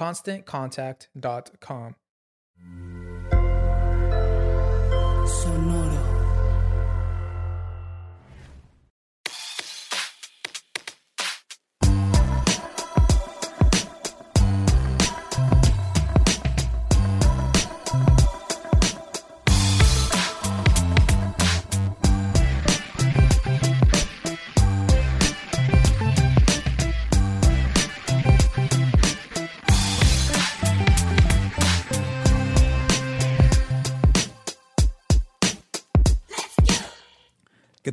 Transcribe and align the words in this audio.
ConstantContact.com. 0.00 1.94
Sonoro. 5.26 5.89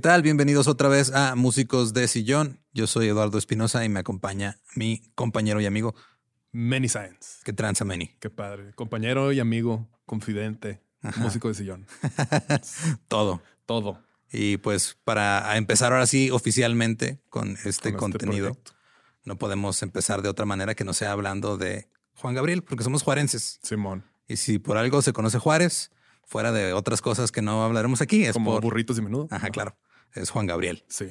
Tal? 0.08 0.22
Bienvenidos 0.22 0.70
otra 0.70 0.88
vez 0.88 1.14
a 1.14 1.36
Músicos 1.36 1.94
de 1.94 2.08
Sillón. 2.08 2.62
Yo 2.72 2.88
soy 2.88 3.10
Eduardo 3.10 3.38
Espinosa 3.38 3.84
y 3.84 3.90
me 3.90 4.00
acompaña 4.00 4.58
mi 4.74 5.02
compañero 5.16 5.60
y 5.60 5.66
amigo. 5.66 5.96
Many 6.54 6.88
Science. 6.88 7.42
¿Qué 7.44 7.52
tranza, 7.52 7.84
Manny? 7.84 8.16
Qué 8.22 8.30
padre. 8.30 8.72
Compañero 8.76 9.34
y 9.34 9.42
amigo, 9.42 9.90
confidente, 10.06 10.82
músico 11.18 11.50
de 11.50 11.56
sillón. 11.56 11.88
Todo. 13.10 13.42
Todo. 13.66 14.02
Y 14.32 14.56
pues 14.56 14.98
para 15.04 15.58
empezar 15.58 15.92
ahora 15.92 16.08
sí 16.08 16.32
oficialmente 16.32 17.20
con 17.30 17.50
este 17.50 17.62
Con 17.62 17.70
este 17.70 17.94
contenido, 17.94 18.58
no 19.26 19.38
podemos 19.38 19.84
empezar 19.84 20.22
de 20.22 20.30
otra 20.30 20.46
manera 20.46 20.74
que 20.74 20.86
no 20.86 20.94
sea 20.94 21.12
hablando 21.12 21.58
de 21.58 21.90
Juan 22.14 22.34
Gabriel, 22.34 22.64
porque 22.64 22.86
somos 22.86 23.04
juarenses. 23.04 23.60
Simón. 23.62 24.06
Y 24.26 24.38
si 24.38 24.58
por 24.58 24.78
algo 24.78 25.02
se 25.02 25.12
conoce 25.12 25.38
Juárez, 25.38 25.92
fuera 26.24 26.54
de 26.54 26.72
otras 26.72 27.02
cosas 27.02 27.34
que 27.34 27.42
no 27.42 27.62
hablaremos 27.66 28.00
aquí, 28.00 28.24
es 28.24 28.32
Como 28.32 28.54
por... 28.54 28.62
burritos 28.64 28.98
y 29.00 29.02
menudo. 29.02 29.28
Ajá, 29.32 29.50
claro. 29.50 29.76
Es 30.14 30.30
Juan 30.30 30.46
Gabriel. 30.48 30.84
Sí. 30.88 31.08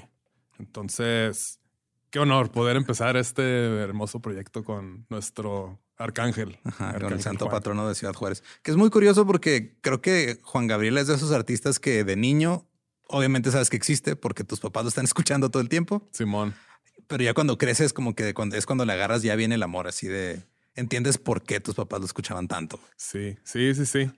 Entonces, 0.58 1.60
qué 2.10 2.18
honor 2.18 2.50
poder 2.50 2.76
empezar 2.76 3.16
este 3.16 3.42
hermoso 3.80 4.20
proyecto 4.20 4.64
con 4.64 5.06
nuestro 5.08 5.80
arcángel. 5.96 6.58
Ajá, 6.64 6.98
con 6.98 7.12
el 7.12 7.22
santo 7.22 7.46
Juan. 7.46 7.56
patrono 7.56 7.88
de 7.88 7.94
Ciudad 7.94 8.14
Juárez. 8.14 8.42
Que 8.62 8.70
es 8.70 8.76
muy 8.76 8.90
curioso 8.90 9.26
porque 9.26 9.76
creo 9.80 10.00
que 10.00 10.38
Juan 10.42 10.66
Gabriel 10.66 10.98
es 10.98 11.06
de 11.06 11.14
esos 11.14 11.32
artistas 11.32 11.78
que 11.78 12.04
de 12.04 12.16
niño, 12.16 12.66
obviamente 13.08 13.50
sabes 13.50 13.70
que 13.70 13.76
existe 13.76 14.16
porque 14.16 14.44
tus 14.44 14.60
papás 14.60 14.84
lo 14.84 14.88
están 14.88 15.04
escuchando 15.12 15.50
todo 15.50 15.62
el 15.62 15.68
tiempo, 15.68 16.08
Simón. 16.12 16.54
pero 17.06 17.22
ya 17.22 17.34
cuando 17.34 17.58
creces 17.58 17.92
como 17.92 18.14
que 18.14 18.34
cuando, 18.34 18.56
es 18.56 18.66
cuando 18.66 18.84
le 18.84 18.92
agarras 18.92 19.22
ya 19.22 19.36
viene 19.36 19.54
el 19.54 19.62
amor 19.62 19.86
así 19.86 20.06
de 20.06 20.42
entiendes 20.74 21.16
por 21.18 21.42
qué 21.42 21.60
tus 21.60 21.74
papás 21.74 22.00
lo 22.00 22.06
escuchaban 22.06 22.48
tanto. 22.48 22.78
Sí, 22.96 23.36
sí, 23.44 23.74
sí, 23.74 23.86
sí. 23.86 24.10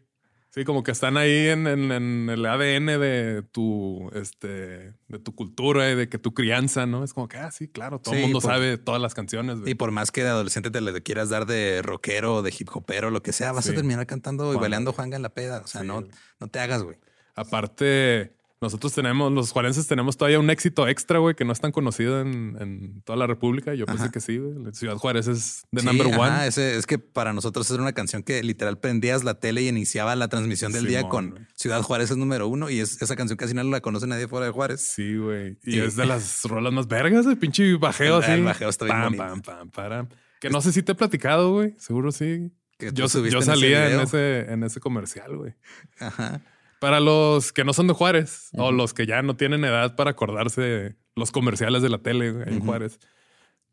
Sí, 0.50 0.64
como 0.64 0.82
que 0.82 0.90
están 0.92 1.16
ahí 1.18 1.48
en, 1.48 1.66
en- 1.66 1.92
en 1.92 2.30
el 2.30 2.44
ADN 2.46 2.98
de 2.98 3.42
tu, 3.52 4.10
este, 4.14 4.94
de 5.08 5.18
tu 5.22 5.34
cultura 5.34 5.90
y 5.90 5.94
de 5.94 6.08
que 6.08 6.18
tu 6.18 6.32
crianza, 6.32 6.86
¿no? 6.86 7.04
Es 7.04 7.12
como 7.12 7.28
que, 7.28 7.36
ah, 7.36 7.50
sí, 7.50 7.68
claro, 7.68 8.00
todo 8.00 8.14
el 8.14 8.20
Sí, 8.20 8.24
mundo 8.24 8.40
por- 8.40 8.50
sabe 8.50 8.78
todas 8.78 9.00
las 9.00 9.12
canciones. 9.14 9.58
güey. 9.60 9.72
Y 9.72 9.74
por 9.74 9.90
más 9.90 10.10
que 10.10 10.22
de 10.22 10.30
adolescente 10.30 10.70
te 10.70 10.80
le 10.80 11.02
quieras 11.02 11.28
dar 11.28 11.44
de 11.46 11.82
rockero, 11.82 12.40
de 12.42 12.52
hip 12.58 12.68
hopero, 12.74 13.10
lo 13.10 13.22
que 13.22 13.32
sea, 13.32 13.52
vas 13.52 13.68
a 13.68 13.74
terminar 13.74 14.06
cantando 14.06 14.44
y 14.46 14.54
Juan 14.54 14.60
bailando 14.62 14.92
Juanga 14.94 15.16
en 15.16 15.22
la 15.22 15.28
peda. 15.34 15.60
O 15.62 15.66
sea, 15.66 15.82
Sí, 15.82 15.86
no, 15.86 16.02
no 16.40 16.48
te 16.48 16.58
hagas, 16.60 16.82
güey. 16.82 16.96
Aparte, 17.34 18.32
nosotros 18.60 18.92
tenemos, 18.92 19.32
los 19.32 19.52
juarenses 19.52 19.86
tenemos 19.86 20.16
todavía 20.16 20.40
un 20.40 20.50
éxito 20.50 20.88
extra, 20.88 21.18
güey, 21.20 21.34
que 21.34 21.44
no 21.44 21.52
es 21.52 21.60
tan 21.60 21.70
conocido 21.72 22.20
en, 22.20 22.56
en 22.60 23.02
toda 23.02 23.16
la 23.16 23.26
República. 23.26 23.74
Yo 23.74 23.86
pensé 23.86 24.04
Ajá. 24.04 24.10
que 24.12 24.20
sí, 24.20 24.38
güey. 24.38 24.72
Ciudad 24.74 24.96
Juárez 24.96 25.28
es 25.28 25.62
de 25.70 25.80
Sí, 25.82 25.86
number 25.86 26.08
ajá, 26.08 26.20
one. 26.20 26.46
ese- 26.48 26.76
es 26.76 26.86
que 26.86 26.98
para 26.98 27.32
nosotros 27.32 27.70
era 27.70 27.80
una 27.82 27.92
canción 27.92 28.22
que 28.22 28.42
literal 28.42 28.78
prendías 28.78 29.22
la 29.24 29.38
tele 29.38 29.62
y 29.62 29.68
iniciaba 29.68 30.16
la 30.16 30.28
transmisión 30.28 30.72
del 30.72 30.86
día 30.86 31.08
con. 31.08 31.46
Ciudad 31.54 31.82
Juárez 31.82 32.10
es 32.10 32.16
número 32.16 32.48
uno 32.48 32.68
y 32.70 32.80
es, 32.80 33.00
esa 33.00 33.14
canción 33.16 33.36
casi 33.36 33.54
no 33.54 33.62
la 33.62 33.80
conoce 33.80 34.06
nadie 34.06 34.26
fuera 34.28 34.46
de 34.46 34.52
Juárez. 34.52 34.80
Sí, 34.80 35.16
güey. 35.16 35.58
Y 35.64 35.78
es 35.78 35.94
de 35.96 36.06
las 36.06 36.42
rolas 36.44 36.72
más 36.72 36.88
vergas, 36.88 37.26
de 37.26 37.36
pinche 37.36 37.74
bajeo 37.76 38.18
El- 38.18 38.22
así. 38.24 38.32
el 38.32 38.42
bajeo 38.44 38.68
está 38.68 38.84
bien 38.86 38.96
pam, 38.96 39.16
pam, 39.16 39.42
pam, 39.42 39.70
param. 39.70 40.08
Que 40.40 40.50
no 40.50 40.60
sé 40.60 40.72
si 40.72 40.82
te 40.82 40.92
he 40.92 40.94
platicado, 40.94 41.52
güey. 41.52 41.74
Seguro 41.78 42.12
sí. 42.12 42.50
Que 42.78 42.92
Yo, 42.92 43.06
yo 43.06 43.42
salía 43.42 43.90
en 43.92 44.00
ese, 44.00 44.52
en 44.52 44.62
ese 44.62 44.78
comercial, 44.78 45.36
güey. 45.36 45.54
Ajá. 45.98 46.40
Para 46.80 47.00
los 47.00 47.52
que 47.52 47.64
no 47.64 47.72
son 47.72 47.88
de 47.88 47.94
Juárez 47.94 48.50
o 48.54 48.70
los 48.70 48.94
que 48.94 49.06
ya 49.06 49.22
no 49.22 49.36
tienen 49.36 49.64
edad 49.64 49.96
para 49.96 50.12
acordarse 50.12 50.60
de 50.60 50.96
los 51.16 51.32
comerciales 51.32 51.82
de 51.82 51.88
la 51.88 51.98
tele 51.98 52.28
en. 52.28 52.60
Juárez. 52.60 53.00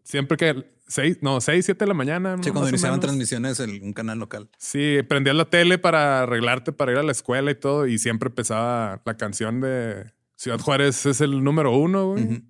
Siempre 0.04 0.38
que 0.38 0.66
seis, 0.88 1.18
no, 1.22 1.42
seis, 1.42 1.66
siete 1.66 1.86
de 1.86 1.90
la 1.90 1.94
mañana. 1.94 2.38
Sí, 2.42 2.52
cuando 2.52 2.70
iniciaban 2.70 3.00
transmisiones 3.00 3.60
en 3.60 3.84
un 3.84 3.94
canal 3.94 4.20
local. 4.20 4.50
Sí, 4.58 5.00
prendías 5.08 5.36
la 5.36 5.46
tele 5.46 5.78
para 5.78 6.24
arreglarte 6.24 6.72
para 6.72 6.92
ir 6.92 6.98
a 6.98 7.04
la 7.04 7.12
escuela 7.12 7.52
y 7.52 7.56
todo, 7.56 7.88
y 7.88 7.98
siempre 7.98 8.30
empezaba 8.30 9.02
la 9.04 9.18
canción 9.18 9.62
de 9.62 10.12
Ciudad 10.36 10.60
Juárez 10.60 11.06
es 11.06 11.22
el 11.22 11.44
número 11.44 11.76
uno, 11.76 12.12
güey. 12.12 12.24
Ujú. 12.24 12.42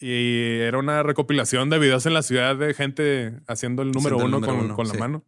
Y 0.00 0.60
era 0.60 0.78
una 0.78 1.02
recopilación 1.02 1.68
de 1.68 1.78
videos 1.78 2.06
en 2.06 2.14
la 2.14 2.22
ciudad 2.22 2.56
de 2.56 2.72
gente 2.72 3.34
haciendo 3.46 3.82
el 3.82 3.90
número 3.92 4.16
Haciendo 4.16 4.38
el 4.38 4.42
uno 4.42 4.46
número 4.46 4.58
con, 4.58 4.64
uno, 4.64 4.74
con 4.74 4.88
la 4.88 4.94
sí. 4.94 4.98
mano. 4.98 5.24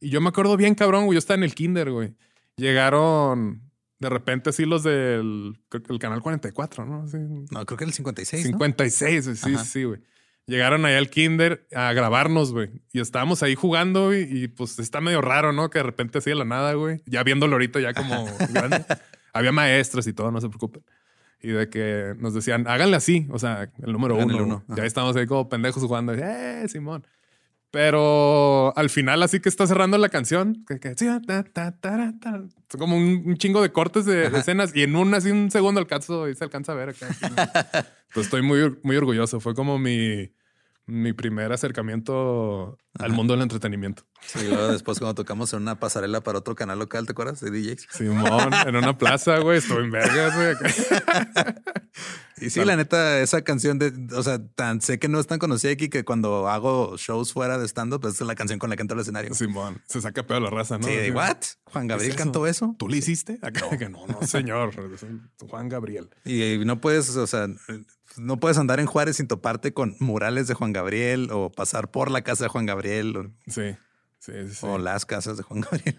Y 0.00 0.10
yo 0.10 0.20
me 0.20 0.28
acuerdo 0.28 0.56
bien, 0.56 0.74
cabrón, 0.74 1.06
güey. 1.06 1.14
Yo 1.14 1.18
estaba 1.20 1.36
en 1.36 1.44
el 1.44 1.54
kinder, 1.54 1.90
güey. 1.90 2.14
Llegaron 2.56 3.67
de 3.98 4.08
repente 4.08 4.50
así 4.50 4.64
los 4.64 4.82
del 4.82 5.58
creo 5.68 5.82
que 5.82 5.92
el 5.92 5.98
canal 5.98 6.22
44, 6.22 6.84
¿no? 6.86 7.06
Sí, 7.08 7.18
No, 7.50 7.64
creo 7.66 7.76
que 7.78 7.84
el 7.84 7.92
56. 7.92 8.44
¿no? 8.44 8.48
56, 8.52 9.24
güey. 9.26 9.36
Sí, 9.36 9.54
Ajá. 9.54 9.64
sí, 9.64 9.84
güey. 9.84 10.00
llegaron 10.46 10.84
ahí 10.86 10.94
al 10.94 11.10
kinder 11.10 11.66
a 11.74 11.92
grabarnos, 11.92 12.52
güey. 12.52 12.70
Y 12.92 13.00
estábamos 13.00 13.42
ahí 13.42 13.54
jugando, 13.54 14.06
güey, 14.06 14.22
y 14.44 14.48
pues 14.48 14.78
está 14.78 15.00
medio 15.00 15.20
raro, 15.20 15.52
¿no? 15.52 15.68
Que 15.70 15.80
de 15.80 15.82
repente 15.84 16.18
así 16.18 16.30
de 16.30 16.36
la 16.36 16.44
nada, 16.44 16.74
güey. 16.74 17.02
Ya 17.06 17.22
viéndolo 17.22 17.54
ahorita 17.54 17.80
ya 17.80 17.92
como 17.94 18.24
grande. 18.52 18.84
Había 19.32 19.52
maestros 19.52 20.06
y 20.06 20.12
todo, 20.12 20.30
no 20.30 20.40
se 20.40 20.48
preocupen. 20.48 20.82
Y 21.40 21.48
de 21.50 21.68
que 21.68 22.14
nos 22.18 22.34
decían, 22.34 22.66
háganle 22.66 22.96
así, 22.96 23.28
o 23.30 23.38
sea, 23.38 23.70
el 23.82 23.92
número 23.92 24.16
Hagan 24.16 24.30
el 24.30 24.36
uno. 24.40 24.64
uno, 24.66 24.76
Ya 24.76 24.84
estábamos 24.84 25.14
ahí 25.16 25.26
como 25.26 25.48
pendejos 25.48 25.82
jugando. 25.84 26.12
¡Eh, 26.14 26.64
Simón! 26.68 27.06
Pero 27.70 28.76
al 28.76 28.88
final, 28.88 29.22
así 29.22 29.40
que 29.40 29.48
está 29.48 29.66
cerrando 29.66 29.98
la 29.98 30.08
canción, 30.08 30.64
son 32.70 32.78
como 32.78 32.96
un, 32.96 33.22
un 33.26 33.36
chingo 33.36 33.60
de 33.60 33.72
cortes 33.72 34.06
de, 34.06 34.30
de 34.30 34.38
escenas 34.38 34.74
y 34.74 34.82
en 34.82 34.96
un 34.96 35.12
así 35.14 35.30
un 35.30 35.50
segundo 35.50 35.78
alcanzo 35.78 36.28
y 36.28 36.34
se 36.34 36.44
alcanza 36.44 36.72
a 36.72 36.76
ver 36.76 36.90
acá. 36.90 37.08
Entonces 37.20 38.24
estoy 38.24 38.40
muy, 38.42 38.78
muy 38.82 38.96
orgulloso. 38.96 39.38
Fue 39.38 39.54
como 39.54 39.78
mi, 39.78 40.30
mi 40.88 41.12
primer 41.12 41.52
acercamiento 41.52 42.78
al 42.98 43.12
mundo 43.12 43.34
del 43.34 43.42
entretenimiento. 43.42 44.04
Sí, 44.22 44.48
luego 44.48 44.68
después 44.72 44.98
cuando 44.98 45.14
tocamos 45.14 45.52
en 45.52 45.62
una 45.62 45.78
pasarela 45.78 46.22
para 46.22 46.38
otro 46.38 46.54
canal 46.54 46.78
local, 46.78 47.06
¿te 47.06 47.12
acuerdas? 47.12 47.40
De 47.40 47.50
DJs. 47.50 47.86
Simón, 47.90 48.50
en 48.66 48.74
una 48.74 48.96
plaza, 48.96 49.38
güey, 49.38 49.58
estuve 49.58 49.84
en 49.84 49.90
vergas, 49.90 50.34
güey. 50.34 51.54
Y 52.40 52.50
sí, 52.50 52.64
la 52.64 52.76
neta, 52.76 53.20
esa 53.20 53.42
canción 53.42 53.78
de, 53.78 53.92
o 54.14 54.22
sea, 54.22 54.38
tan 54.54 54.80
sé 54.80 54.98
que 54.98 55.08
no 55.08 55.18
es 55.18 55.26
tan 55.26 55.38
conocida 55.38 55.72
aquí 55.72 55.88
que 55.88 56.04
cuando 56.04 56.48
hago 56.48 56.96
shows 56.96 57.32
fuera 57.32 57.58
de 57.58 57.66
stand-up, 57.66 58.00
pues, 58.00 58.14
es 58.14 58.26
la 58.26 58.34
canción 58.34 58.58
con 58.58 58.70
la 58.70 58.76
que 58.76 58.82
entro 58.82 58.94
al 58.94 59.00
escenario. 59.00 59.34
Sí, 59.34 59.46
Simón, 59.46 59.82
se 59.86 60.00
saca 60.00 60.24
pedo 60.24 60.40
la 60.40 60.50
raza, 60.50 60.78
¿no? 60.78 60.86
de 60.86 61.02
Así, 61.02 61.10
what? 61.10 61.36
Juan 61.64 61.86
Gabriel 61.86 62.10
¿qué 62.10 62.16
es 62.16 62.22
cantó 62.22 62.46
eso. 62.46 62.74
¿Tú 62.78 62.88
le 62.88 62.98
hiciste? 62.98 63.38
Acá, 63.42 63.76
que 63.76 63.88
no, 63.88 64.06
no, 64.06 64.22
señor. 64.26 64.72
Juan 65.48 65.68
Gabriel. 65.68 66.10
Y 66.24 66.58
no 66.64 66.80
puedes, 66.80 67.10
o 67.16 67.26
sea, 67.26 67.48
no 68.18 68.38
puedes 68.40 68.58
andar 68.58 68.80
en 68.80 68.86
Juárez 68.86 69.16
sin 69.16 69.28
toparte 69.28 69.72
con 69.72 69.96
murales 70.00 70.48
de 70.48 70.54
Juan 70.54 70.72
Gabriel 70.72 71.28
o 71.32 71.50
pasar 71.50 71.90
por 71.90 72.10
la 72.10 72.22
casa 72.22 72.44
de 72.44 72.48
Juan 72.48 72.66
Gabriel 72.66 73.16
o, 73.16 73.30
Sí, 73.46 73.74
sí, 74.18 74.32
sí. 74.50 74.58
o 74.66 74.78
las 74.78 75.06
casas 75.06 75.36
de 75.36 75.42
Juan 75.42 75.60
Gabriel. 75.62 75.98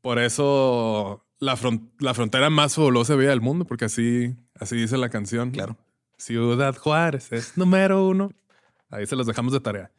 Por 0.00 0.18
eso 0.18 1.24
la, 1.38 1.56
fron- 1.56 1.90
la 1.98 2.14
frontera 2.14 2.50
más 2.50 2.74
fabulosa 2.74 3.14
vida 3.16 3.30
del 3.30 3.40
mundo, 3.40 3.64
porque 3.64 3.84
así, 3.84 4.34
así 4.58 4.76
dice 4.76 4.96
la 4.96 5.08
canción. 5.10 5.50
Claro. 5.52 5.76
Ciudad 6.18 6.76
Juárez 6.76 7.32
es 7.32 7.56
número 7.56 8.06
uno. 8.06 8.30
Ahí 8.90 9.06
se 9.06 9.16
los 9.16 9.26
dejamos 9.26 9.52
de 9.52 9.60
tarea. 9.60 9.90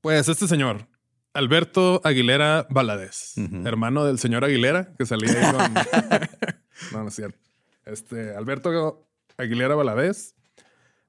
Pues 0.00 0.28
este 0.28 0.48
señor, 0.48 0.86
Alberto 1.34 2.00
Aguilera 2.04 2.66
Valadez, 2.70 3.34
Ujú. 3.36 3.66
hermano 3.66 4.04
del 4.04 4.18
señor 4.18 4.44
Aguilera, 4.44 4.94
que 4.98 5.06
salía 5.06 5.30
ahí 5.30 5.52
con. 5.52 5.74
no, 6.92 7.02
no 7.02 7.08
es 7.08 7.14
cierto. 7.14 7.38
Este, 7.84 8.34
Alberto 8.36 9.06
Aguilera 9.36 9.74
Valadez 9.74 10.34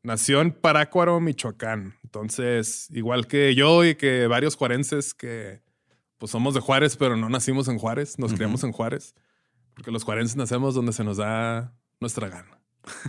nació 0.03 0.41
en 0.41 0.51
Parácuaro, 0.51 1.19
Michoacán. 1.19 1.95
Entonces, 2.03 2.87
igual 2.91 3.27
que 3.27 3.55
yo 3.55 3.83
y 3.83 3.95
que 3.95 4.27
varios 4.27 4.55
juarenses 4.55 5.13
que 5.13 5.61
pues 6.17 6.31
somos 6.31 6.53
de 6.53 6.59
Juárez, 6.61 6.95
pero 6.95 7.17
no 7.17 7.27
nacimos 7.29 7.67
en 7.67 7.77
Juárez, 7.79 8.17
nos 8.19 8.33
criamos 8.33 8.63
en 8.63 8.71
Juárez, 8.71 9.13
porque 9.73 9.91
los 9.91 10.03
juarenses 10.03 10.37
nacemos 10.37 10.73
donde 10.75 10.93
se 10.93 11.03
nos 11.03 11.17
da 11.17 11.73
nuestra 11.99 12.29
gana. 12.29 12.59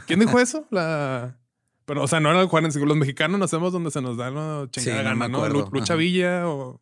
¿Quién 0.06 0.18
dijo 0.20 0.38
eso? 0.40 0.66
La. 0.70 1.38
Pero, 1.84 2.02
o 2.02 2.08
sea, 2.08 2.18
no 2.18 2.30
era 2.30 2.40
el 2.40 2.48
Juárez, 2.48 2.74
los 2.76 2.96
mexicanos 2.96 3.38
nacemos 3.38 3.72
donde 3.72 3.90
se 3.90 4.00
nos 4.00 4.16
da 4.16 4.30
la 4.30 4.66
chingada 4.70 4.98
Sí, 5.02 5.04
no 5.04 5.10
gana, 5.10 5.28
¿no? 5.28 5.48
Lu- 5.48 5.68
Lucha 5.70 5.92
Ajá. 5.92 6.00
Villa 6.00 6.48
o 6.48 6.80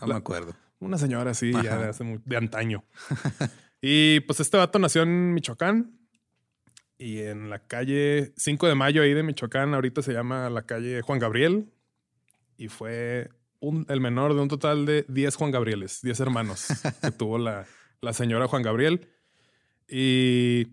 No 0.00 0.06
La- 0.06 0.14
me 0.14 0.18
acuerdo. 0.18 0.54
una 0.78 0.96
señora 0.96 1.32
así, 1.32 1.52
ya 1.52 1.76
de, 1.76 1.88
hace 1.88 2.04
mu- 2.04 2.20
de 2.24 2.36
antaño. 2.36 2.84
y 3.82 4.20
pues 4.20 4.40
este 4.40 4.56
vato 4.56 4.78
nació 4.78 5.02
en 5.02 5.34
Michoacán 5.34 5.98
y 6.98 7.18
en 7.20 7.50
la 7.50 7.58
calle 7.60 8.32
5 8.36 8.66
de 8.68 8.74
mayo 8.74 9.02
ahí 9.02 9.12
de 9.14 9.22
Michoacán, 9.22 9.74
ahorita 9.74 10.02
se 10.02 10.12
llama 10.12 10.48
la 10.50 10.62
calle 10.62 11.02
Juan 11.02 11.18
Gabriel 11.18 11.70
y 12.56 12.68
fue 12.68 13.28
un- 13.60 13.84
el 13.88 14.00
menor 14.00 14.34
de 14.34 14.40
un 14.40 14.48
total 14.48 14.86
de 14.86 15.04
10 15.08 15.34
Juan 15.36 15.50
Gabrieles, 15.50 16.00
10 16.02 16.20
hermanos 16.20 16.66
que 17.02 17.10
tuvo 17.10 17.38
la, 17.38 17.66
la 18.00 18.12
señora 18.12 18.48
Juan 18.48 18.62
Gabriel. 18.62 19.08
Y 19.88 20.66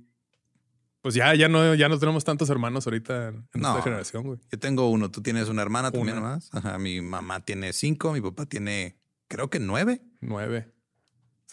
pues 1.02 1.14
ya, 1.16 1.36
ya 1.36 1.50
no, 1.50 1.76
ya 1.76 1.90
no 1.90 2.00
tenemos 2.00 2.24
tantos 2.24 2.50
hermanos 2.50 2.88
ahorita 2.88 3.30
en, 3.30 3.48
No. 3.54 3.70
esta 3.72 3.82
generación, 3.84 4.24
güey. 4.24 4.40
Yo 4.52 4.60
tengo 4.60 4.90
uno. 4.90 5.12
Tú 5.12 5.22
tienes 5.22 5.50
una 5.50 5.62
hermana 5.62 5.92
también 5.92 6.18
Una. 6.18 6.28
más. 6.36 6.50
Ajá. 6.54 6.80
Mi 6.80 7.02
mamá 7.02 7.42
tiene 7.42 7.74
cinco. 7.74 8.14
Mi 8.14 8.22
papá 8.22 8.46
tiene, 8.46 8.96
creo 9.28 9.50
que 9.50 9.60
nueve. 9.60 10.02
Nueve. 10.22 10.72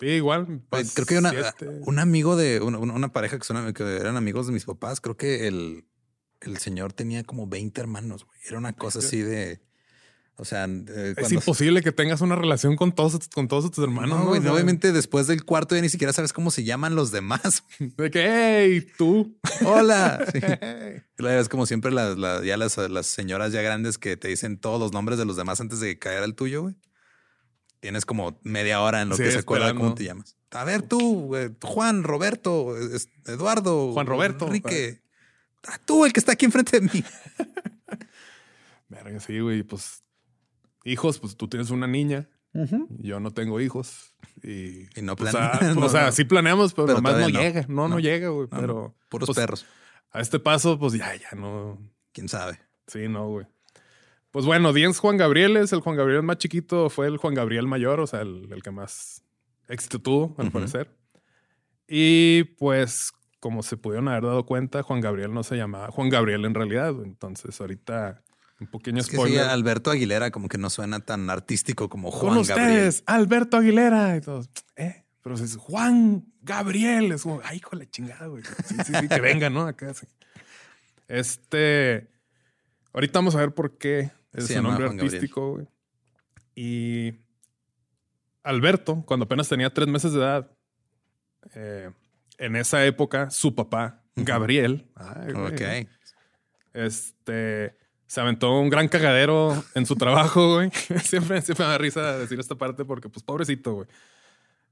Sí, 0.01 0.07
igual. 0.07 0.63
Pues, 0.71 0.95
creo 0.95 1.07
que 1.07 1.19
una, 1.19 1.31
siete. 1.31 1.69
un 1.83 1.99
amigo 1.99 2.35
de 2.37 2.61
una, 2.61 3.13
pareja 3.13 3.39
que, 3.39 3.45
son, 3.45 3.73
que 3.75 3.83
eran 3.97 4.17
amigos 4.17 4.47
de 4.47 4.53
mis 4.53 4.65
papás. 4.65 5.01
Creo 5.01 5.17
que 5.17 5.47
el, 5.47 5.85
el 6.41 6.57
señor 6.59 6.93
tenía 6.93 7.23
como 7.23 7.47
20 7.47 7.81
hermanos. 7.81 8.25
güey. 8.25 8.39
Era 8.47 8.59
una 8.59 8.73
cosa 8.73 9.01
así 9.01 9.21
de. 9.21 9.61
O 10.37 10.47
sea, 10.47 10.65
eh, 10.65 11.15
Es 11.19 11.31
imposible 11.33 11.83
que 11.83 11.93
tengas 11.93 12.23
una 12.23 12.35
relación 12.35 12.75
con 12.75 12.95
todos, 12.95 13.29
con 13.29 13.47
todos 13.47 13.71
tus 13.71 13.85
hermanos. 13.85 14.19
No, 14.21 14.25
güey, 14.25 14.41
obviamente 14.47 14.91
después 14.91 15.27
del 15.27 15.45
cuarto 15.45 15.77
ya 15.77 15.83
ni 15.83 15.91
siquiera 15.91 16.15
sabes 16.15 16.33
cómo 16.33 16.51
se 16.51 16.65
llaman 16.65 16.95
los 16.95 17.11
demás. 17.13 17.63
De 17.79 18.11
que, 18.11 18.27
hey, 18.27 18.87
tú. 18.97 19.39
Hola. 19.67 20.25
Sí. 21.21 21.27
Es 21.27 21.51
como 21.51 21.67
siempre 21.67 21.93
las, 21.93 22.17
las- 22.17 22.43
ya 22.43 22.57
las, 22.57 22.79
las 22.79 23.05
señoras 23.05 23.53
ya 23.53 23.61
grandes 23.61 23.99
que 23.99 24.17
te 24.17 24.29
dicen 24.29 24.59
todos 24.59 24.81
los 24.81 24.93
nombres 24.93 25.19
de 25.19 25.27
los 25.27 25.37
demás 25.37 25.61
antes 25.61 25.79
de 25.81 25.99
caer 25.99 26.23
al 26.23 26.35
tuyo, 26.35 26.63
güey. 26.63 26.75
Tienes 27.81 28.05
como 28.05 28.39
media 28.43 28.81
hora 28.83 29.01
en 29.03 29.09
lo 29.09 29.17
Sí, 29.17 29.23
que 29.23 29.33
se 29.33 29.39
acuerda 29.39 29.75
cómo 29.75 29.95
te 29.95 30.05
llamas. 30.05 30.37
A 30.51 30.65
ver 30.65 30.83
tú, 30.83 31.27
güey, 31.29 31.51
Juan, 31.63 32.03
Roberto, 32.03 32.77
es- 32.77 33.09
Eduardo. 33.27 33.93
Juan 33.93 34.07
Roberto. 34.07 34.47
Enrique. 34.47 35.01
Ah, 35.67 35.79
tú, 35.85 36.05
el 36.05 36.13
que 36.13 36.21
está 36.21 36.33
aquí 36.33 36.45
enfrente 36.47 36.81
de 36.81 36.89
mí. 36.93 37.05
Verga, 38.89 39.21
sí, 39.21 39.39
güey. 39.41 39.63
Pues, 39.63 40.03
hijos, 40.85 41.19
pues 41.19 41.37
tú 41.37 41.49
tienes 41.49 41.71
una 41.71 41.87
niña. 41.87 42.29
Yo 42.99 43.21
no 43.21 43.31
tengo 43.31 43.61
hijos. 43.61 44.15
Y, 44.43 44.87
Y 44.99 45.03
no 45.03 45.15
pues, 45.17 45.33
No, 45.33 45.87
o 45.87 45.89
sea, 45.89 46.07
no. 46.07 46.13
sí 46.13 46.25
planeamos, 46.25 46.75
pero, 46.75 46.87
Pero 46.87 46.99
nomás 47.01 47.19
no, 47.21 47.29
llega. 47.29 47.61
No, 47.69 47.87
no, 47.87 47.89
No. 47.91 47.99
llega, 48.01 48.29
güey. 48.31 48.49
Pero 48.49 48.97
Puros 49.09 49.27
pues, 49.29 49.37
perros. 49.39 49.67
a 50.11 50.21
este 50.21 50.41
paso, 50.41 50.79
pues 50.79 50.95
ya, 50.95 51.15
ya 51.15 51.31
no. 51.37 51.79
¿Quién 52.13 52.29
sabe? 52.29 52.59
Sí, 52.89 53.07
no, 53.09 53.29
güey. 53.29 53.47
Pues 54.31 54.47
bueno, 54.47 54.73
10 54.73 54.99
Juan 54.99 55.17
Gabrieles. 55.17 55.73
El 55.73 55.81
Juan 55.81 55.97
Gabriel 55.97 56.23
más 56.23 56.39
chiquito 56.39 56.89
fue 56.89 57.09
el 57.09 57.17
Juan 57.17 57.35
Gabriel 57.35 57.67
mayor, 57.67 58.01
o 58.01 58.07
sea, 58.07 58.21
el, 58.21 58.49
el 58.53 58.63
que 58.63 58.71
más 58.71 59.25
éxito 59.69 60.01
tuvo, 60.01 60.35
al 60.39 60.51
parecer. 60.51 60.97
Y 61.89 62.45
pues, 62.57 63.13
como 63.41 63.65
se 63.65 63.77
pudieron 63.77 64.09
haber 64.09 64.23
dado 64.23 64.47
cuenta, 64.47 64.83
Juan 64.83 65.01
Gabriel 65.01 65.35
no 65.35 65.43
se 65.43 65.57
llamaba 65.57 65.91
Juan 65.91 66.09
Gabriel 66.09 66.45
en 66.45 66.55
realidad. 66.55 66.95
Entonces, 67.03 67.61
ahorita, 67.61 68.23
un 68.61 68.69
pequeño 68.69 69.01
Es 69.01 69.07
que 69.07 69.13
sí, 69.13 69.17
spoiler. 69.17 69.49
Alberto 69.49 69.91
Aguilera 69.91 70.31
como 70.31 70.49
que 70.49 70.59
no 70.59 70.71
suena 70.71 71.01
tan 71.01 71.29
artístico 71.31 71.89
como 71.89 72.11
Con 72.13 72.21
Juan 72.21 72.39
ustedes, 72.39 72.57
Gabriel. 72.59 73.03
Alberto 73.07 73.57
Aguilera. 73.57 74.17
Y 74.17 74.21
todos, 74.21 74.49
¿eh? 74.77 75.05
Pero 75.23 75.35
es 75.35 75.57
Juan 75.57 76.25
Gabriel. 76.43 77.11
Es 77.11 77.25
como, 77.25 77.41
ay, 77.45 77.57
hijo 77.57 77.71
de 77.73 77.85
la 77.85 77.91
chingada, 77.91 78.27
güey. 78.27 78.45
Sí, 78.65 78.77
sí, 78.85 78.93
sí, 79.01 79.09
que 79.09 79.21
venga, 79.21 79.51
¿no? 79.51 79.63
Acá 79.63 79.93
sí. 79.93 80.07
Este. 81.09 82.09
Ahorita 82.93 83.19
vamos 83.19 83.35
a 83.35 83.39
ver 83.39 83.53
por 83.53 83.79
qué 83.79 84.11
es 84.33 84.47
su 84.49 84.63
nombre 84.63 84.87
artístico, 84.87 85.53
güey. 85.53 85.67
Y 86.55 87.15
Alberto, 88.43 89.03
cuando 89.07 89.25
apenas 89.25 89.49
tenía 89.49 89.73
tres 89.73 89.89
meses 89.89 90.13
de 90.13 90.19
edad, 90.21 90.51
eh, 91.55 91.91
en 92.39 92.57
esa 92.57 92.85
época, 92.87 93.31
su 93.31 93.55
papá. 93.55 94.03
Gabriel, 94.17 94.91
ay, 94.97 95.33
güey, 95.33 95.53
Ok. 95.55 95.89
este 96.75 97.77
se 98.07 98.21
aventó 98.21 98.59
un 98.59 98.71
gran 98.71 98.89
cagadero 98.89 99.63
en 99.77 99.87
su 99.87 99.95
trabajo, 99.95 100.55
güey. 100.55 100.71
siempre, 101.05 101.41
siempre 101.43 101.65
me 101.65 101.71
da 101.73 101.79
risa 101.79 102.19
decir 102.19 102.41
esta 102.41 102.57
parte 102.57 102.85
porque, 102.85 103.09
pues, 103.09 103.23
pobrecito, 103.23 103.75
güey. 103.75 103.89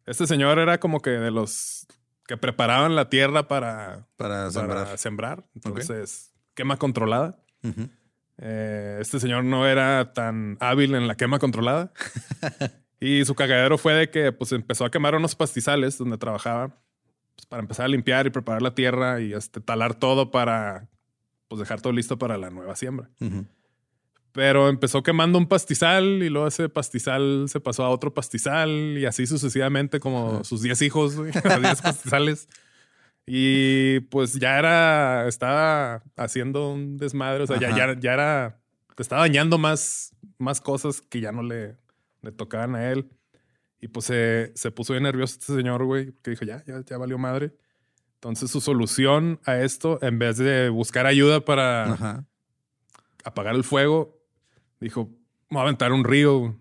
Este 0.07 0.27
señor 0.27 0.59
era 0.59 0.81
como 0.81 1.01
que 1.01 1.11
de 1.11 1.31
los 1.31 1.87
que 2.27 2.37
preparaban 2.37 2.97
la 2.97 3.09
tierra 3.09 3.47
para, 3.47 4.09
Para 4.17 4.51
para 4.51 4.51
sembrar. 4.51 4.99
sembrar. 4.99 5.45
Entonces, 5.55 6.33
quema 6.55 6.79
controlada. 6.79 7.41
Ujú. 7.63 7.89
Eh, 8.41 8.99
este 9.01 9.19
señor 9.19 9.45
no 9.45 9.67
era 9.67 10.13
tan 10.13 10.57
hábil 10.61 10.95
en 10.95 11.09
la 11.09 11.17
quema 11.17 11.39
controlada. 11.39 11.93
y 13.01 13.25
su 13.25 13.35
cagadero 13.35 13.79
fue 13.79 13.95
de 13.95 14.11
que 14.11 14.33
pues 14.33 14.53
empezó 14.53 14.85
a 14.85 14.91
quemar 14.91 15.15
unos 15.15 15.35
pastizales 15.35 15.99
donde 15.99 16.19
trabajaba 16.19 16.69
pues, 17.37 17.47
para 17.47 17.63
empezar 17.63 17.87
a 17.87 17.89
limpiar 17.89 18.27
y 18.27 18.31
preparar 18.31 18.63
la 18.63 18.75
tierra 18.75 19.21
y 19.21 19.33
este, 19.33 19.61
talar 19.61 19.95
todo 19.95 20.31
para 20.31 20.89
pues 21.49 21.61
dejar 21.61 21.81
todo 21.81 21.93
listo 21.93 22.19
para 22.19 22.37
la 22.37 22.51
nueva 22.51 22.77
siembra. 22.77 23.11
Pero 24.33 24.69
empezó 24.69 25.03
quemando 25.03 25.39
un 25.39 25.47
pastizal 25.47 26.23
y 26.23 26.29
luego 26.29 26.47
ese 26.47 26.69
pastizal 26.69 27.47
se 27.49 27.59
pasó 27.59 27.85
a 27.85 27.89
otro 27.89 28.13
pastizal 28.13 28.97
y 28.99 29.07
así 29.07 29.27
sucesivamente 29.27 29.99
como 29.99 30.45
sus 30.45 30.63
10 30.63 30.83
hijos, 30.83 31.17
güey, 31.17 31.33
a 31.45 31.59
10 31.59 31.83
pastizales. 31.83 32.49
Y 33.31 34.01
pues 34.09 34.35
ya 34.35 34.59
era, 34.59 35.29
estaba 35.29 36.03
haciendo 36.17 36.73
un 36.73 36.97
desmadre, 36.97 37.45
o 37.45 37.47
sea, 37.47 37.59
ya, 37.61 37.77
ya, 37.77 37.95
ya 37.99 38.13
era, 38.15 38.61
estaba 38.97 39.21
dañando 39.23 39.59
más, 39.59 40.15
más 40.39 40.61
cosas 40.61 41.01
que 41.03 41.21
ya 41.21 41.31
no 41.31 41.43
le, 41.43 41.77
le 42.23 42.33
tocaban 42.33 42.75
a 42.75 42.91
él. 42.91 43.07
Y 43.81 43.89
pues 43.89 44.07
se, 44.07 44.51
se 44.55 44.71
puso 44.71 44.93
bien 44.95 45.03
nervioso 45.05 45.37
este 45.39 45.55
señor, 45.55 45.85
güey, 45.85 46.13
que 46.23 46.31
dijo, 46.31 46.45
ya, 46.45 46.65
ya, 46.67 46.83
ya 46.85 46.97
valió 46.99 47.19
madre. 47.19 47.53
Entonces 48.15 48.51
su 48.51 48.61
solución 48.61 49.39
a 49.45 49.59
esto, 49.59 49.99
en 50.03 50.19
vez 50.19 50.39
de 50.39 50.71
buscar 50.71 51.07
ayuda 51.07 51.45
para 51.45 51.93
Ajá. 51.93 52.25
apagar 53.25 53.55
el 53.55 53.63
fuego, 53.63 54.19
dijo, 54.81 55.11
voy 55.51 55.59
a 55.61 55.63
aventar 55.63 55.93
un 55.93 56.03
río. 56.03 56.39
güey". 56.39 56.53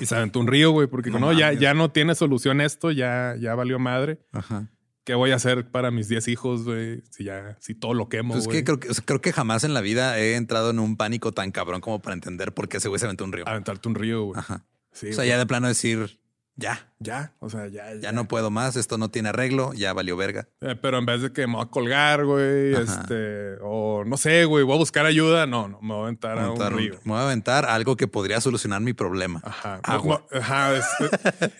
Y 0.00 0.06
se 0.06 0.14
aventó 0.14 0.40
un 0.40 0.46
río, 0.46 0.70
güey, 0.70 0.86
porque 0.86 1.10
No 1.10 1.18
no, 1.18 1.32
ya, 1.32 1.52
ya 1.52 1.74
no 1.74 1.90
tiene 1.90 2.14
solución 2.14 2.60
esto, 2.60 2.90
ya, 2.92 3.34
ya 3.38 3.54
valió 3.54 3.78
madre. 3.78 4.20
Ajá. 4.32 4.70
¿Qué 5.08 5.14
voy 5.14 5.30
a 5.30 5.36
hacer 5.36 5.70
para 5.70 5.90
mis 5.90 6.06
10 6.08 6.28
hijos, 6.28 6.64
güey? 6.64 7.02
Si 7.08 7.24
ya, 7.24 7.56
si 7.60 7.74
todo 7.74 7.94
lo 7.94 8.10
quemo, 8.10 8.34
Pues 8.34 8.46
es 8.46 8.52
que 8.52 8.62
creo, 8.62 8.78
que 8.78 8.88
creo 9.06 9.22
que 9.22 9.32
jamás 9.32 9.64
en 9.64 9.72
la 9.72 9.80
vida 9.80 10.18
he 10.18 10.34
entrado 10.34 10.68
en 10.68 10.78
un 10.78 10.98
pánico 10.98 11.32
tan 11.32 11.50
cabrón 11.50 11.80
como 11.80 12.02
para 12.02 12.12
entender 12.12 12.52
por 12.52 12.68
qué 12.68 12.76
ese 12.76 12.88
güey 12.88 12.98
se 12.98 13.06
aventó 13.06 13.24
un 13.24 13.32
río. 13.32 13.48
Aventarte 13.48 13.88
un 13.88 13.94
río, 13.94 14.24
güey. 14.24 14.38
Ajá. 14.38 14.66
Sí, 14.92 15.08
o 15.08 15.12
sea, 15.14 15.24
ya 15.24 15.38
de 15.38 15.46
plano 15.46 15.66
decir, 15.66 16.17
ya, 16.60 16.90
ya, 16.98 17.32
o 17.38 17.48
sea, 17.48 17.68
ya, 17.68 17.94
ya 17.94 18.10
no 18.10 18.26
puedo 18.26 18.50
más, 18.50 18.74
esto 18.74 18.98
no 18.98 19.10
tiene 19.12 19.28
arreglo, 19.28 19.72
ya 19.74 19.92
valió 19.92 20.16
verga. 20.16 20.48
Eh, 20.60 20.74
pero 20.82 20.98
en 20.98 21.06
vez 21.06 21.22
de 21.22 21.32
que 21.32 21.46
me 21.46 21.52
voy 21.54 21.62
a 21.62 21.66
colgar, 21.66 22.24
güey, 22.24 22.74
Ajá. 22.74 22.82
este, 23.02 23.58
o 23.62 24.02
no 24.04 24.16
sé, 24.16 24.44
güey, 24.44 24.64
voy 24.64 24.74
a 24.74 24.78
buscar 24.78 25.06
ayuda, 25.06 25.46
no, 25.46 25.68
no, 25.68 25.80
me 25.80 25.94
voy 25.94 25.98
a 25.98 26.02
aventar 26.02 26.36
a 26.36 26.46
Aventar 26.46 26.72
un 26.72 26.72
un- 26.74 26.78
río. 26.80 26.94
Me 27.04 27.12
voy 27.12 27.20
a 27.20 27.24
aventar 27.26 27.64
algo 27.64 27.96
que 27.96 28.08
podría 28.08 28.40
solucionar 28.40 28.80
mi 28.80 28.92
problema. 28.92 29.40
Ajá. 29.44 29.78
Agua. 29.84 30.24
No, 30.32 30.38
Ajá. 30.40 30.74
Es, 30.74 30.84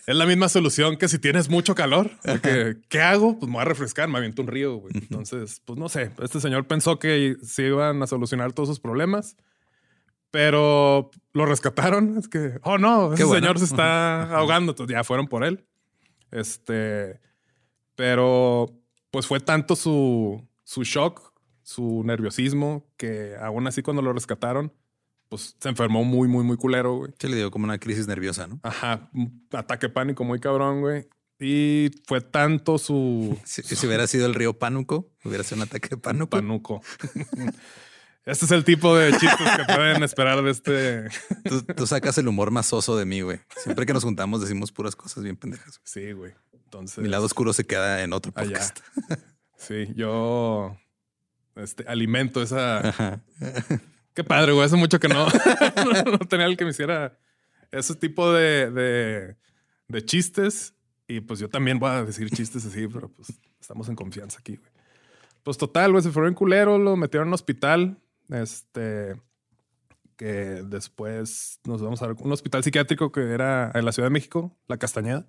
es 0.07 0.17
la 0.17 0.27
misma 0.27 0.49
solución 0.49 0.97
que 0.97 1.07
si 1.07 1.21
tienes 1.21 1.49
mucho 1.49 1.77
calor. 1.77 2.11
Porque, 2.25 2.79
¿qué 2.89 3.01
hago? 3.01 3.39
Pues 3.39 3.47
me 3.49 3.55
voy 3.55 3.63
a 3.63 3.67
refrescar, 3.67 4.09
me 4.09 4.19
aviento 4.19 4.43
un 4.43 4.49
río, 4.49 4.75
güey. 4.79 4.93
Entonces, 4.97 5.63
pues 5.65 5.79
no 5.79 5.89
sé. 5.89 6.11
Este 6.21 6.41
señor 6.41 6.67
pensó 6.67 6.99
que 6.99 7.37
se 7.45 7.63
iban 7.69 8.03
a 8.03 8.09
solucionar 8.09 8.53
todos 8.53 8.69
sus 8.69 8.81
problemas, 8.81 9.37
pero 10.31 11.11
lo 11.33 11.47
rescataron. 11.47 12.19
Es 12.19 12.29
que, 12.29 12.59
oh 12.63 12.79
no, 12.79 13.15
ese 13.15 13.25
bueno. 13.25 13.41
señor 13.41 13.59
se 13.59 13.65
está 13.65 14.37
ahogando. 14.37 14.73
Entonces 14.73 14.95
ya 14.95 15.05
fueron 15.05 15.27
por 15.27 15.45
él. 15.45 15.67
Este, 16.31 17.21
pero 17.95 18.71
pues 19.11 19.27
fue 19.27 19.41
tanto 19.41 19.77
su, 19.77 20.47
su 20.65 20.83
shock, 20.83 21.33
su 21.63 22.03
nerviosismo, 22.05 22.87
que 22.97 23.35
aún 23.41 23.67
así 23.67 23.83
cuando 23.83 24.03
lo 24.03 24.13
rescataron, 24.13 24.73
pues 25.29 25.57
se 25.59 25.69
enfermó 25.69 26.05
muy, 26.05 26.29
muy, 26.29 26.45
muy 26.45 26.57
culero, 26.57 26.97
güey. 26.97 27.13
Se 27.19 27.29
le 27.29 27.37
dio 27.37 27.51
como 27.51 27.65
una 27.65 27.79
crisis 27.79 28.07
nerviosa, 28.07 28.47
¿no? 28.47 28.61
Ajá, 28.63 29.11
un 29.13 29.47
ataque 29.53 29.89
pánico 29.89 30.25
muy 30.25 30.41
cabrón, 30.41 30.81
güey. 30.81 31.09
Y 31.41 31.91
fue 32.07 32.21
tanto 32.21 32.79
su 32.79 33.39
Si, 33.45 33.63
si 33.63 33.87
hubiera 33.87 34.07
sido 34.07 34.27
el 34.27 34.35
río 34.35 34.59
Pánuco, 34.59 35.11
hubiera 35.25 35.45
sido 35.45 35.57
un 35.57 35.69
ataque 35.69 35.89
de 35.91 35.97
pánuco. 35.97 36.31
panuco. 36.31 36.83
este 38.25 38.45
es 38.45 38.51
el 38.51 38.65
tipo 38.65 38.97
de 38.97 39.13
chistes 39.13 39.57
que 39.57 39.75
pueden 39.75 40.03
esperar 40.03 40.43
de 40.43 40.51
este. 40.51 41.09
Tú, 41.45 41.63
tú 41.63 41.87
sacas 41.87 42.19
el 42.19 42.29
humor 42.29 42.51
más 42.51 42.73
oso 42.73 42.97
de 42.97 43.05
mí, 43.05 43.23
güey. 43.23 43.41
Siempre 43.57 43.87
que 43.87 43.93
nos 43.93 44.05
juntamos 44.05 44.41
decimos 44.41 44.73
puras 44.73 44.95
cosas 44.97 45.25
bien 45.25 45.37
pendejas. 45.37 45.81
Sí, 45.85 46.13
güey. 46.13 46.35
Entonces. 46.53 46.99
Mi 46.99 47.09
lado 47.09 47.25
oscuro 47.25 47.53
se 47.53 47.65
queda 47.67 48.03
en 48.03 48.13
otro 48.13 48.33
Allá. 48.35 48.59
podcast. 48.59 48.81
Sí, 49.57 49.89
yo 49.97 50.77
este, 51.57 51.85
alimento 51.89 52.43
esa. 52.43 52.89
Ajá. 52.89 53.25
Qué 54.15 54.25
padre, 54.25 54.53
güey. 54.53 54.67
Hace 54.67 54.77
mucho 54.77 55.01
que 55.01 55.09
no, 55.09 55.27
no, 56.07 56.19
tenía 56.21 56.47
el 56.47 56.57
que 56.57 56.65
me 56.65 56.71
hiciera 56.71 57.19
ese 57.71 57.95
tipo 57.95 58.33
de, 58.33 58.71
de, 58.71 59.37
de 59.89 60.05
chistes. 60.05 60.75
Y 61.07 61.21
pues 61.21 61.41
yo 61.41 61.49
también 61.49 61.79
voy 61.79 61.91
a 61.91 62.05
decir 62.05 62.29
chistes 62.31 62.67
así, 62.67 62.87
pero 62.89 63.09
pues 63.09 63.33
estamos 63.61 63.89
en 63.89 63.97
confianza 63.97 64.39
aquí, 64.41 64.57
güey. 64.57 64.71
Pues 65.43 65.57
total, 65.57 65.93
güey, 65.93 66.03
se 66.03 66.11
fue 66.11 66.29
en 66.29 66.35
culero, 66.35 66.79
lo 66.79 66.97
metieron 66.97 67.27
en 67.27 67.31
un 67.31 67.35
hospital. 67.35 67.97
Este. 68.29 69.17
Que 70.17 70.63
después 70.65 71.61
nos 71.65 71.81
vamos 71.81 72.03
a 72.03 72.09
ver 72.09 72.17
un 72.19 72.33
hospital 72.33 72.65
psiquiátrico 72.65 73.13
que 73.13 73.21
era 73.21 73.71
en 73.75 73.85
la 73.85 73.93
Ciudad 73.93 74.09
de 74.09 74.13
México, 74.13 74.57
La 74.67 74.77
Castañeda. 74.77 75.27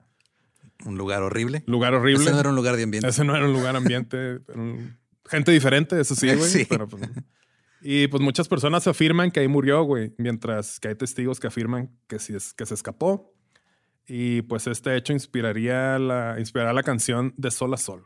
Un 0.85 0.97
lugar 0.97 1.21
horrible. 1.21 1.63
Lugar 1.67 1.93
horrible. 1.93 2.23
Ese 2.23 2.31
no 2.31 2.39
era 2.39 2.49
un 2.49 2.55
lugar 2.55 2.75
de 2.75 2.83
ambiente. 2.83 3.07
Ese 3.07 3.23
no 3.23 3.35
era 3.35 3.45
un 3.45 3.53
lugar 3.53 3.75
ambiente. 3.75 4.39
un- 4.55 4.97
gente 5.25 5.51
diferente, 5.51 5.99
eso 5.99 6.15
sí, 6.15 6.33
güey. 6.33 6.49
Sí. 6.49 6.65
pero, 6.67 6.87
pues, 6.87 7.03
y 7.81 8.07
pues 8.07 8.21
muchas 8.23 8.47
personas 8.47 8.87
afirman 8.87 9.29
que 9.29 9.41
ahí 9.41 9.47
murió, 9.47 9.83
güey. 9.83 10.15
Mientras 10.17 10.79
que 10.79 10.87
hay 10.87 10.95
testigos 10.95 11.39
que 11.39 11.47
afirman 11.47 11.95
que 12.07 12.17
sí 12.17 12.33
es 12.35 12.53
que 12.53 12.65
se 12.65 12.73
escapó. 12.73 13.31
Y 14.07 14.41
pues 14.43 14.65
este 14.65 14.95
hecho 14.97 15.13
inspiraría 15.13 15.99
la, 15.99 16.37
inspirará 16.39 16.73
la 16.73 16.81
canción 16.81 17.33
de 17.37 17.51
Sol 17.51 17.73
a 17.75 17.77
Sol. 17.77 18.05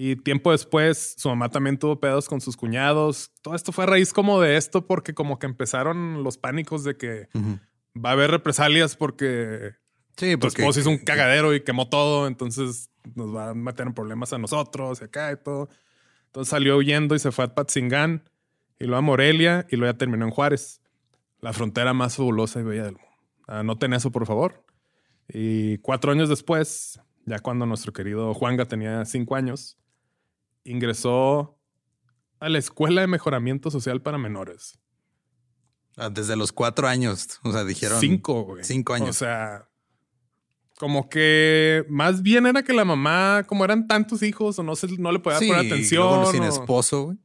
Y 0.00 0.14
tiempo 0.14 0.52
después, 0.52 1.16
su 1.18 1.28
mamá 1.28 1.48
también 1.48 1.76
tuvo 1.76 1.98
pedos 1.98 2.28
con 2.28 2.40
sus 2.40 2.56
cuñados. 2.56 3.32
Todo 3.42 3.56
esto 3.56 3.72
fue 3.72 3.82
a 3.82 3.88
raíz 3.88 4.12
como 4.12 4.40
de 4.40 4.56
esto, 4.56 4.86
porque 4.86 5.12
como 5.12 5.40
que 5.40 5.46
empezaron 5.46 6.22
los 6.22 6.38
pánicos 6.38 6.84
de 6.84 6.96
que 6.96 7.28
Ujú. 7.34 7.58
va 8.00 8.10
a 8.10 8.12
haber 8.12 8.30
represalias 8.30 8.94
porque 8.94 9.72
Sí, 10.16 10.34
tu 10.34 10.38
porque 10.38 10.62
esposo 10.62 10.78
hizo 10.78 10.90
un 10.90 10.98
cagadero 10.98 11.52
y 11.52 11.64
quemó 11.64 11.88
todo, 11.88 12.28
entonces 12.28 12.90
nos 13.16 13.34
va 13.34 13.50
a 13.50 13.54
meter 13.54 13.88
en 13.88 13.92
problemas 13.94 14.32
a 14.32 14.38
nosotros 14.38 15.00
y 15.00 15.04
acá 15.06 15.32
y 15.32 15.36
todo. 15.36 15.68
Entonces 16.26 16.48
salió 16.48 16.76
huyendo 16.76 17.16
y 17.16 17.18
se 17.18 17.32
fue 17.32 17.46
a 17.46 17.54
Patzingán 17.56 18.22
y 18.78 18.84
luego 18.84 18.98
a 18.98 19.02
Morelia 19.02 19.66
y 19.68 19.74
luego 19.74 19.92
ya 19.92 19.98
terminó 19.98 20.24
en 20.26 20.30
Juárez, 20.30 20.80
la 21.40 21.52
frontera 21.52 21.92
más 21.92 22.14
fabulosa 22.14 22.60
y 22.60 22.62
bella 22.62 22.84
del 22.84 22.92
mundo. 22.94 23.08
Anoten 23.48 23.92
eso, 23.94 24.12
por 24.12 24.26
favor. 24.26 24.64
Y 25.28 25.78
cuatro 25.78 26.12
años 26.12 26.28
después, 26.28 27.00
ya 27.26 27.40
cuando 27.40 27.66
nuestro 27.66 27.92
querido 27.92 28.32
Juanga 28.32 28.64
tenía 28.66 29.04
cinco 29.04 29.34
años, 29.34 29.76
ingresó 30.70 31.58
a 32.40 32.48
la 32.48 32.58
Escuela 32.58 33.00
de 33.00 33.06
Mejoramiento 33.06 33.70
Social 33.70 34.00
para 34.02 34.18
Menores. 34.18 34.78
Ah, 35.96 36.10
Desde 36.10 36.36
los 36.36 36.52
cuatro 36.52 36.86
años, 36.86 37.40
o 37.42 37.50
sea, 37.52 37.64
dijeron 37.64 37.98
Cinco, 38.00 38.42
güey. 38.44 38.62
Cinco 38.64 38.94
años. 38.94 39.08
O 39.10 39.12
sea, 39.12 39.68
como 40.78 41.08
que 41.08 41.84
más 41.88 42.22
bien 42.22 42.46
era 42.46 42.62
que 42.62 42.72
la 42.72 42.84
mamá, 42.84 43.42
como 43.48 43.64
eran 43.64 43.88
tantos 43.88 44.22
hijos, 44.22 44.58
o 44.58 44.62
no, 44.62 44.76
se, 44.76 44.86
no 44.98 45.10
le 45.10 45.18
podía 45.18 45.38
Sí, 45.40 45.48
poner 45.48 45.64
luego 45.64 45.74
atención. 45.74 46.26
sin 46.32 46.42
o- 46.42 46.48
esposo, 46.48 47.02
güey. 47.06 47.18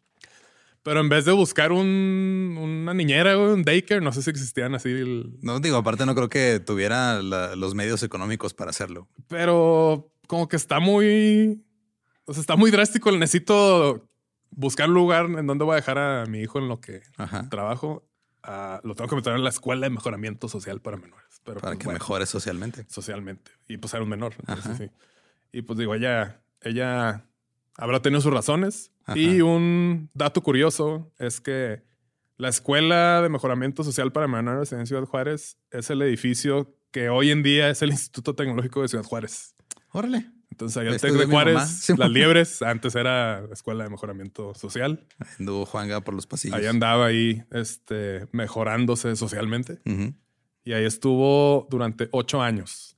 pero 0.82 1.00
en 1.02 1.08
vez 1.10 1.26
de 1.26 1.32
buscar 1.34 1.72
un, 1.72 2.58
una 2.60 2.94
niñera, 2.96 3.36
güey, 3.36 3.50
un 3.54 3.64
daycare, 3.64 4.02
no 4.02 4.12
sé 4.12 4.24
si 4.24 4.32
existían 4.32 4.74
así. 4.74 4.90
el- 4.90 5.38
No 5.44 5.60
digo, 5.60 5.78
aparte 5.78 6.06
no 6.08 6.16
creo 6.16 6.30
que 6.30 6.60
tuviera 6.60 7.22
la- 7.22 7.56
los 7.56 7.76
medios 7.76 8.02
económicos 8.02 8.56
para 8.56 8.72
hacerlo. 8.72 9.08
pero 9.28 10.10
como 10.26 10.48
que 10.48 10.56
está 10.56 10.80
muy. 10.80 11.64
O 12.26 12.34
sea, 12.34 12.42
está 12.42 12.56
muy 12.56 12.72
drástico. 12.72 13.12
Necesito 13.12 14.08
buscar 14.52 14.88
un 14.90 14.96
lugar 14.96 15.26
en 15.26 15.48
donde 15.48 15.66
voy 15.66 15.74
a 15.74 15.76
dejar 15.78 15.98
a 15.98 16.26
mi 16.26 16.40
hijo 16.42 16.60
en 16.60 16.68
lo 16.68 16.80
que 16.80 17.02
Ajá. 17.18 17.50
trabajo. 17.50 18.08
Ah, 18.44 18.82
lo 18.84 18.94
tengo 18.96 19.10
que 19.10 19.16
meter 19.16 19.34
en 19.36 19.44
la 19.44 19.50
escuela 19.50 19.86
de 19.86 19.90
mejoramiento 19.90 20.48
social 20.50 20.82
para 20.82 20.98
menores. 20.98 21.42
Pero 21.44 21.60
Para 21.62 21.72
pues, 21.72 21.80
que 21.80 21.86
bueno. 21.86 22.00
mejore 22.00 22.26
socialmente. 22.26 22.86
socialmente. 22.90 23.52
Y 23.68 23.78
pues 23.78 23.94
era 23.94 24.04
un 24.04 24.10
menor. 24.10 24.34
entonces 24.40 24.78
sí. 24.78 24.90
Y 25.52 25.62
pues 25.62 25.78
digo, 25.80 25.96
ella, 25.96 26.42
ella 26.62 27.26
habrá 27.78 28.02
tenido 28.02 28.22
sus 28.22 28.34
razones. 28.34 28.92
Ajá. 29.06 29.18
Y 29.18 29.42
un 29.42 30.10
dato 30.14 30.42
curioso 30.42 31.12
es 31.20 31.42
que 31.42 31.84
la 32.38 32.50
Escuela 32.50 33.22
de 33.22 33.30
Mejoramiento 33.30 33.84
Social 33.84 34.12
para 34.12 34.28
Menores 34.28 34.72
en 34.74 34.88
Ciudad 34.88 35.04
Juárez 35.06 35.58
es 35.72 35.90
el 35.90 36.02
edificio 36.02 36.76
que 36.92 37.10
hoy 37.10 37.32
en 37.32 37.44
día 37.44 37.70
es 37.70 37.82
el 37.82 37.92
Instituto 37.92 38.36
Tecnológico 38.36 38.82
de 38.82 38.88
Ciudad 38.88 39.04
Juárez. 39.04 39.56
Órale. 39.92 40.30
Entonces, 40.54 40.84
el 40.84 40.94
Este 40.94 41.08
Tec 41.08 41.18
de. 41.18 41.26
Juárez, 41.26 41.90
Las. 41.98 42.12
Liebres, 42.12 42.62
antes 42.62 42.94
era 42.94 43.42
la 43.42 43.54
Escuela 43.54 43.86
de 43.86 43.90
Mejoramiento 43.90 44.54
Social. 44.54 45.08
Anduvo 45.40 45.66
Juanga 45.66 46.02
por 46.02 46.14
los 46.14 46.28
pasillos. 46.28 46.56
Ahí 46.56 46.68
andaba 46.68 47.08
ahí 47.08 47.44
este, 47.50 48.28
mejorándose 48.32 49.16
socialmente. 49.16 49.82
Ujú. 49.84 50.14
Y 50.64 50.74
ahí 50.74 50.86
estuvo 50.86 51.68
durante 51.72 52.08
ocho 52.12 52.44
años. 52.44 52.98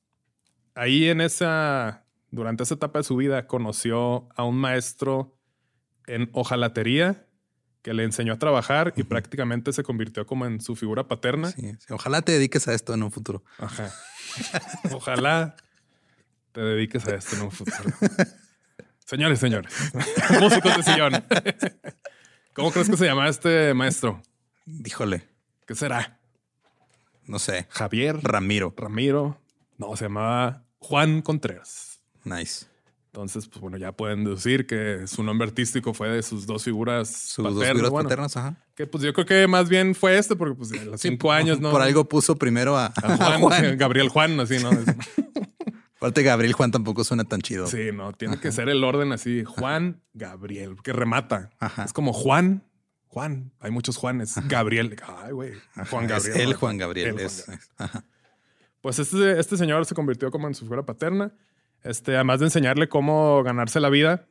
Ahí 0.74 1.08
en 1.08 1.22
esa, 1.22 2.06
durante 2.30 2.64
esa 2.64 2.74
etapa 2.74 3.00
de 3.00 3.04
su 3.04 3.16
vida, 3.16 3.48
conoció 3.48 4.28
a 4.36 4.44
un 4.44 4.58
maestro 4.58 5.40
en 6.08 6.30
hojalatería 6.34 7.26
que 7.82 7.94
le 7.94 8.04
enseñó 8.04 8.34
a 8.34 8.38
trabajar 8.38 8.94
y 8.98 9.04
prácticamente 9.04 9.72
se 9.72 9.84
convirtió 9.84 10.26
como 10.26 10.46
en 10.46 10.60
su 10.60 10.76
figura 10.76 11.08
paterna. 11.08 11.52
Sí, 11.52 11.72
sí. 11.80 11.94
Ojalá 11.94 12.22
te 12.22 12.34
dediques 12.34 12.68
a 12.68 12.74
esto 12.74 12.94
en 12.94 13.04
un 13.04 13.14
futuro. 13.14 13.46
Ajá. 13.60 13.94
Ojalá 14.92 15.56
te 16.56 16.62
dediques 16.62 17.06
a 17.06 17.16
esto 17.16 17.36
en 17.36 17.42
un 17.44 17.52
futuro. 17.52 17.78
Señores, 19.06 19.38
señores, 19.40 19.72
músicos 20.42 20.78
de 20.78 20.84
sillón. 20.84 21.14
¿Cómo 22.54 22.72
crees 22.72 22.90
que 22.90 22.98
se 22.98 23.06
llama 23.06 23.28
este 23.30 23.74
maestro? 23.76 24.24
Híjole, 24.84 25.28
¿Qué 25.68 25.76
será? 25.76 26.18
no 27.28 27.38
sé. 27.38 27.68
Javier 27.70 28.18
Ramiro. 28.24 28.74
Ramiro. 28.76 29.40
No, 29.78 29.96
se 29.96 30.06
llamaba 30.06 30.64
Juan 30.80 31.22
Contreras. 31.22 32.00
Nice. 32.24 32.66
Entonces, 33.08 33.48
pues 33.48 33.62
bueno, 33.62 33.78
ya 33.78 33.92
pueden 33.92 34.24
deducir 34.24 34.66
que 34.66 35.06
su 35.08 35.24
nombre 35.24 35.48
artístico 35.48 35.94
fue 35.94 36.10
de 36.10 36.22
sus 36.24 36.46
dos 36.48 36.64
figuras 36.64 37.08
Sus 37.10 37.44
paternas. 37.46 37.56
dos 37.56 37.68
figuras 37.68 37.92
bueno, 37.92 38.10
paternas, 38.10 38.38
ajá. 38.38 38.56
Que 38.76 38.88
pues 38.88 39.04
yo 39.04 39.14
creo 39.14 39.26
que 39.26 39.48
más 39.48 39.70
bien 39.70 39.94
fue 39.96 40.18
este, 40.18 40.36
porque 40.36 40.56
pues 40.56 40.72
a 40.74 40.84
los 40.84 41.00
cinco 41.00 41.32
años, 41.32 41.60
¿no? 41.60 41.72
Por 41.72 41.82
algo 41.82 42.10
puso 42.10 42.36
primero 42.36 42.76
a, 42.78 42.88
A 42.88 43.18
Juan, 43.18 43.42
Juan. 43.42 43.78
Gabriel 43.78 44.10
Juan, 44.10 44.40
así, 44.40 44.58
¿no? 44.60 44.72
Aparte, 46.06 46.22
Gabriel 46.24 46.54
Juan 46.54 46.70
tampoco 46.72 47.04
suena 47.04 47.24
tan 47.24 47.42
chido. 47.42 47.66
Sí, 47.66 47.90
no, 47.94 48.14
tiene 48.14 48.40
que 48.40 48.52
ser 48.52 48.70
el 48.70 48.84
orden 48.84 49.12
así. 49.12 49.44
Juan, 49.44 50.02
Gabriel, 50.14 50.76
que 50.84 50.94
remata. 50.94 51.50
Ajá. 51.60 51.84
Es 51.84 51.94
como 51.94 52.14
Juan, 52.14 52.64
Juan. 53.08 53.52
Hay 53.60 53.72
muchos 53.72 53.98
Juanes. 53.98 54.36
Gabriel. 54.48 54.96
Ay, 55.24 55.32
güey. 55.32 55.54
Juan 55.90 56.06
Es 56.06 56.10
Gabriel. 56.12 56.42
el 56.42 56.50
¿no? 56.52 56.58
Juan 56.60 56.78
Gabriel. 56.78 57.08
El 57.08 57.14
Juan 57.16 57.26
es- 57.26 57.46
Gabriel. 57.48 57.66
ajá. 57.78 58.06
Pues 58.82 59.00
este, 59.00 59.40
este 59.40 59.58
señor 59.58 59.84
se 59.88 59.96
convirtió 59.96 60.30
como 60.30 60.48
en 60.48 60.54
su 60.54 60.66
figura 60.66 60.86
paterna. 60.86 61.34
Este, 61.84 62.14
además 62.16 62.40
de 62.40 62.46
enseñarle 62.46 62.88
cómo 62.88 63.42
ganarse 63.44 63.80
la 63.80 63.90
vida, 63.90 64.28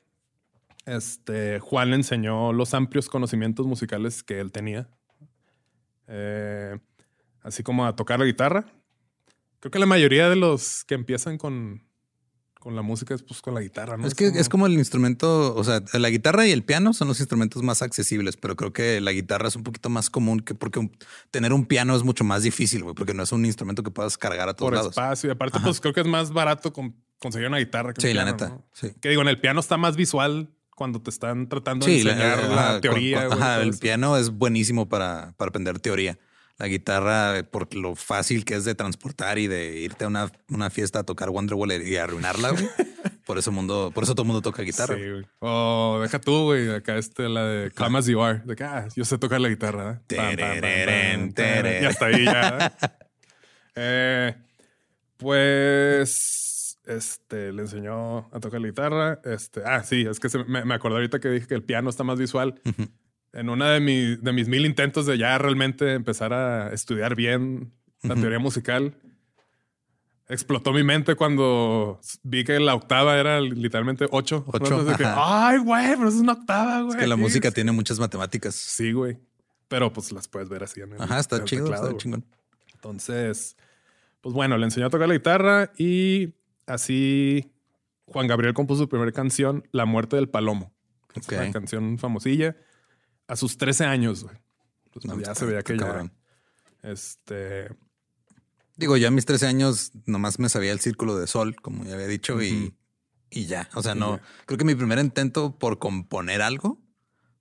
este, 0.87 1.59
Juan 1.59 1.90
le 1.90 1.97
enseñó 1.97 2.52
los 2.52 2.73
amplios 2.75 3.09
conocimientos 3.09 3.66
musicales 3.66 4.23
que 4.23 4.38
él 4.38 4.52
tenía. 4.52 4.88
eh, 6.07 6.78
así 7.43 7.62
como 7.62 7.85
a 7.87 7.97
tocar 7.97 8.19
la 8.21 8.25
guitarra. 8.26 8.64
Creo 9.64 9.71
que 9.71 9.78
la 9.78 9.87
mayoría 9.87 10.28
de 10.28 10.37
los 10.37 10.85
que 10.85 10.94
empiezan 10.94 11.38
con, 11.38 11.83
con 12.61 12.76
la 12.76 12.83
música 12.83 13.14
es 13.14 13.23
pues 13.23 13.40
con 13.40 13.54
la 13.54 13.62
guitarra, 13.62 13.97
¿no? 13.97 14.06
Es 14.06 14.14
que 14.14 14.26
es 14.26 14.50
como 14.50 14.66
el 14.66 14.75
instrumento, 14.75 15.54
o 15.56 15.64
sea, 15.64 15.83
la 15.94 16.11
guitarra 16.11 16.47
y 16.47 16.50
el 16.52 16.62
piano 16.64 16.92
son 16.92 17.09
los 17.09 17.18
instrumentos 17.21 17.62
más 17.62 17.80
accesibles, 17.80 18.37
pero 18.37 18.56
creo 18.56 18.75
que 18.75 19.00
la 19.00 19.12
guitarra 19.12 19.49
es 19.49 19.56
un 19.56 19.62
poquito 19.62 19.88
más 19.88 20.11
común 20.11 20.40
que 20.40 20.54
porque 20.54 20.80
un- 20.80 20.94
tener 21.30 21.54
un 21.54 21.64
piano 21.64 21.97
es 21.97 22.02
mucho 22.02 22.25
más 22.25 22.42
difícil, 22.42 22.83
güey, 22.83 22.94
porque 22.94 23.14
no 23.14 23.23
es 23.23 23.33
un 23.33 23.47
instrumento 23.47 23.83
que 23.83 23.90
puedas 23.90 24.18
cargar 24.18 24.50
a 24.50 24.52
todos 24.52 24.66
por 24.66 24.75
lados. 24.75 24.90
espacio. 24.90 25.30
Y 25.30 25.33
aparte, 25.33 25.56
Ajá. 25.56 25.64
pues 25.66 25.80
creo 25.80 25.94
que 25.94 26.02
es 26.02 26.06
más 26.06 26.30
barato 26.30 26.75
con- 26.75 26.94
conseguir 27.18 27.49
una 27.49 27.56
guitarra 27.56 27.94
que 27.94 28.00
un 28.00 28.06
Sí, 28.06 28.12
la 28.12 28.25
piano, 28.25 28.33
neta. 28.33 28.49
¿no? 28.50 28.68
Sí. 28.75 28.88
Que 29.00 29.09
digo, 29.09 29.23
en 29.23 29.28
el 29.28 29.40
piano 29.40 29.61
está 29.61 29.78
más 29.78 29.97
visual 29.97 30.50
cuando 30.76 31.00
te 31.00 31.09
están 31.09 31.49
tratando 31.49 31.87
de 31.87 31.92
Sí, 32.02 32.06
enseñar 32.06 32.50
la, 32.50 32.80
teoría. 32.83 33.21
con- 33.21 33.28
con- 33.30 33.38
güey, 33.38 33.49
ajá, 33.54 33.62
el 33.62 33.78
piano 33.78 34.18
es 34.18 34.28
buenísimo 34.28 34.90
para, 34.90 35.33
para 35.38 35.49
aprender 35.49 35.78
teoría. 35.80 36.18
La 36.56 36.68
guitarra, 36.68 37.38
eh, 37.38 37.42
por 37.44 37.75
lo 37.75 37.96
fácil 37.96 38.44
que 38.44 38.54
es 38.54 38.64
de 38.64 38.75
transportar 38.76 39.38
y 39.38 39.49
de 39.49 39.76
irte 39.80 40.04
a 40.04 40.08
una, 40.08 40.30
una 40.49 40.70
fiesta 40.70 41.00
a 41.00 41.02
tocar 41.02 41.30
Wonderwall 41.30 41.73
y 41.73 41.96
arruinarla, 41.96 42.50
güey. 42.50 42.68
por 43.26 43.38
eso 43.38 43.50
mundo, 43.50 43.90
por 43.92 44.04
eso 44.04 44.14
todo 44.14 44.23
el 44.23 44.28
mundo 44.28 44.40
toca 44.42 44.62
guitarra. 44.62 44.94
Sí, 44.94 45.00
güey. 45.11 45.25
O 45.40 45.99
deja 46.00 46.20
tú, 46.20 46.44
güey. 46.44 46.70
Acá 46.73 46.96
este, 46.96 47.28
la 47.28 47.44
de 47.44 47.70
Come 47.73 47.99
As 47.99 48.06
You 48.06 48.23
Are. 48.23 48.42
De 48.44 48.54
que, 48.54 48.62
ah, 48.62 48.87
yo 48.94 49.04
sé 49.04 49.18
tocar 49.18 49.40
la 49.40 49.49
guitarra. 49.49 49.94
¿eh? 49.94 50.00
Y 51.82 51.84
hasta 51.87 52.06
ahí 52.06 52.25
ya. 52.25 52.76
Eh, 53.76 54.32
pues, 55.16 56.78
este, 56.87 57.52
le 57.52 57.62
enseñó 57.62 58.18
a 58.32 58.38
tocar 58.40 58.61
la 58.61 58.68
guitarra. 58.68 59.20
Este, 59.25 59.62
ah, 59.64 59.82
sí, 59.82 60.06
es 60.08 60.20
que 60.20 60.28
se- 60.28 60.44
me, 60.44 60.64
me 60.64 60.75
acordé 60.75 60.96
ahorita 60.96 61.18
que 61.18 61.28
dije 61.28 61.46
que 61.49 61.54
el 61.54 61.64
piano 61.64 61.90
está 61.90 62.04
más 62.04 62.18
visual. 62.18 62.61
En 63.35 63.49
una 63.50 63.71
de, 63.71 63.81
mi- 63.81 64.17
de 64.17 64.33
mis 64.33 64.49
mil 64.49 64.64
intentos 64.64 65.05
de 65.07 65.19
ya 65.19 65.37
realmente 65.38 65.93
empezar 65.95 66.33
a 66.33 66.73
estudiar 66.73 67.14
bien 67.17 67.73
la 68.03 68.14
teoría 68.14 68.38
musical, 68.38 68.95
explotó 70.29 70.73
mi 70.73 70.83
mente 70.83 71.14
cuando 71.17 72.00
vi 72.23 72.45
que 72.45 72.59
la 72.61 72.75
octava 72.75 73.19
era 73.19 73.41
literalmente 73.41 74.07
ocho. 74.11 74.45
Ocho, 74.47 74.87
que. 74.97 75.05
Ay, 75.07 75.59
güey, 75.59 75.97
pero 75.97 76.09
es 76.09 76.14
una 76.14 76.33
octava, 76.33 76.81
güey. 76.83 76.95
Es 76.95 77.00
que 77.03 77.07
la 77.07 77.17
Sí, 77.17 77.21
música 77.21 77.49
sí. 77.49 77.55
tiene 77.57 77.73
muchas 77.73 77.99
matemáticas. 77.99 78.55
Sí, 78.55 78.93
güey. 78.93 79.19
Pero 79.69 79.93
pues 79.93 80.12
las 80.12 80.29
puedes 80.29 80.49
ver 80.49 80.62
así 80.62 80.81
en 80.81 80.93
el 80.93 81.03
Ajá, 81.03 81.19
está 81.19 81.37
en 81.37 81.43
el 81.43 81.49
chido, 81.49 81.64
teclado, 81.64 81.87
está 81.88 81.99
chingón. 81.99 82.25
Entonces, 82.75 83.57
pues 84.21 84.35
bueno, 84.35 84.57
le 84.59 84.64
enseñó 84.64 84.87
a 84.87 84.91
tocar 84.91 85.09
la 85.09 85.14
guitarra 85.14 85.73
y 85.79 86.35
así 86.67 87.50
Juan 88.07 88.26
Gabriel 88.26 88.55
compuso 88.55 88.83
su 88.83 88.88
primera 88.88 89.11
canción, 89.12 89.67
La 89.73 89.87
muerte 89.87 90.17
del 90.17 90.29
palomo. 90.29 90.73
que. 91.12 91.21
Es 91.21 91.29
una 91.41 91.50
canción 91.53 91.99
famosilla. 91.99 92.57
A 93.26 93.37
sus 93.37 93.57
13 93.57 93.85
años, 93.85 94.25
güey. 94.25 94.37
Pues, 94.93 95.04
No, 95.07 95.14
ya 95.16 95.23
está- 95.23 95.35
se 95.35 95.47
veía 95.47 95.62
que 95.62 95.76
ya. 95.78 95.87
cabrón. 95.87 96.12
Este. 96.83 97.69
Digo, 98.76 98.97
yo 98.97 99.09
a 99.09 99.11
mis 99.11 99.25
13 99.25 99.47
años 99.47 99.93
nomás 100.07 100.38
me 100.38 100.49
sabía 100.49 100.73
el 100.73 100.81
círculo 100.81 101.16
de 101.16 101.26
sol, 101.26 101.57
como 101.57 101.85
ya 101.85 101.95
había 101.95 102.07
dicho, 102.09 102.43
y, 102.43 102.76
y 103.31 103.47
ya. 103.47 103.69
O 103.75 103.83
sea, 103.83 103.95
no. 103.95 104.16
ya. 104.19 104.23
Creo 104.47 104.59
que 104.59 104.64
mi 104.64 104.75
primer 104.75 104.99
intento 104.99 105.57
por 105.59 105.78
componer 105.78 106.43
algo 106.43 106.81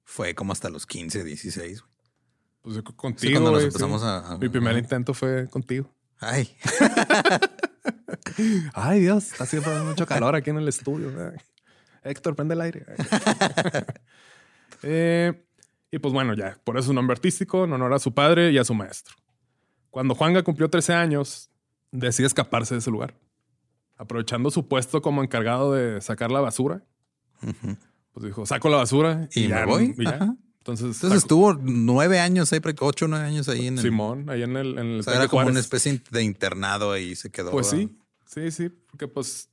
fue 0.03 0.35
como 0.35 0.53
hasta 0.53 0.69
los 0.69 0.85
15, 0.85 1.23
16. 1.23 1.81
güey. 1.81 1.93
Pues 2.61 2.75
Sí, 2.77 2.81
contigo. 2.95 3.33
cuando 3.41 3.51
nos 3.51 3.63
empezamos 3.63 4.01
sí. 4.01 4.07
a, 4.07 4.17
a- 4.19 4.37
Mi 4.37 4.47
primer 4.49 4.77
intento 4.77 5.13
fue 5.13 5.49
contigo. 5.49 5.93
Ay, 6.19 6.55
Ay, 8.73 9.01
Dios, 9.01 9.31
está 9.33 9.43
haciendo 9.43 9.83
mucho 9.83 10.05
calor 10.05 10.35
aquí 10.35 10.49
en 10.51 10.57
el 10.57 10.67
estudio. 10.69 11.11
güey. 11.11 11.31
Héctor, 12.03 12.35
prende 12.35 12.53
el 12.53 12.61
aire. 12.61 12.85
Eh, 14.85 15.45
y 15.95 15.99
pues 15.99 16.13
bueno, 16.13 16.33
ya, 16.33 16.57
por 16.63 16.77
eso 16.77 16.87
su 16.87 16.93
nombre 16.93 17.13
artístico, 17.13 17.65
en 17.65 17.73
honor 17.73 17.93
a 17.93 17.99
su 17.99 18.13
padre 18.13 18.51
y 18.51 18.57
a 18.57 18.63
su 18.63 18.73
maestro. 18.73 19.15
Cuando 19.91 20.15
Juanga 20.15 20.41
cumplió 20.43 20.69
13 20.69 20.93
años, 20.93 21.49
decide 21.91 22.25
escaparse 22.27 22.73
de 22.73 22.79
ese 22.79 22.89
lugar. 22.89 23.15
Aprovechando 23.95 24.49
su 24.49 24.67
puesto 24.67 25.01
como 25.03 25.23
encargado 25.23 25.71
de 25.73 26.01
sacar 26.01 26.31
la 26.31 26.39
basura, 26.41 26.83
pues 28.11 28.25
dijo, 28.25 28.45
saco 28.45 28.69
la 28.69 28.77
basura 28.77 29.27
y, 29.35 29.41
me 29.41 29.47
ya, 29.49 29.65
voy. 29.65 29.93
y 29.97 30.03
ya. 30.03 30.35
Entonces, 30.59 30.85
Entonces 30.85 30.99
saco- 31.01 31.15
estuvo 31.15 31.53
nueve 31.61 32.19
años, 32.19 32.51
ahí, 32.53 32.59
ocho, 32.79 33.07
nueve 33.07 33.25
años 33.25 33.49
ahí 33.49 33.67
en 33.67 33.77
el. 33.77 33.83
Simón, 33.83 34.29
ahí 34.29 34.43
en 34.43 34.55
el, 34.57 34.77
en 34.77 34.85
el 34.93 34.99
o 35.01 35.03
sea, 35.03 35.13
era 35.15 35.27
como 35.27 35.41
una 35.41 35.51
Juárez. 35.51 35.65
especie 35.65 36.01
de 36.09 36.23
internado 36.23 36.91
ahí 36.91 37.15
se 37.15 37.29
quedó. 37.29 37.51
Pues 37.51 37.67
sí, 37.67 37.95
sí, 38.25 38.49
sí, 38.49 38.69
porque 38.69 39.07
pues 39.07 39.49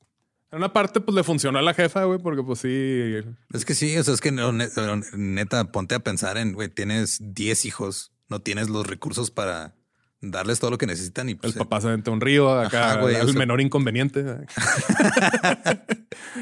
en 0.52 0.58
una 0.58 0.72
parte 0.72 1.00
pues 1.00 1.14
le 1.14 1.24
funcionó 1.24 1.58
a 1.58 1.62
la 1.62 1.74
jefa, 1.74 2.04
güey, 2.04 2.18
porque 2.18 2.42
pues 2.42 2.60
sí, 2.60 3.14
Es 3.52 3.64
que 3.64 3.74
sí, 3.74 3.96
o 3.96 4.04
sea, 4.04 4.14
es 4.14 4.20
que 4.20 4.32
no, 4.32 4.52
neta, 4.52 5.72
ponte 5.72 5.94
a 5.94 6.00
pensar 6.00 6.38
en, 6.38 6.52
güey, 6.52 6.68
tienes 6.68 7.18
10 7.20 7.64
hijos, 7.66 8.12
no 8.28 8.40
tienes 8.40 8.68
los 8.68 8.86
recursos 8.86 9.30
para 9.30 9.74
darles 10.22 10.60
todo 10.60 10.70
lo 10.70 10.78
que 10.78 10.86
necesitan 10.86 11.28
y 11.30 11.34
pues 11.34 11.54
el 11.54 11.58
papá 11.58 11.80
se 11.80 11.88
aventó 11.88 12.10
a 12.10 12.14
un 12.14 12.20
río, 12.20 12.50
acá 12.58 12.92
Ajá, 12.92 13.00
güey, 13.00 13.14
el 13.16 13.22
o 13.22 13.28
sea- 13.28 13.38
menor 13.38 13.60
inconveniente. 13.60 14.22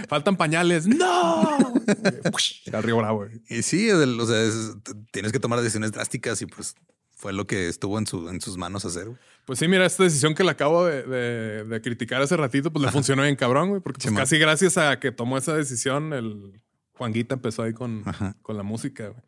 Faltan 0.09 0.37
pañales. 0.37 0.87
¡No! 0.87 1.43
al 2.73 2.83
río 2.83 2.97
Bravo. 2.97 3.19
güey. 3.19 3.43
Y 3.49 3.63
sí, 3.63 3.91
o 3.91 4.27
sea, 4.27 4.43
es- 4.43 4.77
tienes 5.13 5.33
que 5.33 5.41
tomar 5.41 5.59
decisiones 5.61 5.93
drásticas 5.93 6.41
y 6.43 6.47
pues 6.47 6.75
fue 7.13 7.33
lo 7.33 7.47
que 7.47 7.69
estuvo 7.69 7.99
en, 7.99 8.07
su, 8.07 8.29
en 8.29 8.41
sus 8.41 8.57
manos 8.57 8.85
hacer. 8.85 9.07
güey. 9.07 9.19
Pues 9.49 9.59
sí, 9.61 9.67
mira, 9.67 9.85
esta 9.87 10.03
decisión 10.05 10.35
que 10.35 10.45
le 10.45 10.51
acabo 10.51 10.85
de, 10.85 11.03
de- 11.05 11.65
de 11.65 11.81
criticar 11.81 12.21
hace 12.23 12.37
ratito, 12.37 12.71
pues 12.71 12.85
le 12.85 12.93
funcionó 12.93 13.23
bien 13.23 13.35
cabrón, 13.35 13.71
güey, 13.71 13.81
porque 13.81 13.99
pues, 14.03 14.15
casi 14.15 14.39
gracias 14.39 14.77
a 14.77 15.01
que 15.01 15.11
tomó 15.11 15.39
esa 15.39 15.57
decisión, 15.57 16.13
el 16.13 16.63
Juanguita 16.93 17.35
empezó 17.37 17.63
ahí 17.63 17.73
con, 17.73 18.03
Ajá. 18.05 18.37
con 18.43 18.59
la 18.59 18.63
música. 18.63 19.09
güey. 19.09 19.23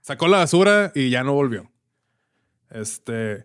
Sacó 0.00 0.28
la 0.28 0.38
basura 0.38 0.92
y 0.94 1.10
ya 1.10 1.22
no 1.24 1.34
volvió. 1.34 1.70
Este, 2.70 3.44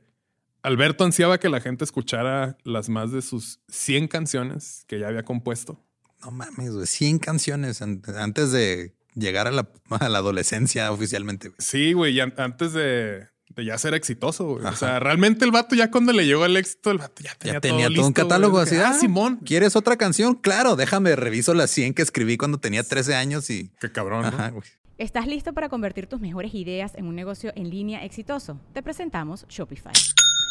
Alberto 0.63 1.03
ansiaba 1.03 1.37
que 1.39 1.49
la 1.49 1.59
gente 1.61 1.83
escuchara 1.83 2.57
las 2.63 2.89
más 2.89 3.11
de 3.11 3.21
sus 3.21 3.59
100 3.67 4.07
canciones 4.07 4.85
que 4.87 4.99
ya 4.99 5.07
había 5.09 5.23
compuesto. 5.23 5.83
No 6.23 6.31
mames, 6.31 6.71
güey, 6.71 6.85
100 6.87 7.19
canciones 7.19 7.81
an- 7.81 8.01
antes 8.17 8.51
de 8.51 8.95
llegar 9.15 9.47
a 9.47 9.51
la, 9.51 9.69
a 9.89 10.07
la 10.09 10.19
adolescencia 10.19 10.91
oficialmente. 10.91 11.49
güey. 11.49 11.57
Sí, 11.59 11.93
güey, 11.93 12.13
y 12.13 12.19
an- 12.19 12.33
antes 12.37 12.73
de, 12.73 13.27
de 13.55 13.65
ya 13.65 13.77
ser 13.77 13.93
exitoso, 13.93 14.45
güey. 14.45 14.65
O 14.65 14.75
sea, 14.75 14.99
realmente 14.99 15.45
el 15.45 15.51
vato 15.51 15.75
ya 15.75 15.91
cuando 15.91 16.13
le 16.13 16.25
llegó 16.25 16.45
el 16.45 16.55
éxito, 16.57 16.91
el 16.91 16.97
vato 16.97 17.21
ya 17.23 17.35
tenía, 17.35 17.53
Ya 17.55 17.61
tenía 17.61 17.87
todo, 17.87 17.99
un 18.01 18.07
listo, 18.07 18.13
catálogo 18.23 18.53
güey. 18.53 18.63
así. 18.63 18.75
Ah, 18.77 18.89
Ah, 18.91 18.93
Simón. 18.99 19.37
¿Quieres 19.45 19.75
otra 19.75 19.97
canción? 19.97 20.35
Claro, 20.35 20.75
déjame 20.75 21.15
reviso 21.15 21.53
las 21.53 21.69
100 21.71 21.93
que 21.93 22.01
escribí 22.01 22.37
cuando 22.37 22.57
tenía 22.59 22.83
13 22.83 23.15
años 23.15 23.49
y. 23.49 23.69
Qué 23.79 23.91
cabrón, 23.91 24.21
¿no? 24.23 24.27
Ajá, 24.29 24.49
güey. 24.49 24.63
¿Estás 24.97 25.25
listo 25.25 25.53
para 25.53 25.67
convertir 25.69 26.05
tus 26.07 26.21
mejores 26.21 26.53
ideas 26.53 26.93
en 26.95 27.07
un 27.07 27.15
negocio 27.15 27.51
en 27.55 27.69
línea 27.69 28.05
exitoso? 28.05 28.59
Te 28.73 28.83
presentamos 28.83 29.45
Shopify. 29.49 29.93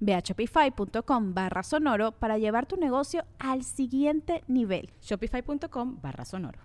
Ve 0.00 0.14
a 0.14 0.20
shopify.com 0.20 1.34
barra 1.34 1.62
sonoro 1.62 2.12
para 2.12 2.38
llevar 2.38 2.66
tu 2.66 2.76
negocio 2.76 3.24
al 3.38 3.64
siguiente 3.64 4.42
nivel. 4.46 4.90
Shopify.com 5.00 6.00
barra 6.02 6.24
sonoro. 6.24 6.58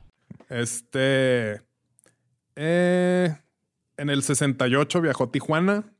Este. 0.49 1.61
eh, 2.55 3.35
en 3.97 4.09
el 4.09 4.23
68 4.23 5.01
viajó 5.01 5.25
a 5.25 5.31
Tijuana 5.31 5.93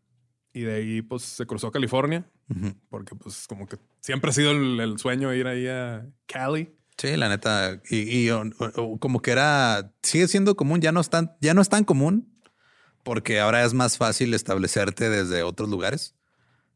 y 0.53 0.61
de 0.61 0.75
ahí 0.75 1.01
pues 1.01 1.23
se 1.23 1.45
cruzó 1.45 1.67
a 1.67 1.71
California 1.71 2.25
Ujú. 2.49 2.73
porque 2.89 3.15
pues 3.15 3.45
como 3.47 3.67
que 3.67 3.77
siempre 4.01 4.29
ha 4.31 4.33
sido 4.33 4.51
el, 4.51 4.79
el 4.79 4.97
sueño 4.97 5.33
ir 5.33 5.47
ahí 5.47 5.67
a 5.67 6.05
Cali. 6.25 6.75
Sí, 6.97 7.15
la 7.15 7.29
neta. 7.29 7.79
Y, 7.89 8.25
y, 8.25 8.29
o- 8.31 8.43
o- 8.75 8.99
como 8.99 9.21
que 9.21 9.31
era, 9.31 9.93
sigue 10.03 10.27
siendo 10.27 10.55
común, 10.55 10.81
ya 10.81 10.91
no 10.91 10.99
es 10.99 11.09
tan, 11.09 11.35
ya 11.39 11.53
no 11.53 11.61
es 11.61 11.69
tan 11.69 11.83
común 11.85 12.33
porque 13.03 13.39
ahora 13.39 13.63
es 13.63 13.73
más 13.73 13.97
fácil 13.97 14.33
establecerte 14.33 15.09
desde 15.09 15.43
otros 15.43 15.69
lugares. 15.69 16.15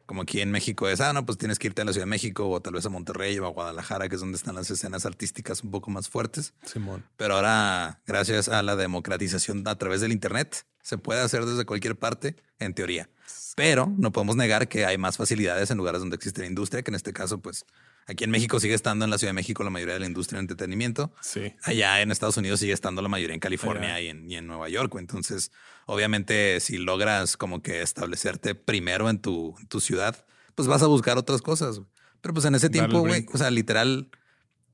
Como 0.06 0.24
aquí 0.24 0.42
en 0.42 0.52
México 0.52 0.90
es, 0.90 1.00
ah, 1.02 1.14
no, 1.14 1.26
pues 1.26 1.38
tienes 1.38 1.60
que 1.60 1.68
irte 1.68 1.82
a 1.82 1.86
la 1.86 1.94
Ciudad 1.94 2.06
de 2.06 2.10
México 2.10 2.50
o 2.50 2.62
tal 2.62 2.74
vez 2.74 2.86
a 2.86 2.90
Monterrey 2.90 3.40
o 3.40 3.46
a 3.46 3.50
Guadalajara, 3.50 4.10
que 4.10 4.16
es 4.16 4.22
donde 4.22 4.38
están 4.38 4.56
las 4.56 4.70
escenas 4.70 5.06
artísticas 5.06 5.64
un 5.64 5.72
poco 5.72 5.92
más 5.92 6.10
fuertes. 6.10 6.54
Simón. 6.66 7.06
Pero 7.16 7.36
ahora, 7.36 8.02
gracias 8.06 8.50
a 8.50 8.62
la 8.64 8.76
democratización 8.76 9.68
a 9.68 9.78
través 9.78 10.02
del 10.02 10.12
Internet, 10.12 10.66
se 10.82 10.98
puede 10.98 11.22
hacer 11.22 11.46
desde 11.46 11.66
cualquier 11.66 11.98
parte, 11.98 12.36
en 12.60 12.74
teoría. 12.74 13.10
Pero 13.56 13.94
no 13.98 14.12
podemos 14.12 14.36
negar 14.36 14.68
que 14.68 14.86
hay 14.86 14.98
más 14.98 15.18
facilidades 15.18 15.72
en 15.72 15.78
lugares 15.78 16.02
donde 16.02 16.16
existe 16.16 16.42
la 16.42 16.48
industria, 16.48 16.84
que 16.84 16.92
en 16.92 16.96
este 16.96 17.14
caso, 17.14 17.40
pues 17.40 17.66
aquí 18.08 18.24
en 18.24 18.32
México 18.32 18.60
sigue 18.60 18.74
estando 18.74 19.06
en 19.06 19.12
la 19.12 19.18
Ciudad 19.18 19.30
de 19.30 19.36
México 19.36 19.64
la 19.64 19.70
mayoría 19.70 19.94
de 19.96 20.00
la 20.02 20.06
industria 20.08 20.38
de 20.38 20.42
entretenimiento. 20.42 21.14
Sí. 21.22 21.54
Allá 21.64 22.02
en 22.02 22.12
Estados 22.12 22.38
Unidos 22.38 22.60
sigue 22.60 22.74
estando 22.74 23.02
la 23.02 23.10
mayoría 23.10 23.34
en 23.34 23.40
California 23.40 24.00
y 24.02 24.08
en, 24.08 24.30
y 24.30 24.36
en 24.36 24.48
Nueva 24.48 24.70
York. 24.70 24.94
Entonces, 25.00 25.52
obviamente, 25.86 26.60
si 26.60 26.78
logras 26.78 27.38
como 27.38 27.62
que 27.62 27.82
establecerte 27.82 28.56
primero 28.56 29.10
en 29.10 29.20
tu, 29.20 29.56
en 29.60 29.68
tu 29.68 29.80
ciudad, 29.80 30.26
pues 30.56 30.68
vas 30.68 30.84
a 30.84 30.88
buscar 30.88 31.18
otras 31.18 31.42
cosas. 31.42 31.82
Pero 32.22 32.34
pues 32.34 32.46
en 32.46 32.56
ese 32.56 32.70
tiempo, 32.70 33.00
güey, 33.00 33.26
o 33.34 33.38
sea, 33.38 33.52
literal, 33.52 34.10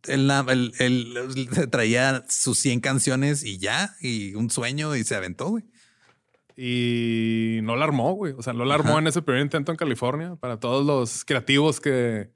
él, 0.08 0.30
él- 0.50 0.74
él 0.80 1.50
se 1.52 1.68
traía 1.68 2.24
sus 2.30 2.60
100 2.60 2.80
canciones 2.80 3.44
y 3.44 3.58
ya, 3.58 3.96
y 4.02 4.36
un 4.36 4.50
sueño 4.52 4.96
y 4.96 5.04
se 5.04 5.16
aventó, 5.16 5.50
güey. 5.50 5.64
Y 6.62 7.60
no 7.64 7.76
la 7.78 7.86
armó, 7.86 8.14
güey. 8.14 8.34
O 8.38 8.42
sea, 8.44 8.54
no 8.54 8.66
la 8.66 8.76
armó 8.76 8.92
Ajá. 8.92 9.00
en 9.00 9.08
ese 9.08 9.22
primer 9.22 9.42
intento 9.42 9.72
en 9.72 9.78
California. 9.78 10.36
Para 10.36 10.60
todos 10.60 10.86
los 10.86 11.24
creativos 11.24 11.80
que 11.80 12.30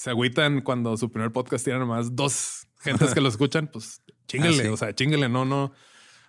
se 0.00 0.08
agüitan 0.08 0.62
cuando 0.62 0.96
su 0.96 1.12
primer 1.12 1.30
podcast 1.30 1.62
tiene 1.62 1.78
nomás 1.78 2.16
dos 2.16 2.66
gentes 2.78 3.12
que 3.12 3.20
lo 3.20 3.28
escuchan, 3.34 3.66
pues 3.66 4.00
chinguenle. 4.26 4.62
Ah, 4.62 4.66
sí. 4.66 4.68
O 4.68 4.76
sea, 4.78 4.94
chinguenle. 4.94 5.28
No, 5.28 5.44
no. 5.44 5.72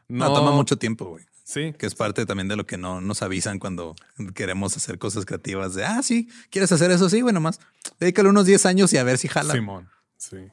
No, 0.09 0.33
toma 0.33 0.51
mucho 0.51 0.77
tiempo, 0.77 1.05
güey. 1.05 1.23
Sí. 1.45 1.73
Que 1.79 1.85
es 1.85 1.95
parte 1.95 2.25
también 2.25 2.49
de 2.49 2.57
lo 2.57 2.65
que 2.65 2.77
no 2.77 2.99
nos 2.99 3.21
avisan 3.21 3.59
cuando 3.59 3.95
queremos 4.35 4.75
hacer 4.75 4.99
cosas 4.99 5.23
creativas. 5.23 5.73
De, 5.73 5.85
ah, 5.85 6.03
sí, 6.03 6.27
¿quieres 6.49 6.69
hacer 6.73 6.91
eso? 6.91 7.07
Sí, 7.07 7.21
bueno, 7.21 7.39
más. 7.39 7.61
Dedícale 7.97 8.27
unos 8.27 8.45
10 8.45 8.65
años 8.65 8.91
y 8.91 8.97
a 8.97 9.05
ver 9.05 9.17
si 9.17 9.29
jala. 9.29 9.53
Simón. 9.53 9.87
Sí. 10.17 10.49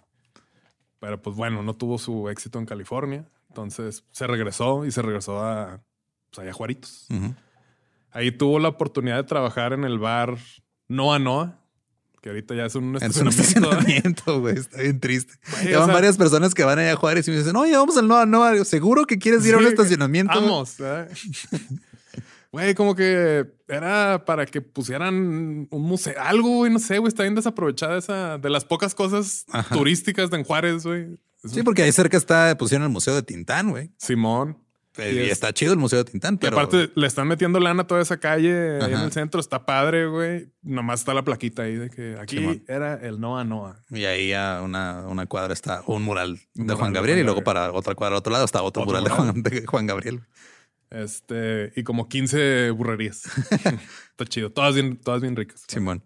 Pero 1.01 1.21
pues 1.21 1.35
bueno, 1.35 1.65
no 1.65 1.75
tuvo 1.75 1.99
su 1.99 2.29
éxito 2.29 2.61
en 2.61 2.67
California. 2.67 3.29
Entonces 3.49 4.05
se 4.13 4.29
regresó 4.29 4.85
y 4.85 4.93
se 4.93 5.03
regresó 5.03 5.43
a, 5.45 5.83
pues, 6.31 6.39
allá 6.39 6.51
a 6.51 6.55
Juaritos. 6.55 7.09
Ahí 8.13 8.31
tuvo 8.31 8.61
la 8.61 8.69
oportunidad 8.69 9.17
de 9.17 9.25
trabajar 9.25 9.73
en 9.73 9.83
el 9.83 9.99
bar 9.99 10.39
Noa 10.87 11.19
Noa, 11.19 11.59
que 12.23 12.31
ahorita 12.31 12.55
ya 12.55 12.67
es 12.67 12.75
un 12.75 12.97
Es 13.01 13.17
un 13.17 13.29
estacionamiento. 13.29 14.41
güey. 14.41 14.57
Está 14.59 14.83
bien 14.83 15.01
triste. 15.01 15.35
O 15.61 15.65
Llevan 15.65 15.87
sea- 15.87 15.95
varias 15.95 16.17
personas 16.17 16.55
que 16.55 16.65
van 16.65 16.79
allá 16.79 16.93
a 16.93 16.97
Juárez 16.97 17.27
y 17.29 17.31
me 17.31 17.39
dicen, 17.39 17.55
oye, 17.57 17.73
vamos 17.77 17.97
al 17.97 18.09
Nova 18.09 18.27
Nova. 18.27 18.65
¿Seguro 18.65 19.05
que 19.07 19.19
quieres 19.19 19.45
ir 19.47 19.55
a 19.55 19.59
un 19.59 19.67
estacionamiento? 19.67 20.33
güey?" 20.35 20.45
Vamos. 20.51 20.77
¿eh? 20.81 21.07
Güey, 22.51 22.75
como 22.75 22.95
que 22.95 23.45
era 23.69 24.25
para 24.25 24.47
que 24.47 24.63
pusieran 24.63 25.15
un 25.71 25.83
museo, 25.83 26.15
algo, 26.19 26.49
güey, 26.49 26.73
no 26.73 26.79
sé, 26.79 26.97
güey, 26.97 27.09
está 27.09 27.23
bien 27.23 27.35
desaprovechada 27.35 27.99
esa, 27.99 28.39
de 28.39 28.49
las 28.49 28.65
pocas 28.65 28.95
cosas 28.95 29.45
Ajá. 29.53 29.75
turísticas 29.77 30.31
de 30.31 30.39
en 30.39 30.45
Juárez, 30.45 30.83
güey. 30.85 31.09
Sí, 31.45 31.63
porque 31.63 31.83
ahí 31.83 31.93
cerca 31.93 32.17
está, 32.17 32.57
pusieron 32.57 32.87
el 32.87 32.91
Museo 32.93 33.15
de 33.15 33.23
Tintán, 33.23 33.69
güey. 33.71 33.91
Simón. 33.99 34.57
Y 34.99 35.17
Y 35.17 35.19
es- 35.21 35.33
está 35.33 35.53
chido 35.53 35.73
el 35.73 35.79
Museo 35.79 36.03
de 36.03 36.11
Tintán, 36.11 36.35
Y 36.35 36.39
pero... 36.39 36.57
aparte 36.59 36.91
le 36.95 37.07
están 37.07 37.29
metiendo 37.29 37.61
lana 37.61 37.83
a 37.83 37.87
toda 37.87 38.01
esa 38.01 38.19
calle 38.19 38.83
ahí 38.83 38.93
en 38.93 39.01
el 39.01 39.13
centro, 39.13 39.41
está 39.41 39.65
padre, 39.67 40.07
güey. 40.07 40.49
Nomás 40.63 41.01
está 41.01 41.15
la 41.15 41.23
plaquita 41.25 41.63
ahí 41.63 41.77
de 41.77 41.91
que 41.91 42.17
aquí 42.21 42.37
Simón. 42.39 42.65
era 42.69 42.95
el 42.95 43.21
Noa 43.21 43.45
Noa. 43.45 43.85
Y 43.91 44.05
ahí 44.05 44.33
a 44.33 44.61
una, 44.63 45.07
una 45.07 45.27
cuadra 45.27 45.53
está 45.53 45.83
un 45.87 46.03
mural 46.03 46.31
Un 46.33 46.39
de 46.55 46.63
mural 46.63 46.77
Juan 46.79 46.93
de 46.93 46.99
Gabriel 46.99 47.17
Juan 47.17 47.23
y 47.23 47.25
luego 47.25 47.45
para 47.45 47.73
otra 47.73 47.95
cuadra 47.95 48.17
al 48.17 48.19
otro 48.19 48.33
lado 48.33 48.45
está 48.45 48.63
otro, 48.63 48.83
Otro 48.83 48.99
mural, 49.01 49.05
de. 49.05 49.11
Juan, 49.11 49.43
de 49.43 49.67
Juan 49.67 49.87
Gabriel. 49.87 50.21
Este, 50.91 51.73
y 51.77 51.83
como 51.83 52.09
15 52.09 52.71
burrerías. 52.71 53.25
está 54.11 54.25
chido. 54.27 54.51
Todas 54.51 54.75
bien, 54.75 54.97
todas 54.97 55.21
bien 55.21 55.37
ricas. 55.37 55.65
Simón. 55.69 56.03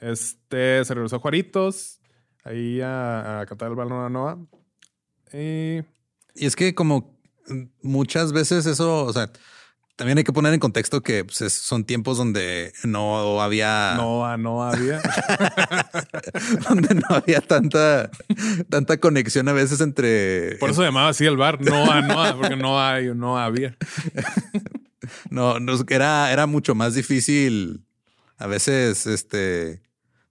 Este 0.00 0.84
se 0.84 0.92
regresó 0.94 1.16
a 1.16 1.18
Juaritos, 1.20 2.00
ahí 2.44 2.80
a, 2.82 3.40
a 3.40 3.46
cantar 3.46 3.70
el 3.70 3.76
balón 3.76 4.04
a 4.04 4.10
Noa. 4.10 4.38
Y 5.32 5.78
Y 6.34 6.46
es 6.46 6.54
que 6.56 6.74
como 6.74 7.13
muchas 7.82 8.32
veces 8.32 8.66
eso, 8.66 9.04
o 9.04 9.12
sea, 9.12 9.30
también 9.96 10.18
hay 10.18 10.24
que 10.24 10.32
poner 10.32 10.52
en 10.52 10.58
contexto 10.60 11.02
que 11.02 11.24
pues, 11.24 11.40
es- 11.42 11.52
son 11.52 11.84
tiempos 11.84 12.18
donde 12.18 12.72
no 12.82 13.40
había, 13.40 13.94
Noa 13.96 14.36
no 14.36 14.62
había. 14.64 15.00
donde 16.68 16.94
no 16.96 17.06
había 17.10 17.40
tanta, 17.40 18.10
tanta 18.68 18.98
conexión 18.98 19.48
a 19.48 19.52
veces 19.52 19.80
entre, 19.80 20.56
Por 20.58 20.70
eso 20.70 20.82
llamaba 20.82 21.10
así 21.10 21.24
el 21.26 21.36
bar, 21.36 21.60
Noa 21.60 22.00
Noa, 22.02 22.36
porque 22.36 22.56
no 22.56 22.80
hay, 22.80 23.14
no 23.14 23.38
había. 23.38 23.76
no, 25.30 25.60
no, 25.60 25.74
era, 25.88 26.32
era 26.32 26.46
mucho 26.46 26.74
más 26.74 26.94
difícil 26.94 27.84
a 28.36 28.46
veces, 28.48 29.06
este, 29.06 29.80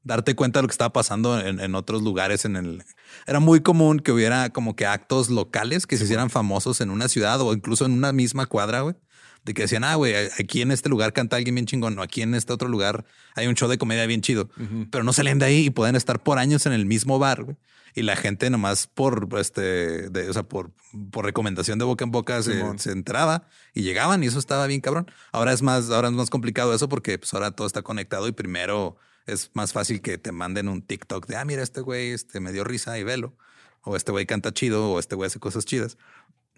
darte 0.04 0.36
cuenta 0.36 0.60
de 0.60 0.64
lo 0.64 0.68
que 0.68 0.74
estaba 0.74 0.94
pasando 0.94 1.40
en, 1.40 1.60
en 1.60 1.76
otros 1.76 2.02
lugares. 2.02 2.46
En 2.46 2.56
el, 2.56 2.84
era 3.26 3.40
muy 3.40 3.62
común 3.62 4.00
que 4.00 4.12
hubiera 4.12 4.50
como 4.50 4.76
que 4.76 4.86
actos 4.86 5.30
locales 5.30 5.88
que 5.88 5.98
se 5.98 6.04
hicieran 6.04 6.30
famosos 6.30 6.82
en 6.82 6.90
una 6.90 7.08
ciudad 7.08 7.42
o 7.42 7.54
incluso 7.54 7.86
en 7.86 7.94
una 7.94 8.12
misma 8.12 8.46
cuadra, 8.46 8.82
güey. 8.82 8.96
De 9.44 9.54
que 9.54 9.64
decían, 9.64 9.84
ah, 9.84 9.96
güey, 9.96 10.14
aquí 10.40 10.62
en 10.62 10.72
este 10.72 10.88
lugar 10.88 11.12
canta 11.12 11.36
alguien 11.36 11.56
bien 11.56 11.66
chingón, 11.66 12.00
o 12.00 12.02
aquí 12.02 12.22
en 12.22 12.34
este 12.34 12.54
otro 12.54 12.70
lugar 12.70 13.04
hay 13.36 13.48
un 13.48 13.56
show 13.56 13.68
de 13.68 13.78
comedia 13.78 14.06
bien 14.06 14.22
chido, 14.22 14.50
pero 14.90 15.04
no 15.04 15.12
salen 15.12 15.38
de 15.38 15.46
ahí 15.46 15.66
y 15.66 15.70
pueden 15.70 15.98
estar 15.98 16.24
por 16.24 16.38
años 16.40 16.66
en 16.66 16.72
el 16.72 16.86
mismo 16.86 17.20
bar, 17.20 17.44
güey. 17.44 17.58
Y 17.94 18.04
la 18.04 18.16
gente 18.16 18.50
nomás 18.50 18.88
por, 18.88 19.28
este, 19.38 20.10
de, 20.10 20.30
o 20.30 20.34
sea, 20.34 20.44
por, 20.44 20.72
por 21.12 21.26
recomendación 21.26 21.78
de 21.78 21.84
boca 21.84 22.06
en 22.06 22.12
boca 22.12 22.42
se, 22.42 22.64
se 22.80 22.92
entraba 22.92 23.46
y 23.74 23.84
llegaban 23.84 24.24
y 24.24 24.28
eso 24.28 24.40
estaba 24.40 24.66
bien 24.66 24.80
cabrón. 24.80 25.12
Ahora 25.34 25.52
es 25.52 25.62
más, 25.62 25.90
ahora 25.90 26.08
es 26.08 26.14
más 26.14 26.30
complicado 26.30 26.74
eso 26.74 26.88
porque 26.88 27.20
pues 27.20 27.34
ahora 27.34 27.52
todo 27.52 27.68
está 27.68 27.82
conectado 27.82 28.30
y 28.30 28.32
primero 28.32 28.98
es 29.26 29.52
más 29.54 29.74
fácil 29.74 30.02
que 30.02 30.18
te 30.18 30.32
manden 30.32 30.68
un 30.68 30.82
TikTok 30.82 31.28
de, 31.28 31.36
ah, 31.38 31.46
mira, 31.46 31.64
este 31.64 31.82
güey 31.82 32.12
este, 32.12 32.40
me 32.40 32.52
dio 32.52 32.64
risa 32.64 32.98
y 32.98 33.04
velo. 33.04 33.36
O 33.82 33.96
este 33.96 34.12
güey 34.12 34.26
canta 34.26 34.54
chido 34.54 34.92
o 34.92 35.00
este 35.00 35.16
güey 35.16 35.28
hace 35.28 35.40
cosas 35.40 35.66
chidas. 35.66 35.98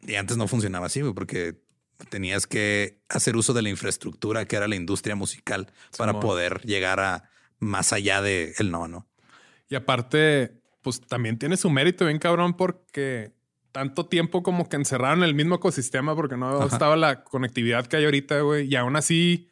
Y 0.01 0.15
antes 0.15 0.37
no 0.37 0.47
funcionaba 0.47 0.85
así, 0.85 1.01
porque 1.13 1.59
tenías 2.09 2.45
que 2.45 2.99
hacer 3.09 3.35
uso 3.35 3.53
de 3.53 3.61
la 3.61 3.69
infraestructura 3.69 4.45
que 4.45 4.55
era 4.55 4.67
la 4.67 4.75
industria 4.75 5.15
musical 5.15 5.71
para 5.97 6.19
poder 6.19 6.61
llegar 6.61 6.99
a 6.99 7.29
más 7.59 7.93
allá 7.93 8.21
de 8.21 8.53
el 8.59 8.71
no, 8.71 8.87
no. 8.87 9.07
Y 9.69 9.75
aparte, 9.75 10.61
pues 10.81 11.01
también 11.01 11.39
tiene 11.39 11.57
su 11.57 11.69
mérito 11.69 12.05
bien 12.05 12.19
cabrón 12.19 12.55
porque 12.55 13.33
tanto 13.71 14.05
tiempo 14.05 14.43
como 14.43 14.69
que 14.69 14.75
encerraron 14.75 15.23
el 15.23 15.33
mismo 15.33 15.55
ecosistema 15.55 16.15
porque 16.15 16.37
no 16.37 16.61
Ajá. 16.61 16.65
estaba 16.67 16.95
la 16.95 17.23
conectividad 17.23 17.87
que 17.87 17.97
hay 17.97 18.05
ahorita, 18.05 18.41
güey. 18.41 18.67
Y 18.67 18.75
aún 18.75 18.95
así 18.95 19.49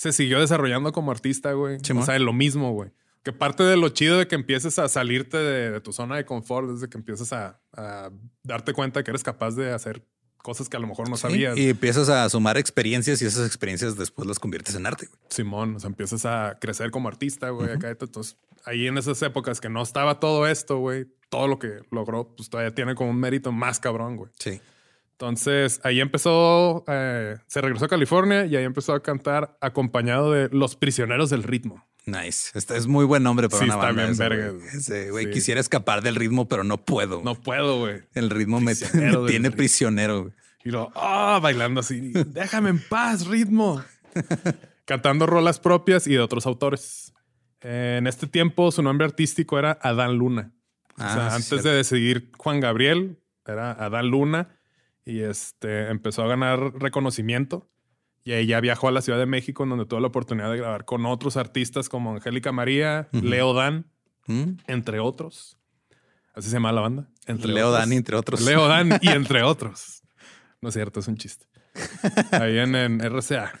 se 0.00 0.14
siguió 0.14 0.40
desarrollando 0.40 0.92
como 0.92 1.10
artista, 1.10 1.52
güey. 1.52 1.76
O 1.76 2.02
sea, 2.02 2.18
lo 2.18 2.32
mismo, 2.32 2.72
güey. 2.72 2.90
Que 3.22 3.34
parte 3.34 3.64
de 3.64 3.76
lo 3.76 3.90
chido 3.90 4.16
de 4.16 4.26
que 4.26 4.34
empieces 4.34 4.78
a 4.78 4.88
salirte 4.88 5.36
de, 5.36 5.70
de 5.72 5.80
tu 5.82 5.92
zona 5.92 6.16
de 6.16 6.24
confort 6.24 6.70
es 6.70 6.80
de 6.80 6.88
que 6.88 6.96
empiezas 6.96 7.34
a, 7.34 7.60
a 7.74 8.10
darte 8.42 8.72
cuenta 8.72 9.02
que 9.04 9.10
eres 9.10 9.22
capaz 9.22 9.56
de 9.56 9.70
hacer 9.72 10.02
cosas 10.38 10.70
que 10.70 10.78
a 10.78 10.80
lo 10.80 10.86
mejor 10.86 11.10
no 11.10 11.16
Sí, 11.16 11.20
sabías. 11.20 11.58
Y 11.58 11.68
empiezas 11.68 12.08
a 12.08 12.26
sumar 12.30 12.56
experiencias 12.56 13.20
y 13.20 13.26
esas 13.26 13.46
experiencias 13.46 13.98
después 13.98 14.26
las 14.26 14.38
conviertes 14.38 14.74
en 14.74 14.86
arte. 14.86 15.04
güey. 15.04 15.18
Simón, 15.28 15.76
o 15.76 15.80
sea, 15.80 15.88
empiezas 15.88 16.24
a 16.24 16.56
crecer 16.58 16.90
como 16.90 17.08
artista, 17.08 17.50
güey. 17.50 17.68
acá, 17.70 17.90
entonces, 17.90 18.38
ahí 18.64 18.86
en 18.86 18.96
esas 18.96 19.20
épocas 19.20 19.60
que 19.60 19.68
no 19.68 19.82
estaba 19.82 20.18
todo 20.18 20.46
esto, 20.46 20.78
güey, 20.78 21.08
todo 21.28 21.46
lo 21.46 21.58
que 21.58 21.80
logró, 21.90 22.34
pues 22.34 22.48
todavía 22.48 22.74
tiene 22.74 22.94
como 22.94 23.10
un 23.10 23.20
mérito 23.20 23.52
más 23.52 23.78
cabrón, 23.80 24.16
güey. 24.16 24.30
Sí. 24.38 24.62
Entonces, 25.20 25.82
ahí 25.84 26.00
empezó, 26.00 26.82
eh, 26.88 27.36
se 27.46 27.60
regresó 27.60 27.84
a 27.84 27.88
California 27.88 28.46
y 28.46 28.56
ahí 28.56 28.64
empezó 28.64 28.94
a 28.94 29.02
cantar 29.02 29.54
acompañado 29.60 30.32
de 30.32 30.48
Los 30.50 30.76
Prisioneros 30.76 31.28
del 31.28 31.42
Ritmo. 31.42 31.84
Nice. 32.06 32.52
Este 32.58 32.74
es 32.78 32.86
muy 32.86 33.04
buen 33.04 33.22
nombre 33.22 33.50
para 33.50 33.58
Sí, 33.58 33.64
una 33.66 33.74
está 33.74 33.86
banda. 33.88 34.02
bien 34.04 34.12
esa, 34.14 34.28
verga, 34.30 34.48
güey. 34.48 34.60
güey. 34.62 34.76
Ese, 34.78 35.10
güey, 35.10 35.26
Sí. 35.26 35.32
quisiera 35.32 35.60
escapar 35.60 36.00
del 36.00 36.14
ritmo, 36.14 36.48
pero 36.48 36.64
no 36.64 36.82
puedo. 36.86 37.20
No 37.22 37.34
puedo, 37.34 37.80
güey. 37.80 38.00
El 38.14 38.30
ritmo 38.30 38.62
me, 38.62 38.74
tiene 38.74 39.10
ritmo. 39.18 39.50
prisionero. 39.58 40.22
güey. 40.22 40.32
Y 40.64 40.70
lo, 40.70 40.90
ah, 40.94 41.38
bailando 41.42 41.80
así, 41.80 42.12
déjame 42.28 42.70
en 42.70 42.78
paz, 42.88 43.26
ritmo. 43.26 43.84
Cantando 44.86 45.26
rolas 45.26 45.60
propias 45.60 46.06
y 46.06 46.12
de 46.14 46.20
otros 46.20 46.46
autores. 46.46 47.12
En 47.60 48.06
este 48.06 48.26
tiempo, 48.26 48.72
su 48.72 48.82
nombre 48.82 49.04
artístico 49.06 49.58
era 49.58 49.78
Adán 49.82 50.14
Luna. 50.16 50.52
o 50.96 51.02
Ah, 51.02 51.12
sea, 51.14 51.28
sí, 51.28 51.34
antes 51.36 51.46
cierto. 51.48 51.68
de 51.68 51.74
decidir 51.76 52.30
Juan 52.38 52.60
Gabriel, 52.60 53.18
era 53.46 53.72
Adán 53.72 54.06
Luna 54.06 54.56
y 55.10 55.20
este 55.22 55.88
empezó 55.90 56.22
a 56.22 56.28
ganar 56.28 56.74
reconocimiento. 56.78 57.68
Y 58.22 58.44
ya 58.46 58.60
viajó 58.60 58.88
a 58.88 58.92
la 58.92 59.00
Ciudad 59.00 59.18
de 59.18 59.26
México, 59.26 59.64
donde 59.66 59.86
tuvo 59.86 60.00
la 60.00 60.08
oportunidad 60.08 60.50
de 60.50 60.58
grabar 60.58 60.84
con 60.84 61.06
otros 61.06 61.36
artistas 61.36 61.88
como 61.88 62.12
Angélica 62.12 62.52
María, 62.52 63.08
Ujú. 63.12 63.24
Leo 63.26 63.54
Dan, 63.54 63.86
¿Mm? 64.26 64.58
entre 64.66 65.00
otros. 65.00 65.58
Así 66.34 66.48
se 66.48 66.56
llama 66.56 66.70
la 66.72 66.82
banda. 66.82 67.08
Entre 67.26 67.48
Leo 67.50 67.68
otros. 67.68 67.80
Dan, 67.80 67.92
entre 67.92 68.16
otros. 68.16 68.40
Leo 68.42 68.68
Dan 68.68 68.98
y 69.00 69.08
entre 69.10 69.42
otros. 69.42 70.02
No 70.60 70.68
es 70.68 70.74
cierto, 70.74 71.00
es 71.00 71.08
un 71.08 71.16
chiste. 71.16 71.46
Ahí 72.32 72.58
en, 72.58 72.74
en 72.74 73.00
RCA, 73.00 73.52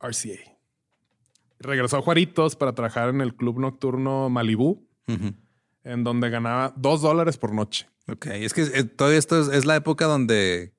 RCA. 0.00 0.56
Regresó 1.60 1.98
a 1.98 2.02
Juaritos 2.02 2.56
para 2.56 2.72
trabajar 2.72 3.10
en 3.10 3.20
el 3.20 3.34
club 3.34 3.58
nocturno 3.58 4.30
Malibú, 4.30 4.88
en 5.84 6.04
donde 6.04 6.30
ganaba 6.30 6.72
dos 6.76 7.02
dólares 7.02 7.36
por 7.36 7.52
noche. 7.52 7.88
Ok, 8.06 8.26
es 8.26 8.54
que 8.54 8.62
eh, 8.62 8.84
todo 8.84 9.12
esto 9.12 9.40
es, 9.40 9.48
es 9.48 9.66
la 9.66 9.76
época 9.76 10.06
donde 10.06 10.72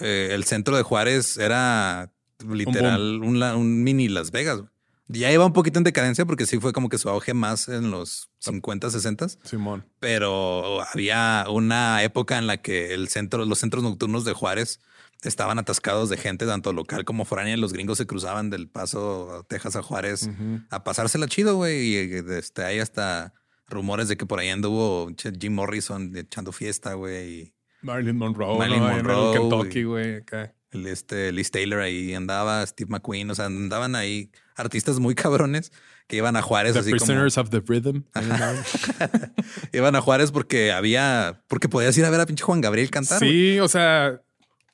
eh, 0.00 0.30
el 0.32 0.44
centro 0.44 0.76
de 0.76 0.82
Juárez 0.82 1.36
era 1.36 2.12
literal 2.46 3.20
un, 3.22 3.82
mini 3.82 4.08
Las 4.08 4.30
Vegas. 4.30 4.62
Ya 5.10 5.32
iba 5.32 5.46
un 5.46 5.54
poquito 5.54 5.78
en 5.78 5.84
decadencia 5.84 6.26
porque 6.26 6.44
sí 6.44 6.60
fue 6.60 6.72
como 6.74 6.90
que 6.90 6.98
su 6.98 7.08
auge 7.08 7.32
más 7.32 7.68
en 7.68 7.90
los 7.90 8.28
50, 8.40 8.90
60. 8.90 9.28
Simón. 9.42 9.86
Pero 10.00 10.82
había 10.82 11.46
una 11.48 12.02
época 12.02 12.36
en 12.36 12.46
la 12.46 12.58
que 12.58 12.92
el 12.92 13.08
centro, 13.08 13.46
los 13.46 13.58
centros 13.58 13.82
nocturnos 13.82 14.26
de 14.26 14.34
Juárez 14.34 14.80
estaban 15.22 15.58
atascados 15.58 16.10
de 16.10 16.18
gente, 16.18 16.46
tanto 16.46 16.74
local 16.74 17.06
como 17.06 17.24
foránea. 17.24 17.56
Los 17.56 17.72
gringos 17.72 17.96
se 17.98 18.06
cruzaban 18.06 18.50
del 18.50 18.68
paso 18.68 19.46
Texas 19.48 19.76
a 19.76 19.82
Juárez 19.82 20.28
a 20.70 20.84
pasársela 20.84 21.26
chido, 21.26 21.56
güey. 21.56 21.94
Y 21.94 21.96
este, 22.30 22.64
hay 22.64 22.78
hasta 22.78 23.32
rumores 23.66 24.08
de 24.08 24.16
que 24.16 24.26
por 24.26 24.40
ahí 24.40 24.50
anduvo 24.50 25.10
Jim 25.40 25.54
Morrison 25.54 26.14
echando 26.16 26.52
fiesta, 26.52 26.94
güey. 26.94 27.54
Marilyn 27.82 28.16
Monroe, 28.16 28.58
Marilyn 28.58 28.80
¿no? 28.80 28.86
Ahí 28.86 28.92
en 28.92 28.98
el 28.98 29.04
Monroe, 29.04 29.38
Kentucky, 29.38 29.84
güey. 29.84 30.22
El 30.70 30.86
este 30.86 31.32
Liz 31.32 31.50
Taylor 31.50 31.80
ahí 31.80 32.12
andaba, 32.14 32.66
Steve 32.66 32.90
McQueen, 32.90 33.30
o 33.30 33.34
sea, 33.34 33.46
andaban 33.46 33.94
ahí 33.94 34.30
artistas 34.56 34.98
muy 34.98 35.14
cabrones 35.14 35.72
que 36.06 36.16
iban 36.16 36.36
a 36.36 36.42
Juárez 36.42 36.72
The 36.72 36.80
así 36.80 36.90
como 36.90 37.00
Prisoners 37.00 37.38
of 37.38 37.50
the 37.50 37.60
Rhythm. 37.60 38.02
iban 39.72 39.94
a 39.94 40.00
Juárez 40.00 40.32
porque 40.32 40.72
había 40.72 41.42
porque 41.48 41.68
podías 41.68 41.96
ir 41.96 42.04
a 42.04 42.10
ver 42.10 42.20
a 42.20 42.26
pinche 42.26 42.44
Juan 42.44 42.60
Gabriel 42.60 42.90
cantar. 42.90 43.18
Sí, 43.18 43.60
o 43.60 43.68
sea, 43.68 44.20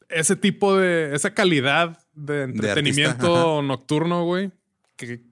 ese 0.09 0.37
tipo 0.37 0.77
de, 0.77 1.14
esa 1.14 1.35
calidad 1.35 1.99
de 2.14 2.45
entretenimiento 2.45 3.62
nocturno, 3.62 4.25
güey, 4.25 4.53
que 4.97 5.23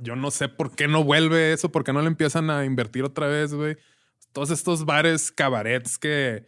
yo 0.00 0.16
no 0.16 0.30
sé 0.30 0.48
por 0.48 0.74
qué 0.74 0.88
no 0.88 1.04
vuelve 1.04 1.52
eso, 1.52 1.70
por 1.70 1.84
qué 1.84 1.92
no 1.92 2.02
le 2.02 2.08
empiezan 2.08 2.50
a 2.50 2.64
invertir 2.64 3.04
otra 3.04 3.26
vez, 3.26 3.54
güey. 3.54 3.76
Todos 4.32 4.50
estos 4.50 4.84
bares, 4.84 5.30
cabarets 5.30 5.98
que. 5.98 6.46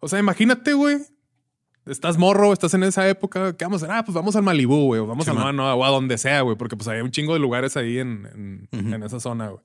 O 0.00 0.08
sea, 0.08 0.18
imagínate, 0.18 0.72
güey. 0.74 0.98
Estás 1.86 2.18
morro, 2.18 2.52
estás 2.52 2.74
en 2.74 2.82
esa 2.82 3.08
época. 3.08 3.56
¿Qué 3.56 3.64
vamos 3.64 3.82
a 3.82 3.86
hacer? 3.86 3.96
Ah, 3.96 4.04
pues 4.04 4.14
vamos 4.14 4.34
al 4.34 4.42
Malibú, 4.42 4.86
güey. 4.86 5.00
O 5.00 5.06
vamos 5.06 5.24
Sí, 5.24 5.30
a, 5.30 5.34
man. 5.34 5.54
no, 5.54 5.72
o 5.72 5.84
a 5.84 5.88
donde 5.90 6.18
sea, 6.18 6.40
güey. 6.40 6.56
Porque 6.56 6.76
pues 6.76 6.88
hay 6.88 7.00
un 7.00 7.12
chingo 7.12 7.32
de 7.32 7.38
lugares 7.38 7.76
ahí 7.76 7.98
en, 7.98 8.68
en, 8.72 9.02
esa 9.04 9.20
zona, 9.20 9.48
güey. 9.50 9.62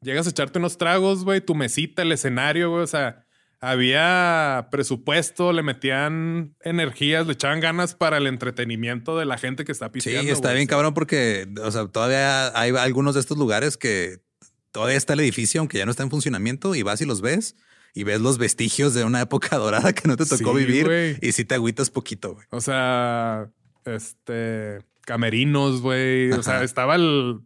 Llegas 0.00 0.26
a 0.26 0.30
echarte 0.30 0.58
unos 0.58 0.76
tragos, 0.76 1.22
güey. 1.24 1.40
Tu 1.40 1.54
mesita, 1.54 2.02
el 2.02 2.10
escenario, 2.10 2.70
güey. 2.70 2.82
O 2.82 2.86
sea, 2.88 3.24
había 3.60 4.68
presupuesto, 4.72 5.52
le 5.52 5.62
metían 5.62 6.56
energías, 6.62 7.26
le 7.26 7.34
echaban 7.34 7.60
ganas 7.60 7.94
para 7.94 8.16
el 8.18 8.26
entretenimiento 8.26 9.16
de 9.16 9.24
la 9.24 9.38
gente 9.38 9.64
que 9.64 9.70
está 9.72 9.86
Sí, 9.86 9.92
pisteando. 9.92 10.32
está 10.32 10.48
güey. 10.48 10.56
bien 10.56 10.68
cabrón 10.68 10.94
porque, 10.94 11.46
o 11.62 11.70
sea, 11.70 11.86
todavía 11.86 12.48
hay 12.58 12.72
algunos 12.76 13.14
de 13.14 13.20
estos 13.20 13.38
lugares 13.38 13.76
que 13.76 14.18
todavía 14.72 14.96
está 14.96 15.12
el 15.14 15.20
edificio, 15.20 15.60
aunque 15.60 15.78
ya 15.78 15.84
no 15.84 15.90
está 15.92 16.02
en 16.02 16.10
funcionamiento, 16.10 16.74
y 16.74 16.82
vas 16.82 17.00
y 17.00 17.06
los 17.06 17.20
ves 17.22 17.54
y 17.96 18.04
ves 18.04 18.20
los 18.20 18.36
vestigios 18.36 18.92
de 18.92 19.04
una 19.04 19.22
época 19.22 19.56
dorada 19.56 19.94
que 19.94 20.06
no 20.06 20.16
te 20.18 20.26
tocó 20.26 20.52
Sí, 20.52 20.64
vivir 20.64 21.18
y 21.22 21.32
sí 21.32 21.46
te 21.46 21.54
agüitas 21.54 21.88
poquito, 21.88 22.34
güey. 22.34 22.46
O 22.50 22.60
sea, 22.60 23.48
este, 23.86 24.84
camerinos, 25.00 25.80
güey. 25.80 26.30
O 26.32 26.42
sea, 26.42 26.62
estaba 26.62 26.96
el... 26.96 27.40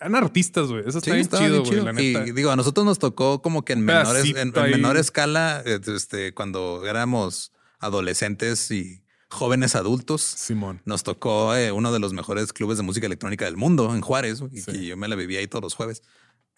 Eran 0.00 0.14
artistas, 0.14 0.68
güey. 0.68 0.80
Eso 0.86 0.98
está 0.98 1.10
Sí, 1.10 1.16
bien 1.16 1.28
chido, 1.28 1.58
güey. 1.60 1.70
chido. 1.70 1.84
La 1.84 1.92
neta. 1.92 2.26
Y 2.26 2.32
digo, 2.32 2.50
a 2.50 2.56
nosotros 2.56 2.86
nos 2.86 2.98
tocó 2.98 3.42
como 3.42 3.62
que 3.66 3.74
en 3.74 3.84
menores, 3.84 4.24
en, 4.34 4.52
menor 4.52 4.96
escala, 4.96 5.62
eh, 5.66 5.78
este, 5.94 6.32
cuando 6.32 6.86
éramos 6.86 7.52
adolescentes 7.78 8.70
y 8.70 9.02
jóvenes 9.28 9.76
adultos. 9.76 10.22
Simón. 10.22 10.80
Nos 10.86 11.02
tocó 11.02 11.54
eh, 11.54 11.72
uno 11.72 11.92
de 11.92 11.98
los 11.98 12.14
mejores 12.14 12.54
clubes 12.54 12.78
de 12.78 12.84
música 12.84 13.06
electrónica 13.06 13.44
del 13.44 13.58
mundo 13.58 13.94
en 13.94 14.00
Juárez, 14.00 14.40
güey, 14.40 14.58
y 14.58 14.62
que 14.62 14.86
yo 14.86 14.96
me 14.96 15.08
la 15.08 15.16
vivía 15.16 15.40
ahí 15.40 15.46
todos 15.46 15.62
los 15.62 15.74
jueves. 15.74 16.02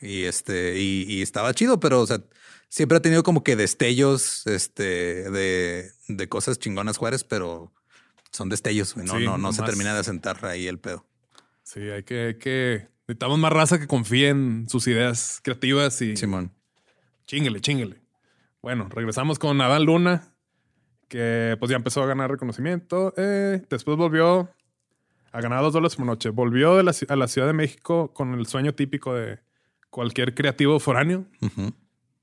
Y 0.02 0.24
este, 0.24 0.78
y, 0.78 1.04
y 1.08 1.22
estaba 1.22 1.54
chido, 1.54 1.80
pero 1.80 2.00
o 2.00 2.06
sea, 2.06 2.20
siempre 2.68 2.98
ha 2.98 3.02
tenido 3.02 3.22
como 3.22 3.44
que 3.44 3.54
destellos 3.56 4.46
este, 4.46 5.30
de, 5.30 5.90
de 6.08 6.28
cosas 6.28 6.58
chingonas 6.58 6.96
Juárez, 6.98 7.22
pero 7.24 7.72
son 8.32 8.48
destellos, 8.48 8.94
güey. 8.94 9.06
No, 9.06 9.18
Sí, 9.18 9.24
no, 9.24 9.38
no 9.38 9.52
se 9.52 9.62
termina 9.62 9.94
de 9.94 10.00
asentar 10.00 10.44
ahí 10.46 10.66
el 10.66 10.78
pedo. 10.78 11.06
Sí, 11.62 11.80
hay 11.80 12.02
que, 12.02 12.26
hay 12.26 12.34
que. 12.38 12.88
Necesitamos 13.06 13.38
más 13.38 13.52
raza 13.52 13.78
que 13.78 13.86
confíe 13.86 14.30
en 14.30 14.68
sus 14.68 14.86
ideas 14.86 15.40
creativas 15.42 16.00
y 16.02 16.16
Simón. 16.16 16.52
chinguele, 17.26 17.60
chinguele. 17.60 18.00
Bueno, 18.62 18.88
regresamos 18.90 19.38
con 19.38 19.60
Adán 19.60 19.84
Luna, 19.84 20.34
que 21.08 21.56
pues 21.58 21.70
ya 21.70 21.76
empezó 21.76 22.02
a 22.02 22.06
ganar 22.06 22.30
reconocimiento. 22.30 23.12
Eh, 23.16 23.62
después 23.68 23.96
volvió 23.96 24.48
a 25.32 25.40
ganar 25.40 25.60
dos 25.60 25.72
dólares 25.72 25.96
por 25.96 26.06
noche. 26.06 26.30
Volvió 26.30 26.76
de 26.76 26.84
la 26.84 26.94
a 27.08 27.16
la 27.16 27.28
Ciudad 27.28 27.46
de 27.48 27.52
México 27.52 28.12
con 28.14 28.34
el 28.34 28.46
sueño 28.46 28.74
típico 28.74 29.14
de 29.14 29.40
cualquier 29.92 30.34
creativo 30.34 30.80
foráneo, 30.80 31.26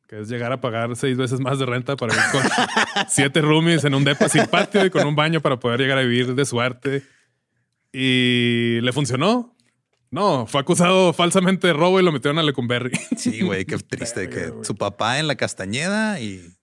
que 0.07 0.19
es 0.19 0.27
llegar 0.27 0.51
a 0.51 0.59
pagar 0.59 0.95
seis 0.95 1.15
veces 1.15 1.39
más 1.39 1.59
de 1.59 1.67
renta 1.67 1.95
para 1.95 2.15
vivir 2.15 2.29
con 2.31 2.41
siete 3.09 3.41
roomies 3.41 3.85
en 3.85 3.93
un 3.93 4.03
depa 4.03 4.27
sin 4.27 4.47
patio 4.47 4.83
y 4.83 4.89
con 4.89 5.05
un 5.07 5.15
baño 5.15 5.39
para 5.39 5.59
poder 5.59 5.79
llegar 5.79 5.99
a 5.99 6.01
vivir 6.01 6.33
de 6.33 6.45
su 6.45 6.59
arte. 6.59 7.03
Y 7.93 8.81
le 8.81 8.91
funcionó. 8.91 9.55
No, 10.09 10.47
fue 10.47 10.61
acusado 10.61 11.13
falsamente 11.13 11.67
de 11.67 11.73
robo 11.73 11.99
y 11.99 12.03
lo 12.03 12.11
metieron 12.11 12.39
a 12.39 12.43
Lecumberri. 12.43 12.91
Sí, 13.15 13.41
güey, 13.41 13.65
qué 13.65 13.77
triste 13.89 14.29
que 14.29 14.51
su 14.63 14.75
papá 14.75 15.19
en 15.19 15.27
la 15.27 15.35
Castañeda 15.35 16.19
y, 16.19 16.55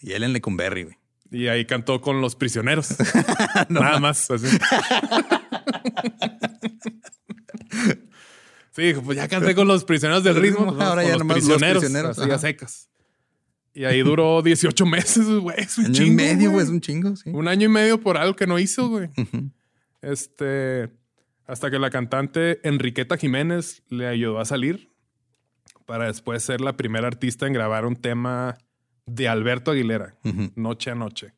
y 0.00 0.12
él 0.12 0.22
en 0.22 0.34
Lecumberri, 0.34 0.82
güey. 0.82 0.96
Y 1.30 1.48
ahí 1.48 1.64
cantó 1.64 2.02
con 2.02 2.20
los 2.20 2.36
prisioneros. 2.36 2.94
Nada 3.70 3.98
más. 3.98 4.30
así. 4.30 4.46
Sí, 8.74 8.82
dijo, 8.82 9.02
pues 9.02 9.16
ya 9.16 9.28
canté 9.28 9.54
con 9.54 9.66
los 9.68 9.84
prisioneros 9.84 10.24
del 10.24 10.36
ritmo. 10.36 10.66
pues 10.74 10.80
Ahora 10.80 11.02
ya 11.02 11.10
los 11.10 11.18
nomás 11.20 11.36
los 11.38 11.44
prisioneros, 11.46 11.82
prisioneros, 11.82 12.18
así 12.18 12.30
a 12.30 12.38
secas. 12.38 12.88
Y 13.72 13.84
ahí 13.84 14.02
duró 14.02 14.40
18 14.44 14.86
meses, 14.86 15.26
güey. 15.26 15.56
Es 15.58 15.78
un 15.78 15.86
Año 15.86 15.94
chingo, 15.94 16.08
y 16.12 16.14
medio, 16.14 16.50
güey, 16.50 16.64
es 16.64 16.70
un 16.70 16.80
chingo, 16.80 17.16
sí. 17.16 17.30
Un 17.30 17.48
año 17.48 17.66
y 17.66 17.68
medio 17.70 18.00
por 18.00 18.16
algo 18.16 18.36
que 18.36 18.46
no 18.46 18.58
hizo, 18.58 18.88
güey. 18.88 19.08
Este, 20.02 20.90
hasta 21.46 21.70
que 21.70 21.78
la 21.78 21.90
cantante 21.90 22.60
Enriqueta 22.66 23.16
Jiménez 23.16 23.82
le 23.88 24.06
ayudó 24.06 24.38
a 24.38 24.44
salir 24.44 24.92
para 25.86 26.06
después 26.06 26.42
ser 26.42 26.60
la 26.60 26.76
primera 26.76 27.06
artista 27.06 27.46
en 27.46 27.52
grabar 27.52 27.84
un 27.86 27.96
tema 27.96 28.56
de 29.06 29.28
Alberto 29.28 29.70
Aguilera, 29.70 30.16
Ujú. 30.24 30.50
Noche 30.56 30.90
a 30.90 30.94
Noche. 30.94 31.34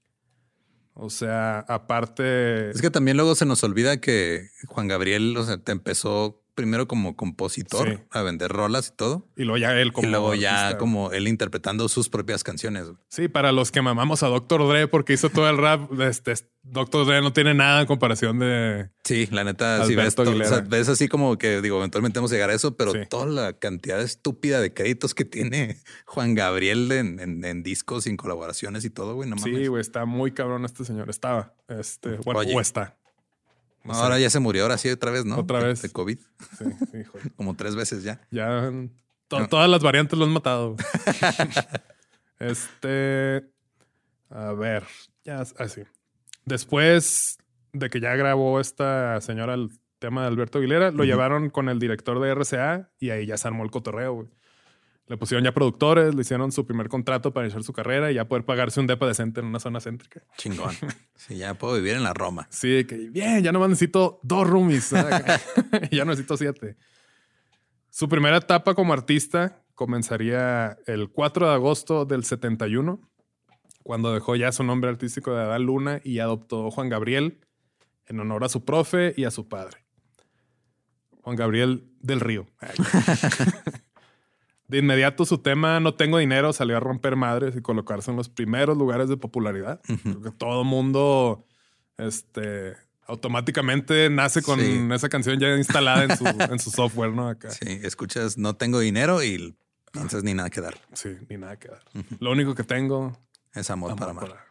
O 0.94 1.11
sea, 1.11 1.61
aparte... 1.68 2.70
Es 2.70 2.81
que 2.81 2.90
también 2.90 3.16
luego 3.16 3.35
se 3.35 3.44
nos 3.44 3.62
olvida 3.64 4.01
que 4.01 4.49
Juan 4.68 4.88
Gabriel, 4.88 5.37
o 5.37 5.44
sea, 5.44 5.59
te 5.59 5.72
empezó 5.72 6.42
primero 6.57 6.88
como 6.88 7.14
compositor 7.14 7.88
Sí. 7.88 7.99
a 8.11 8.23
vender 8.23 8.51
rolas 8.51 8.88
y 8.92 8.97
todo. 8.97 9.29
Y 9.37 9.45
luego 9.45 9.59
ya 9.59 9.79
él 9.81 9.92
como 9.92 10.09
y 10.09 10.11
luego 10.11 10.35
ya 10.35 10.62
artista. 10.62 10.79
como 10.79 11.12
él 11.12 11.29
interpretando 11.29 11.88
sus 11.88 12.09
propias 12.09 12.42
canciones. 12.42 12.87
Sí, 13.09 13.29
para 13.29 13.53
los 13.53 13.71
que 13.71 13.83
mamamos 13.83 14.25
a 14.25 14.27
Dr. 14.29 14.66
Dre 14.69 14.88
porque 14.88 15.12
hizo 15.12 15.29
todo 15.31 15.49
el 15.49 15.59
rap, 15.59 15.88
este, 16.01 16.35
Dr. 16.64 17.07
Dre 17.07 17.21
no 17.21 17.33
tiene 17.33 17.55
nada 17.55 17.83
en 17.83 17.87
comparación 17.87 18.40
de... 18.40 18.90
Sí, 19.05 19.29
la 19.31 19.45
neta, 19.45 19.85
si 19.87 19.95
ves, 19.95 20.19
o 20.19 20.45
sea, 20.45 20.61
ves 20.66 20.88
así 20.88 21.07
como 21.07 21.38
que 21.38 21.61
digo, 21.62 21.77
eventualmente 21.79 22.19
vamos 22.19 22.33
a 22.33 22.35
llegar 22.35 22.51
a 22.51 22.55
eso, 22.55 22.77
pero 22.77 22.90
Sí. 22.92 22.99
toda 23.09 23.27
la 23.27 23.53
cantidad 23.53 24.01
estúpida 24.01 24.61
de 24.61 24.75
créditos 24.75 25.14
que 25.14 25.25
tiene 25.25 25.77
Juan 26.07 26.35
Gabriel 26.35 26.90
en, 26.90 27.21
en- 27.21 27.45
en 27.45 27.62
discos, 27.62 28.05
sin 28.05 28.16
colaboraciones 28.16 28.85
y 28.85 28.90
todo, 28.90 29.14
güey, 29.14 29.29
no 29.31 29.37
Sí, 29.38 29.53
mames. 29.53 29.69
güey, 29.69 29.81
está 29.81 30.07
muy 30.07 30.33
cabrón 30.33 30.64
este 30.64 30.85
señor. 30.85 31.09
Estaba. 31.11 31.55
Este, 31.69 32.16
bueno, 32.25 32.40
Oye. 32.40 32.55
o 32.57 32.61
está. 32.61 32.97
No. 33.87 33.94
Ahora 33.94 34.18
ya 34.18 34.29
se 34.31 34.40
murió, 34.40 34.62
ahora 34.62 34.79
sí, 34.79 34.88
otra 34.90 35.11
vez, 35.11 35.25
¿no? 35.25 35.37
Otra 35.38 35.61
vez. 35.61 35.81
De 35.83 35.90
COVID, 35.90 36.18
Sí, 36.59 36.64
sí, 36.92 36.99
hijo. 36.99 37.18
como 37.37 37.55
tres 37.55 37.77
veces 37.77 38.03
ya. 38.03 38.20
Ya 38.31 38.70
to- 39.29 39.40
No. 39.40 39.49
todas 39.49 39.68
las 39.70 39.83
variantes 39.83 40.18
lo 40.18 40.25
han 40.25 40.33
matado. 40.33 40.77
este. 42.38 43.44
A 44.31 44.53
ver. 44.53 44.85
Ya 45.25 45.40
así. 45.59 45.83
Después 46.44 47.38
de 47.72 47.90
que 47.90 48.01
ya 48.01 48.14
grabó 48.16 48.61
esta 48.61 49.20
señora 49.20 49.55
el 49.55 49.70
tema 49.99 50.22
de 50.22 50.29
Alberto 50.29 50.59
Aguilera, 50.59 50.90
lo 50.90 51.05
llevaron 51.05 51.51
con 51.51 51.68
el 51.68 51.79
director 51.79 52.20
de 52.20 52.31
RCA 52.35 52.90
y 52.99 53.11
ahí 53.11 53.27
ya 53.27 53.37
se 53.37 53.49
armó 53.49 53.64
el 53.64 53.70
cotorreo, 53.70 54.12
güey. 54.14 54.29
Le 55.09 55.16
pusieron 55.16 55.45
ya 55.45 55.55
productores, 55.55 56.14
le 56.14 56.23
hicieron 56.23 56.51
su 56.51 56.66
primer 56.66 56.88
contrato 56.88 57.33
para 57.33 57.47
iniciar 57.47 57.62
su 57.62 57.73
carrera 57.73 58.11
y 58.11 58.16
ya 58.16 58.27
poder 58.27 58.45
pagarse 58.45 58.81
un 58.81 58.88
depa 58.88 59.07
decente 59.07 59.40
en 59.40 59.47
una 59.47 59.61
zona 59.61 59.81
céntrica. 59.81 60.23
Chingón. 60.37 60.75
Sí, 61.14 61.38
ya 61.38 61.55
puedo 61.55 61.75
vivir 61.75 61.95
en 61.95 62.03
la 62.03 62.12
Roma. 62.12 62.47
Sí, 62.51 62.85
que 62.85 62.97
bien, 63.09 63.42
ya 63.42 63.51
nomás 63.51 63.71
necesito 63.71 64.21
dos 64.23 64.47
roomies. 64.47 64.90
ya 65.90 66.05
no 66.05 66.11
necesito 66.11 66.37
siete. 66.37 66.77
Su 67.90 68.09
primera 68.09 68.37
etapa 68.37 68.75
como 68.75 68.92
artista 68.92 69.62
comenzaría 69.75 70.77
el 70.87 71.09
4 71.11 71.49
de 71.49 71.55
agosto 71.55 72.05
del 72.05 72.25
71, 72.25 73.01
cuando 73.83 74.12
dejó 74.12 74.37
ya 74.37 74.53
su 74.53 74.62
nombre 74.64 74.90
artístico 74.90 75.35
de 75.35 75.42
Adán 75.42 75.62
Luna 75.62 76.01
y 76.05 76.19
adoptó 76.19 76.71
Juan 76.71 76.88
Gabriel 76.90 77.40
en 78.07 78.21
honor 78.21 78.45
a 78.45 78.49
su 78.49 78.64
profe 78.64 79.14
y 79.16 79.25
a 79.25 79.31
su 79.31 79.49
padre. 79.49 79.85
Juan 81.23 81.37
Gabriel 81.37 81.90
del 82.01 82.21
Río. 82.21 82.47
De 84.68 84.79
inmediato 84.79 85.24
su 85.24 85.38
tema 85.38 85.79
No 85.81 85.94
tengo 85.94 86.18
dinero 86.18 86.52
salió 86.52 86.76
a 86.76 86.81
romper 86.81 87.14
madres 87.16 87.55
y 87.57 87.61
colocarse 87.62 88.11
en 88.11 88.16
los 88.16 88.29
primeros 88.29 88.76
lugares 88.76 89.09
de 89.09 89.16
popularidad. 89.16 89.81
Creo 90.02 90.20
que 90.22 90.31
todo 90.33 90.64
mundo 90.64 91.44
este, 91.98 92.74
automáticamente 93.07 94.11
nace 94.11 94.42
con 94.42 94.61
Sí. 94.61 94.87
esa 94.92 95.09
canción 95.09 95.38
ya 95.38 95.57
instalada 95.57 96.05
en 96.05 96.16
su, 96.16 96.24
en 96.52 96.59
su 96.59 96.70
software, 96.70 97.12
¿no? 97.12 97.29
Acá. 97.29 97.50
Sí. 97.50 97.64
Sí, 97.66 97.81
escuchas, 97.85 98.37
no 98.38 98.55
tengo 98.57 98.81
dinero 98.81 99.22
y 99.22 99.57
piensas 99.92 100.22
ni 100.24 100.35
nada 100.35 100.50
que 100.50 100.61
dar. 100.61 100.74
ni 101.29 101.37
nada 101.38 101.57
que 101.59 101.68
dar. 101.68 101.83
Lo 102.20 102.33
único 102.33 102.55
que 102.55 102.64
tengo 102.64 103.16
Es 103.55 103.70
amor, 103.70 103.92
amor 103.92 103.98
para 104.00 104.11
amar. 104.11 104.29
para- 104.29 104.46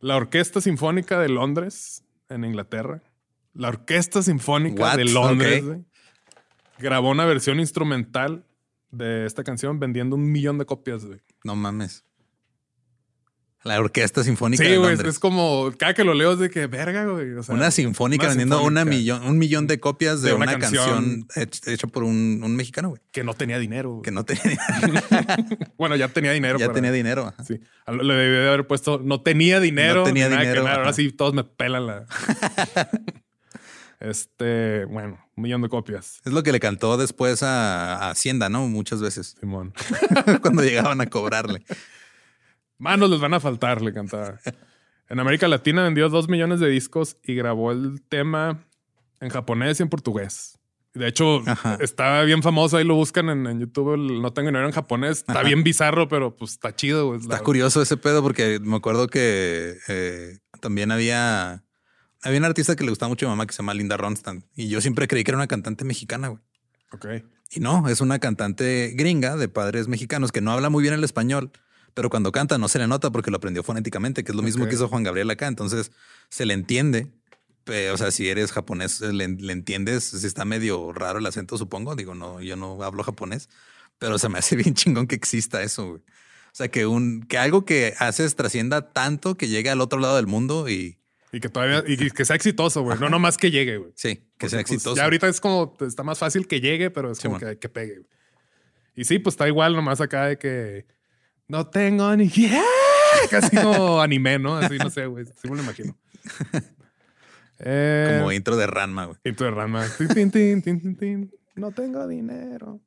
La 0.00 0.16
Orquesta 0.16 0.60
Sinfónica 0.60 1.18
de 1.18 1.28
Londres, 1.28 2.04
en 2.28 2.44
Inglaterra, 2.44 3.02
la 3.54 3.68
Orquesta 3.68 4.22
Sinfónica 4.22 4.82
What? 4.82 4.96
de 4.96 5.04
Londres 5.06 5.64
grabó 6.78 7.10
una 7.10 7.24
versión 7.24 7.58
instrumental 7.58 8.44
de 8.90 9.26
esta 9.26 9.44
canción 9.44 9.78
vendiendo 9.78 10.16
un 10.16 10.30
millón 10.32 10.58
de 10.58 10.66
copias, 10.66 11.04
güey. 11.04 11.20
No 11.44 11.56
mames. 11.56 12.04
La 13.62 13.78
Orquesta 13.78 14.24
Sinfónica 14.24 14.64
Sí, 14.64 14.74
güey, 14.76 14.96
es 15.06 15.18
como 15.18 15.70
cada 15.78 15.92
que 15.92 16.02
lo 16.02 16.14
leo 16.14 16.32
es 16.32 16.38
de 16.38 16.48
que 16.48 16.66
verga, 16.66 17.04
güey. 17.04 17.34
O 17.34 17.42
sea, 17.42 17.54
una 17.54 17.70
sinfónica 17.70 18.22
una 18.24 18.28
vendiendo 18.30 18.62
una 18.62 18.86
millón, 18.86 19.22
un 19.26 19.36
millón 19.36 19.66
de 19.66 19.78
copias 19.78 20.22
de, 20.22 20.30
De 20.30 20.34
una, 20.34 20.44
una 20.46 20.58
canción, 20.58 20.86
canción 20.86 21.28
hech- 21.36 21.70
hecha 21.70 21.86
por 21.86 22.04
un, 22.04 22.40
un 22.42 22.56
mexicano, 22.56 22.88
güey. 22.88 23.02
que 23.12 23.22
no 23.22 23.34
tenía 23.34 23.58
dinero. 23.58 23.90
güey. 23.90 24.02
Que 24.02 24.12
no 24.12 24.24
tenía, 24.24 24.58
Bueno, 25.76 25.94
ya 25.96 26.08
tenía 26.08 26.32
dinero. 26.32 26.58
ya 26.58 26.68
para- 26.68 26.74
tenía 26.74 26.90
dinero. 26.90 27.26
ajá. 27.26 27.44
Sí. 27.44 27.60
Le 27.86 28.14
debí 28.14 28.32
de 28.34 28.48
haber 28.48 28.66
puesto 28.66 28.98
no 29.04 29.20
tenía 29.20 29.60
dinero. 29.60 30.00
No 30.00 30.04
tenía 30.04 30.30
nada 30.30 30.40
dinero, 30.40 30.64
ver. 30.64 30.72
Ahora 30.72 30.92
sí 30.94 31.12
todos 31.12 31.34
me 31.34 31.44
pelan 31.44 31.86
la. 31.86 32.06
este, 34.00 34.84
bueno, 34.86 35.18
un 35.36 35.42
millón 35.42 35.62
de 35.62 35.68
copias. 35.68 36.20
Es 36.24 36.32
lo 36.32 36.42
que 36.42 36.52
le 36.52 36.60
cantó 36.60 36.96
después 36.96 37.42
a, 37.42 37.96
a 38.06 38.10
Hacienda, 38.10 38.48
¿no? 38.48 38.66
Muchas 38.66 39.00
veces. 39.00 39.36
Simón. 39.38 39.72
Cuando 40.42 40.62
llegaban 40.62 41.00
a 41.00 41.06
cobrarle. 41.06 41.62
Manos 42.78 43.10
les 43.10 43.20
van 43.20 43.34
a 43.34 43.40
faltar, 43.40 43.82
le 43.82 43.92
cantaba. 43.92 44.38
En 45.08 45.20
América 45.20 45.48
Latina 45.48 45.82
vendió 45.82 46.08
dos 46.08 46.28
millones 46.28 46.60
de 46.60 46.68
discos 46.68 47.16
y 47.24 47.34
grabó 47.34 47.72
el 47.72 48.00
tema 48.08 48.64
en 49.20 49.28
japonés 49.28 49.80
y 49.80 49.82
en 49.82 49.88
portugués. 49.90 50.56
De 50.94 51.06
hecho, 51.06 51.42
Ajá. 51.46 51.76
está 51.80 52.22
bien 52.22 52.42
famoso. 52.42 52.76
Ahí 52.76 52.84
lo 52.84 52.94
buscan 52.94 53.28
en, 53.28 53.46
en 53.46 53.60
YouTube. 53.60 53.94
el 53.94 54.22
No 54.22 54.32
tengo 54.32 54.48
dinero 54.48 54.66
en 54.66 54.72
japonés. 54.72 55.18
Está 55.18 55.32
Ajá. 55.34 55.42
bien 55.44 55.62
bizarro, 55.62 56.08
pero 56.08 56.34
pues 56.36 56.52
está 56.52 56.74
chido. 56.74 57.08
güey. 57.08 57.20
Está 57.20 57.36
La- 57.36 57.42
curioso 57.42 57.82
ese 57.82 57.96
pedo 57.96 58.22
porque 58.22 58.58
me 58.60 58.76
acuerdo 58.76 59.06
que 59.08 59.76
eh, 59.88 60.38
también 60.60 60.90
había, 60.90 61.62
había 62.22 62.38
un 62.38 62.44
artista 62.44 62.76
que 62.76 62.84
le 62.84 62.90
gustaba 62.90 63.08
mucho 63.08 63.26
a 63.26 63.28
mi 63.28 63.32
mamá 63.32 63.46
que 63.46 63.52
se 63.52 63.58
llama 63.58 63.74
Linda 63.74 63.96
Ronstadt 63.96 64.42
y 64.54 64.68
yo 64.68 64.80
siempre 64.80 65.08
creí 65.08 65.24
que 65.24 65.30
era 65.30 65.38
una 65.38 65.46
cantante 65.46 65.84
mexicana, 65.84 66.28
güey. 66.28 66.40
Ok. 66.92 67.06
Y 67.52 67.60
no, 67.60 67.88
es 67.88 68.00
una 68.00 68.18
cantante 68.18 68.92
gringa 68.94 69.36
de 69.36 69.48
padres 69.48 69.88
mexicanos 69.88 70.30
que 70.30 70.40
no 70.40 70.52
habla 70.52 70.70
muy 70.70 70.82
bien 70.82 70.94
el 70.94 71.02
español, 71.02 71.50
pero 71.94 72.10
cuando 72.10 72.30
canta 72.30 72.58
no 72.58 72.68
se 72.68 72.78
le 72.78 72.86
nota 72.86 73.10
porque 73.10 73.30
lo 73.30 73.38
aprendió 73.38 73.62
fonéticamente, 73.62 74.22
que 74.22 74.32
es 74.32 74.36
lo 74.36 74.42
mismo 74.42 74.68
que 74.68 74.74
hizo 74.74 74.88
Juan 74.88 75.02
Gabriel 75.02 75.30
acá. 75.30 75.46
Entonces 75.48 75.90
se 76.28 76.46
le 76.46 76.54
entiende. 76.54 77.12
O 77.92 77.96
sea, 77.96 78.10
si 78.10 78.28
eres 78.28 78.52
japonés, 78.52 79.00
le, 79.00 79.28
le 79.28 79.52
entiendes. 79.52 80.04
Si 80.04 80.26
está 80.26 80.44
medio 80.44 80.92
raro 80.92 81.18
el 81.18 81.26
acento, 81.26 81.58
supongo. 81.58 81.96
Digo, 81.96 82.14
no, 82.14 82.40
yo 82.40 82.56
no 82.56 82.82
hablo 82.82 83.02
japonés, 83.02 83.48
pero 83.98 84.18
se 84.18 84.28
me 84.28 84.38
hace 84.38 84.56
bien 84.56 84.74
chingón 84.74 85.06
que 85.06 85.16
exista 85.16 85.62
eso. 85.62 85.88
güey. 85.88 86.00
O 86.00 86.54
sea, 86.54 86.68
que 86.68 86.86
un 86.86 87.22
que 87.22 87.38
algo 87.38 87.64
que 87.64 87.94
haces 87.98 88.34
trascienda 88.36 88.92
tanto 88.92 89.36
que 89.36 89.48
llegue 89.48 89.70
al 89.70 89.80
otro 89.80 90.00
lado 90.00 90.16
del 90.16 90.26
mundo 90.26 90.68
y 90.68 90.99
Y 91.32 91.40
que 91.40 91.48
todavía, 91.48 91.84
y 91.86 92.10
que 92.10 92.24
sea 92.24 92.34
exitoso, 92.36 92.82
güey. 92.82 92.98
No 92.98 93.08
nomás 93.08 93.36
que 93.36 93.50
llegue, 93.50 93.76
güey. 93.78 93.92
sí, 93.94 94.16
que 94.16 94.22
Porque, 94.32 94.48
sea 94.48 94.58
pues, 94.60 94.70
exitoso. 94.72 94.96
ya 94.96 95.04
ahorita 95.04 95.28
es 95.28 95.40
como, 95.40 95.76
está 95.80 96.02
más 96.02 96.18
fácil 96.18 96.48
que 96.48 96.60
llegue, 96.60 96.90
pero 96.90 97.12
es 97.12 97.20
como 97.20 97.38
que, 97.38 97.58
que 97.58 97.68
pegue. 97.68 97.98
güey. 97.98 98.08
Y 98.96 99.04
sí, 99.04 99.18
pues 99.20 99.34
está 99.34 99.46
igual 99.46 99.74
nomás 99.76 100.00
acá 100.00 100.26
de 100.26 100.38
que 100.38 100.86
no 101.46 101.66
tengo 101.68 102.14
ni 102.16 102.24
idea. 102.34 102.62
Casi 103.30 103.56
como 103.56 104.00
anime, 104.00 104.38
¿no? 104.38 104.56
Así 104.56 104.76
no 104.78 104.90
sé, 104.90 105.06
güey. 105.06 105.24
Sí 105.26 105.48
me 105.48 105.56
lo 105.56 105.62
imagino. 105.62 105.96
Eh, 107.62 108.16
Como 108.18 108.32
intro 108.32 108.56
de 108.56 108.66
Ranma, 108.66 109.04
güey. 109.04 109.18
Intro 109.22 109.44
de 109.44 109.52
Ranma. 109.52 109.86
Tin. 110.24 111.30
No 111.56 111.72
tengo 111.72 112.08
dinero. 112.08 112.80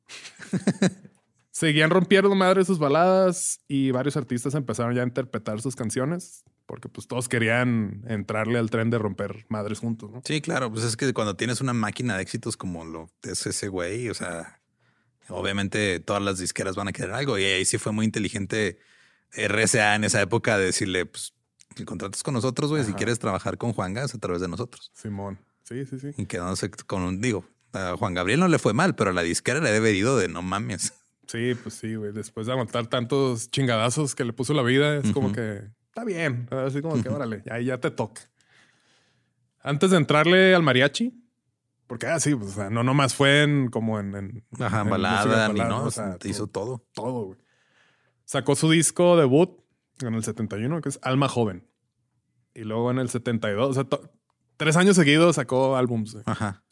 Seguían 1.54 1.90
rompiendo 1.90 2.34
madre 2.34 2.64
sus 2.64 2.80
baladas 2.80 3.60
y 3.68 3.92
varios 3.92 4.16
artistas 4.16 4.56
empezaron 4.56 4.92
ya 4.92 5.02
a 5.02 5.06
interpretar 5.06 5.60
sus 5.60 5.76
canciones 5.76 6.42
porque 6.66 6.88
pues 6.88 7.06
todos 7.06 7.28
querían 7.28 8.02
entrarle 8.08 8.58
al 8.58 8.70
tren 8.70 8.90
de 8.90 8.98
romper 8.98 9.46
madres 9.48 9.78
juntos, 9.78 10.10
¿no? 10.10 10.20
Sí, 10.24 10.40
claro, 10.40 10.72
pues 10.72 10.82
es 10.82 10.96
que 10.96 11.14
cuando 11.14 11.36
tienes 11.36 11.60
una 11.60 11.72
máquina 11.72 12.16
de 12.16 12.22
éxitos 12.22 12.56
como 12.56 12.84
lo 12.84 13.08
es 13.22 13.46
ese 13.46 13.68
güey, 13.68 14.08
o 14.08 14.14
sea, 14.14 14.62
obviamente 15.28 16.00
todas 16.00 16.20
las 16.20 16.40
disqueras 16.40 16.74
van 16.74 16.88
a 16.88 16.92
querer 16.92 17.12
algo 17.12 17.38
y 17.38 17.44
ahí 17.44 17.64
sí 17.64 17.78
fue 17.78 17.92
muy 17.92 18.04
inteligente 18.04 18.80
RCA 19.30 19.94
en 19.94 20.02
esa 20.02 20.20
época 20.20 20.58
de 20.58 20.64
decirle, 20.64 21.06
pues, 21.06 21.34
es 21.76 22.22
con 22.24 22.34
nosotros, 22.34 22.68
güey, 22.68 22.82
si 22.82 22.94
quieres 22.94 23.20
trabajar 23.20 23.58
con 23.58 23.72
Juan 23.74 23.94
Gas 23.94 24.12
a 24.16 24.18
través 24.18 24.40
de 24.40 24.48
nosotros. 24.48 24.90
Simón. 24.92 25.38
Sí, 25.62 25.86
sí, 25.86 26.00
sí. 26.00 26.10
Y 26.16 26.26
quedándose 26.26 26.68
con 26.70 27.02
un, 27.02 27.20
digo, 27.20 27.44
a 27.72 27.96
Juan 27.96 28.14
Gabriel 28.14 28.40
no 28.40 28.48
le 28.48 28.58
fue 28.58 28.74
mal, 28.74 28.96
pero 28.96 29.10
a 29.10 29.12
la 29.12 29.22
disquera 29.22 29.60
le 29.60 29.70
debe 29.70 29.92
ido 29.92 30.16
de 30.16 30.26
no 30.26 30.42
mames. 30.42 30.94
Sí, 31.26 31.54
pues 31.62 31.74
sí, 31.74 31.94
güey. 31.94 32.12
Después 32.12 32.46
de 32.46 32.52
aguantar 32.52 32.86
tantos 32.86 33.50
chingadazos 33.50 34.14
que 34.14 34.24
le 34.24 34.32
puso 34.32 34.54
la 34.54 34.62
vida, 34.62 34.96
es 34.96 35.12
como 35.12 35.32
que 35.32 35.62
está 35.86 36.04
bien. 36.04 36.48
Así 36.50 36.82
como 36.82 37.02
que 37.02 37.08
órale, 37.08 37.42
ahí 37.50 37.66
ya 37.66 37.78
te 37.78 37.90
toca. 37.90 38.22
Antes 39.62 39.90
de 39.90 39.96
entrarle 39.96 40.54
al 40.54 40.62
mariachi, 40.62 41.14
porque 41.86 42.06
así, 42.06 42.34
pues, 42.34 42.50
o 42.50 42.54
sea, 42.54 42.70
no 42.70 42.82
nomás 42.82 43.14
fue 43.14 43.42
en 43.42 43.68
como 43.68 43.98
en, 44.00 44.14
en- 44.14 44.44
Ajá, 44.60 44.82
en 44.82 44.90
balada, 44.90 45.48
ni 45.48 45.60
no, 45.60 45.84
o 45.84 45.90
sea, 45.90 46.18
hizo 46.24 46.46
todo, 46.46 46.84
todo. 46.94 47.24
güey. 47.26 47.38
Sacó 48.24 48.56
su 48.56 48.70
disco 48.70 49.16
debut 49.16 49.60
en 50.00 50.14
el 50.14 50.24
71, 50.24 50.80
que 50.80 50.88
es 50.88 50.98
Alma 51.02 51.28
Joven. 51.28 51.66
Y 52.54 52.64
luego 52.64 52.90
en 52.90 52.98
el 52.98 53.08
72, 53.08 53.70
o 53.70 53.72
sea, 53.74 53.86
tres 54.56 54.76
años 54.76 54.96
seguidos 54.96 55.36
sacó 55.36 55.76
álbums. 55.76 56.16
Ajá. 56.26 56.62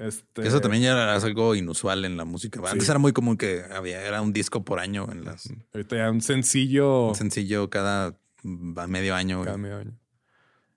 Este, 0.00 0.46
Eso 0.48 0.60
también 0.62 0.82
ya 0.82 0.92
era 0.92 1.14
algo 1.14 1.54
inusual 1.54 2.06
en 2.06 2.16
la 2.16 2.24
música. 2.24 2.58
Antes 2.66 2.84
Sí. 2.86 2.90
era 2.90 2.98
muy 2.98 3.12
común 3.12 3.36
que 3.36 3.62
había, 3.70 4.00
era 4.02 4.22
un 4.22 4.32
disco 4.32 4.64
por 4.64 4.78
año 4.80 5.06
en 5.12 5.26
las 5.26 5.52
Ahorita 5.74 5.96
ya 5.96 6.10
un 6.10 6.22
sencillo 6.22 7.08
un 7.08 7.14
sencillo 7.14 7.68
cada 7.68 8.18
mm, 8.42 8.78
a 8.78 8.86
medio 8.86 9.14
año. 9.14 9.44
cada 9.44 9.58
medio 9.58 9.76
año. 9.76 9.92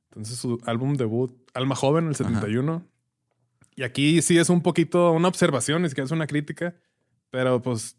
Entonces 0.09 0.37
su 0.37 0.59
álbum 0.65 0.95
debut, 0.95 1.31
Alma 1.53 1.73
Joven, 1.75 2.07
el 2.09 2.15
71. 2.15 2.85
Y 3.75 3.83
aquí 3.83 4.21
sí 4.21 4.37
es 4.37 4.49
un 4.49 4.61
poquito 4.61 5.11
una 5.13 5.29
observación, 5.29 5.81
ni 5.83 5.89
siquiera 5.89 6.05
es 6.05 6.11
una 6.11 6.27
crítica, 6.27 6.75
pero 7.31 7.61
pues 7.61 7.95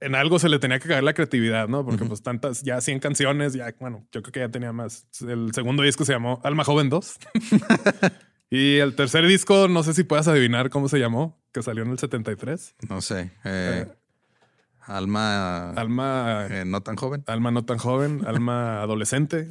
en 0.00 0.14
algo 0.14 0.38
se 0.38 0.48
le 0.48 0.58
tenía 0.58 0.78
que 0.80 0.88
caer 0.88 1.02
la 1.02 1.14
creatividad, 1.14 1.66
¿no? 1.68 1.84
Porque 1.84 2.02
Ujú. 2.02 2.08
pues 2.10 2.22
tantas, 2.22 2.62
ya 2.62 2.80
100 2.80 2.98
canciones, 3.00 3.54
ya, 3.54 3.74
bueno, 3.80 4.06
yo 4.12 4.22
creo 4.22 4.32
que 4.32 4.40
ya 4.40 4.48
tenía 4.50 4.72
más. 4.72 5.06
El 5.26 5.52
segundo 5.54 5.82
disco 5.82 6.04
se 6.04 6.12
llamó 6.12 6.40
Alma 6.44 6.62
Joven 6.64 6.90
2. 6.90 7.18
y 8.54 8.76
el 8.80 8.94
tercer 8.94 9.26
disco, 9.26 9.66
no 9.68 9.82
sé 9.82 9.94
si 9.94 10.04
puedas 10.04 10.28
adivinar 10.28 10.68
cómo 10.68 10.90
se 10.90 10.98
llamó, 10.98 11.40
que 11.52 11.62
salió 11.62 11.84
en 11.84 11.90
el 11.90 11.98
73. 11.98 12.74
No 12.88 13.00
sé. 13.00 13.32
eh, 13.44 13.86
alma 14.82 15.70
Alma, 15.70 16.46
eh, 16.50 16.64
no 16.66 16.82
tan 16.82 16.96
joven. 16.96 17.24
alma 17.28 17.50
no 17.50 17.64
tan 17.64 17.78
joven, 17.78 18.26
alma 18.26 18.82
adolescente, 18.82 19.48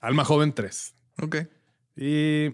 alma 0.00 0.24
joven 0.24 0.52
3. 0.52 0.94
Ok. 1.22 1.36
Y 1.96 2.50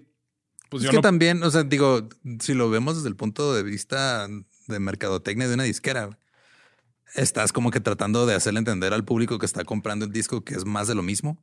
pues 0.69 0.83
es 0.83 0.85
yo 0.85 0.91
que 0.91 0.97
no 0.97 1.01
también, 1.01 1.43
o 1.43 1.51
sea, 1.51 1.63
digo, 1.63 2.07
si 2.41 2.53
lo 2.53 2.69
vemos 2.69 2.97
desde 2.97 3.09
el 3.09 3.17
punto 3.17 3.55
de 3.55 3.63
vista 3.63 4.29
de 4.67 4.79
mercadotecnia 4.79 5.49
de 5.49 5.55
una 5.55 5.63
disquera, 5.63 6.19
estás 7.15 7.53
como 7.53 7.71
que 7.71 7.81
tratando 7.81 8.27
de 8.27 8.35
hacerle 8.35 8.59
entender 8.59 8.93
al 8.93 9.05
público 9.07 9.39
que 9.39 9.47
está 9.47 9.65
comprando 9.65 10.05
el 10.05 10.13
disco 10.13 10.45
que 10.45 10.55
es 10.55 10.67
más 10.67 10.87
de 10.87 10.95
lo 10.95 11.03
mismo. 11.03 11.39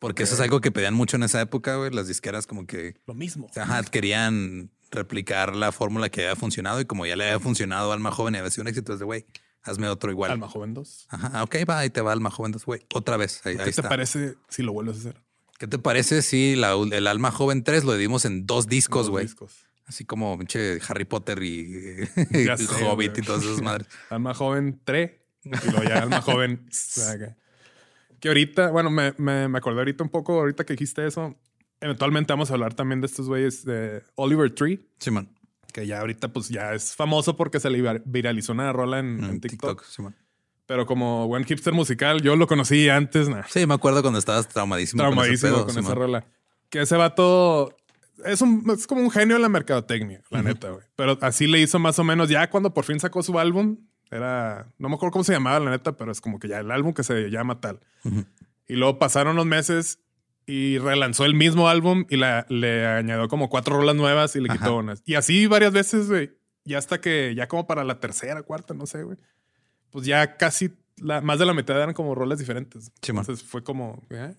Porque 0.00 0.24
eso 0.24 0.34
es 0.34 0.40
algo 0.40 0.60
que 0.60 0.72
pedían 0.72 0.94
mucho 0.94 1.16
en 1.16 1.22
esa 1.22 1.40
época, 1.40 1.76
güey. 1.76 1.90
Las 1.92 2.08
disqueras 2.08 2.46
como 2.48 2.66
que 2.66 2.96
lo 3.06 3.14
mismo. 3.14 3.48
ajá, 3.54 3.82
querían 3.84 4.70
replicar 4.90 5.54
la 5.54 5.70
fórmula 5.70 6.08
que 6.08 6.22
había 6.22 6.34
funcionado 6.34 6.80
y 6.80 6.84
como 6.86 7.06
ya 7.06 7.14
le 7.14 7.24
había 7.24 7.38
funcionado 7.38 7.92
a 7.92 7.94
Alma 7.94 8.10
Joven 8.10 8.34
y 8.34 8.38
había 8.38 8.50
sido 8.50 8.62
un 8.62 8.68
éxito, 8.68 8.92
es 8.92 8.98
de 8.98 9.04
güey, 9.04 9.24
hazme 9.62 9.86
otro 9.88 10.10
igual. 10.10 10.32
Alma 10.32 10.48
Joven 10.48 10.74
2. 10.74 11.06
Ajá, 11.10 11.42
ok, 11.44 11.56
va, 11.68 11.78
ahí 11.78 11.90
te 11.90 12.00
va 12.00 12.10
Alma 12.12 12.30
Joven 12.30 12.50
2, 12.52 12.64
güey. 12.64 12.80
Otra 12.94 13.16
vez, 13.16 13.40
ahí, 13.44 13.52
ahí 13.52 13.58
¿Qué 13.58 13.64
te 13.64 13.70
está. 13.70 13.88
parece 13.88 14.34
si 14.48 14.62
lo 14.64 14.72
vuelves 14.72 14.96
a 14.96 15.00
hacer? 15.00 15.22
¿Qué 15.58 15.66
te 15.68 15.78
parece 15.78 16.22
si 16.22 16.56
la- 16.56 16.72
el 16.72 17.06
Alma 17.06 17.30
Joven 17.30 17.62
3 17.62 17.84
lo 17.84 17.94
dimos 17.94 18.24
en 18.24 18.46
dos 18.46 18.66
discos, 18.66 19.02
Dos 19.06 19.10
güey? 19.10 19.26
discos. 19.26 19.66
Así 19.86 20.04
como 20.06 20.38
pinche 20.38 20.78
Harry 20.88 21.04
Potter 21.04 21.42
y, 21.42 21.98
y 22.30 22.46
sé, 22.56 22.84
Hobbit 22.84 23.18
y 23.18 23.22
todas 23.22 23.42
esas 23.44 23.60
madres. 23.60 23.86
Alma 24.10 24.32
Joven 24.34 24.80
3. 24.84 25.10
Y 25.44 25.48
luego 25.70 25.82
ya 25.84 25.98
Alma 26.02 26.20
Joven. 26.22 26.66
que, 28.20 28.28
ahorita, 28.28 28.70
bueno, 28.70 28.90
me, 28.90 29.14
me, 29.18 29.48
me 29.48 29.58
acordé 29.58 29.78
ahorita 29.80 30.04
un 30.04 30.10
poco, 30.10 30.34
ahorita 30.40 30.64
que 30.64 30.74
dijiste 30.74 31.06
eso. 31.06 31.36
Eventualmente 31.80 32.32
vamos 32.32 32.50
a 32.50 32.54
hablar 32.54 32.74
también 32.74 33.00
de 33.00 33.06
estos 33.06 33.26
güeyes 33.26 33.64
de 33.64 34.02
Oliver 34.16 34.50
Tree, 34.54 34.80
Simón. 34.98 35.30
que 35.72 35.86
ya 35.86 36.00
ahorita 36.00 36.28
pues 36.28 36.48
ya 36.50 36.74
es 36.74 36.94
famoso 36.94 37.36
porque 37.36 37.58
se 37.58 37.70
le 37.70 37.78
vir- 37.82 38.02
viralizó 38.04 38.52
una 38.52 38.70
rola 38.72 38.98
en, 38.98 39.18
En, 39.18 39.30
en 39.30 39.40
TikTok. 39.40 39.80
TikTok. 39.80 39.84
Simón. 39.84 40.14
Pero 40.66 40.84
como 40.86 41.26
buen 41.26 41.44
hipster 41.44 41.72
musical, 41.72 42.20
yo 42.22 42.36
lo 42.36 42.46
conocí 42.46 42.88
antes, 42.90 43.28
nah, 43.28 43.42
Sí, 43.48 43.66
me 43.66 43.74
acuerdo 43.74 44.02
cuando 44.02 44.18
estabas 44.18 44.46
traumadísimo. 44.48 45.02
traumadísimo 45.02 45.52
con 45.52 45.60
con, 45.62 45.70
ese 45.70 45.74
pedo, 45.80 45.80
esa 45.80 45.90
Simón. 45.92 46.06
rola. 46.06 46.24
Que 46.68 46.82
ese 46.82 46.96
vato 46.96 47.74
es, 48.24 48.42
un, 48.42 48.62
es 48.76 48.86
como 48.86 49.00
un 49.00 49.10
genio 49.10 49.36
en 49.36 49.42
la 49.42 49.48
mercadotecnia, 49.48 50.22
la 50.30 50.42
neta, 50.42 50.70
güey. 50.70 50.84
Pero 50.96 51.18
así 51.22 51.46
le 51.46 51.58
hizo 51.60 51.78
más 51.78 51.98
o 51.98 52.04
menos 52.04 52.28
ya 52.28 52.48
cuando 52.50 52.72
por 52.74 52.84
fin 52.84 53.00
sacó 53.00 53.22
su 53.22 53.38
álbum. 53.38 53.78
Era, 54.10 54.66
no 54.78 54.88
me 54.88 54.96
acuerdo 54.96 55.12
cómo 55.12 55.24
se 55.24 55.32
llamaba, 55.32 55.60
la 55.60 55.70
neta, 55.70 55.92
pero 55.96 56.10
es 56.10 56.20
como 56.20 56.38
que 56.38 56.48
ya 56.48 56.58
el 56.60 56.70
álbum 56.70 56.92
que 56.92 57.04
se 57.04 57.30
llama 57.30 57.60
tal. 57.60 57.80
Ujú. 58.04 58.24
Y 58.66 58.74
luego 58.74 58.98
pasaron 58.98 59.36
los 59.36 59.46
meses 59.46 60.00
y 60.46 60.78
relanzó 60.78 61.24
el 61.24 61.34
mismo 61.34 61.68
álbum 61.68 62.06
y 62.10 62.16
la, 62.16 62.44
le 62.48 62.86
añadió 62.86 63.28
como 63.28 63.48
cuatro 63.48 63.76
rolas 63.76 63.94
nuevas 63.94 64.34
y 64.34 64.40
le 64.40 64.48
quitó 64.48 64.64
Ajá. 64.64 64.72
unas. 64.72 65.02
Y 65.06 65.14
así 65.14 65.46
varias 65.46 65.72
veces, 65.72 66.08
güey. 66.08 66.32
Y 66.64 66.74
hasta 66.74 67.00
que 67.00 67.34
ya 67.36 67.46
como 67.48 67.66
para 67.66 67.84
la 67.84 68.00
tercera, 68.00 68.42
cuarta, 68.42 68.74
no 68.74 68.86
sé, 68.86 69.02
güey. 69.04 69.16
Pues 69.90 70.06
ya 70.06 70.36
casi 70.36 70.72
la, 70.96 71.20
más 71.20 71.38
de 71.38 71.46
la 71.46 71.54
mitad 71.54 71.76
eran 71.76 71.94
como 71.94 72.14
rolas 72.14 72.38
diferentes. 72.38 72.90
Simón. 73.00 73.22
Entonces 73.22 73.46
fue 73.46 73.62
como, 73.62 74.02
eh, 74.10 74.34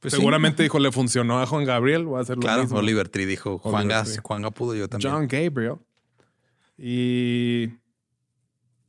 Pues 0.00 0.12
sí. 0.12 0.18
Seguramente 0.18 0.62
dijo, 0.64 0.78
le 0.80 0.90
funcionó 0.90 1.40
a 1.40 1.46
Juan 1.46 1.64
Gabriel, 1.64 2.04
voy 2.06 2.18
a 2.18 2.22
hacer 2.22 2.36
lo 2.36 2.42
Claro, 2.42 2.62
mismo. 2.62 2.78
Oliver 2.78 3.08
Tree 3.08 3.26
dijo, 3.26 3.58
Juanga. 3.58 4.04
Juanga 4.22 4.50
pudo, 4.50 4.74
yo 4.74 4.88
también. 4.88 5.12
John 5.12 5.28
Gabriel. 5.28 5.76
Y 6.76 7.68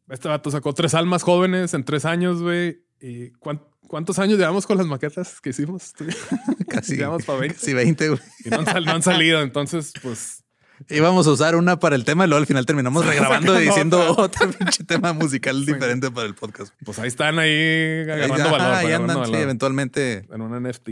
este 0.09 0.27
vato 0.27 0.51
sacó 0.51 0.73
tres 0.73 0.93
almas 0.93 1.23
jóvenes 1.23 1.73
en 1.73 1.83
tres 1.83 2.05
años, 2.05 2.41
güey. 2.41 2.83
¿Y 3.01 3.31
cuán- 3.31 3.61
cuántos 3.87 4.19
años 4.19 4.37
llevamos 4.39 4.65
con 4.67 4.77
las 4.77 4.87
maquetas 4.87 5.39
que 5.41 5.49
hicimos? 5.51 5.93
casi, 6.69 6.95
Llevamos 6.97 7.23
pa' 7.25 7.35
20. 7.35 7.55
casi 7.55 7.73
20, 7.73 8.09
güey. 8.09 8.21
Y 8.45 8.49
no 8.49 8.59
han, 8.59 8.83
no 8.85 8.91
han 8.91 9.03
salido, 9.03 9.41
entonces, 9.41 9.93
pues... 10.01 10.39
Íbamos 10.89 11.27
a 11.27 11.31
usar 11.31 11.55
una 11.55 11.79
para 11.79 11.95
el 11.95 12.03
tema 12.03 12.25
y 12.25 12.27
luego 12.27 12.41
al 12.41 12.47
final 12.47 12.65
terminamos 12.65 13.05
regrabando 13.05 13.59
y 13.61 13.65
diciendo 13.65 14.15
otro 14.17 14.51
pinche 14.51 14.83
tema 14.83 15.13
musical 15.13 15.65
diferente 15.65 16.09
para 16.11 16.27
el 16.27 16.33
podcast. 16.35 16.73
Pues 16.83 16.97
ahí 16.99 17.07
están 17.07 17.39
ahí 17.39 18.01
agarrando 18.01 18.51
valor. 18.51 18.73
ahí 18.73 18.91
andan, 18.91 19.25
sí, 19.25 19.33
eventualmente. 19.35 20.25
en 20.33 20.41
un 20.41 20.61
NFT. 20.63 20.89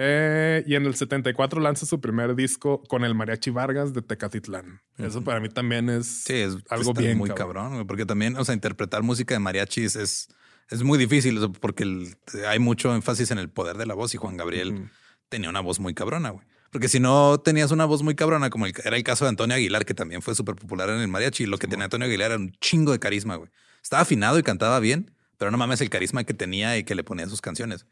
Eh, 0.00 0.62
y 0.64 0.76
en 0.76 0.86
el 0.86 0.94
74 0.94 1.60
lanza 1.60 1.84
su 1.84 2.00
primer 2.00 2.36
disco 2.36 2.82
con 2.84 3.04
el 3.04 3.16
Mariachi 3.16 3.50
Vargas 3.50 3.92
de 3.92 4.00
Tecatitlán. 4.00 4.80
Eso 4.96 5.24
para 5.24 5.40
mí 5.40 5.48
también 5.48 5.88
es, 5.90 6.22
Sí, 6.24 6.34
es 6.34 6.56
algo 6.70 6.94
bien 6.94 7.18
muy 7.18 7.30
cabrón, 7.30 7.72
güey, 7.74 7.84
porque 7.84 8.06
también, 8.06 8.36
o 8.36 8.44
sea, 8.44 8.54
interpretar 8.54 9.02
música 9.02 9.34
de 9.34 9.40
mariachis 9.40 9.96
es, 9.96 10.28
es 10.70 10.84
muy 10.84 10.98
difícil, 10.98 11.40
porque 11.60 11.82
el- 11.82 12.16
hay 12.46 12.60
mucho 12.60 12.94
énfasis 12.94 13.32
en 13.32 13.38
el 13.38 13.48
poder 13.50 13.76
de 13.76 13.86
la 13.86 13.94
voz 13.94 14.14
y 14.14 14.18
Juan 14.18 14.36
Gabriel 14.36 14.88
tenía 15.28 15.50
una 15.50 15.60
voz 15.60 15.80
muy 15.80 15.94
cabrona, 15.94 16.30
güey. 16.30 16.46
Porque 16.70 16.86
si 16.88 17.00
no 17.00 17.38
tenías 17.38 17.70
una 17.72 17.84
voz 17.86 18.02
muy 18.04 18.14
cabrona, 18.14 18.50
como 18.50 18.66
el- 18.66 18.74
era 18.84 18.96
el 18.96 19.02
caso 19.02 19.24
de 19.24 19.30
Antonio 19.30 19.56
Aguilar, 19.56 19.84
que 19.84 19.94
también 19.94 20.22
fue 20.22 20.36
súper 20.36 20.54
popular 20.54 20.90
en 20.90 21.00
el 21.00 21.08
mariachi, 21.08 21.46
lo 21.46 21.58
que 21.58 21.66
tenía 21.66 21.86
Antonio 21.86 22.06
Aguilar 22.06 22.30
era 22.30 22.38
un 22.38 22.52
chingo 22.60 22.92
de 22.92 23.00
carisma, 23.00 23.34
güey. 23.34 23.50
Estaba 23.82 24.02
afinado 24.02 24.38
y 24.38 24.44
cantaba 24.44 24.78
bien, 24.78 25.10
pero 25.38 25.50
no 25.50 25.56
mames 25.58 25.80
el 25.80 25.90
carisma 25.90 26.22
que 26.22 26.34
tenía 26.34 26.76
y 26.78 26.84
que 26.84 26.94
le 26.94 27.02
ponía 27.02 27.26
a 27.26 27.28
sus 27.28 27.40
canciones. 27.40 27.86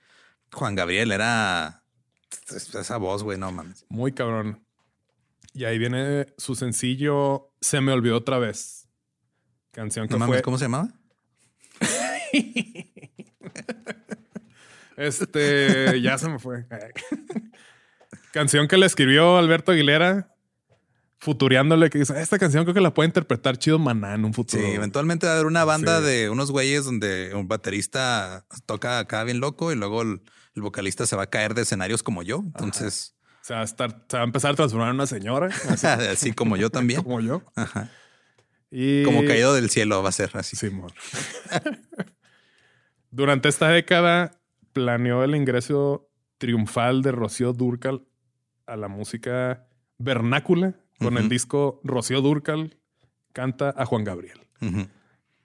Juan 0.52 0.76
Gabriel 0.76 1.11
era 1.11 1.82
esa 2.55 2.97
voz, 2.97 3.22
güey, 3.22 3.39
no 3.39 3.51
mames. 3.53 3.85
Muy 3.89 4.12
cabrón. 4.12 4.62
Y 5.53 5.64
ahí 5.64 5.79
viene 5.79 6.27
su 6.37 6.55
sencillo 6.55 7.51
Se 7.61 7.81
me 7.81 7.93
olvidó 7.93 8.16
otra 8.18 8.39
vez. 8.39 8.89
Canción 9.72 10.07
que 10.09 10.14
No 10.14 10.18
mames, 10.20 10.37
fue. 10.37 10.43
¿cómo 10.43 10.59
se 10.59 10.64
llamaba? 10.64 10.89
Este, 14.97 16.01
ya 16.01 16.16
se 16.16 16.29
me 16.29 16.39
fue. 16.39 16.64
canción 18.33 18.66
que 18.66 18.79
le 18.79 18.87
escribió 18.87 19.37
Alberto 19.37 19.72
Aguilera, 19.72 20.35
futuriándole 21.18 21.91
que 21.91 21.99
dice, 21.99 22.18
esta 22.20 22.39
canción 22.39 22.64
creo 22.64 22.74
que 22.74 22.81
la 22.81 22.95
puede 22.95 23.09
interpretar 23.09 23.59
chido 23.59 23.79
Maná 23.79 24.14
en 24.14 24.24
un 24.24 24.33
Sí, 24.33 24.37
futuro. 24.37 24.62
eventualmente 24.66 25.27
va 25.27 25.33
a 25.33 25.35
haber 25.37 25.47
una 25.47 25.64
banda 25.64 25.99
Sí. 26.01 26.07
de 26.07 26.31
unos 26.31 26.51
güeyes 26.51 26.85
donde 26.87 27.35
un 27.35 27.47
baterista 27.47 28.47
toca 28.64 28.99
acá 28.99 29.22
bien 29.24 29.39
loco 29.41 29.70
y 29.72 29.77
luego 29.77 30.01
el, 30.03 30.22
el 30.57 30.62
vocalista 30.62 31.07
se 31.07 31.14
va 31.16 31.24
a 31.24 31.30
caer 31.30 31.54
de 31.54 31.62
escenarios 31.62 32.02
como 32.02 32.22
yo. 32.24 32.38
Entonces, 32.38 33.14
Se 33.42 33.54
va 33.54 33.61
a 33.61 33.64
estar, 33.64 34.04
se 34.09 34.16
va 34.16 34.22
a 34.22 34.26
empezar 34.26 34.52
a 34.52 34.54
transformar 34.54 34.88
en 34.88 34.94
una 34.96 35.07
señora, 35.07 35.46
así 35.68 35.86
así 35.86 36.32
como 36.32 36.57
yo 36.57 36.70
también. 36.70 37.02
como 37.02 37.20
yo. 37.20 37.42
Ajá. 37.54 37.90
Y 38.70 39.04
Como 39.04 39.24
caído 39.24 39.54
del 39.54 39.70
cielo 39.70 40.02
va 40.02 40.09
a 40.09 40.12
ser 40.12 40.30
así. 40.34 40.57
Sí, 40.57 40.66
amor. 40.66 40.92
Durante 43.11 43.48
esta 43.48 43.68
década 43.68 44.40
planeó 44.72 45.22
el 45.24 45.34
ingreso 45.34 46.11
triunfal 46.38 47.02
de 47.02 47.12
Rocío 47.12 47.52
Durcal 47.52 48.04
a 48.66 48.76
la 48.76 48.88
música 48.88 49.68
vernácula 49.98 50.74
con 50.98 51.16
el 51.16 51.28
disco 51.28 51.80
Rocío 51.84 52.20
Durcal 52.20 52.78
canta 53.32 53.72
a 53.76 53.86
Juan 53.86 54.04
Gabriel. 54.04 54.40
Ujú. 54.61 54.88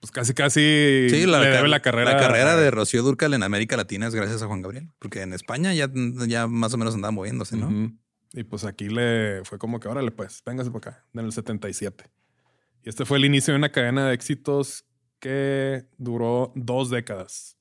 Pues 0.02 0.10
casi 0.10 0.34
casi 0.34 1.06
Sí, 1.10 1.26
la, 1.26 1.38
le 1.38 1.46
debe 1.46 1.58
car- 1.60 1.68
la 1.68 1.80
carrera. 1.80 2.12
la 2.12 2.18
carrera 2.18 2.56
de 2.56 2.70
Rocío 2.72 3.02
Durcal 3.04 3.34
en 3.34 3.42
América 3.44 3.76
Latina 3.76 4.08
es 4.08 4.14
gracias 4.16 4.42
a 4.42 4.46
Juan 4.48 4.60
Gabriel, 4.60 4.88
porque 4.98 5.22
en 5.22 5.32
España 5.32 5.72
ya, 5.74 5.88
ya 6.26 6.48
más 6.48 6.74
o 6.74 6.76
menos 6.76 6.94
andaba 6.96 7.12
moviéndose, 7.12 7.56
¿no? 7.56 7.92
Y 8.32 8.42
pues 8.44 8.64
aquí 8.64 8.88
le 8.88 9.42
fue 9.44 9.58
como 9.58 9.78
que, 9.78 9.86
órale, 9.88 10.10
pues, 10.10 10.42
véngase 10.44 10.70
por 10.72 10.78
acá, 10.86 11.04
en 11.14 11.20
el 11.24 11.32
77. 11.32 12.04
Y 12.82 12.88
este 12.88 13.04
fue 13.04 13.18
el 13.18 13.24
inicio 13.26 13.54
de 13.54 13.58
una 13.58 13.70
cadena 13.70 14.08
de 14.08 14.14
éxitos 14.14 14.84
que 15.20 15.84
duró 15.98 16.52
dos 16.56 16.90
décadas. 16.90 17.56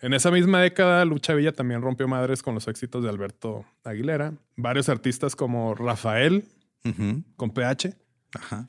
En 0.00 0.12
esa 0.12 0.32
misma 0.32 0.60
década, 0.60 1.04
Lucha 1.04 1.34
Villa 1.34 1.52
también 1.52 1.82
rompió 1.82 2.08
madres 2.08 2.42
con 2.42 2.54
los 2.54 2.66
éxitos 2.66 3.04
de 3.04 3.10
Alberto 3.10 3.64
Aguilera. 3.84 4.34
Varios 4.56 4.88
artistas 4.88 5.36
como 5.36 5.74
Rafael, 5.76 6.48
con 7.36 7.50
PH, 7.50 7.94
Ajá. 8.34 8.68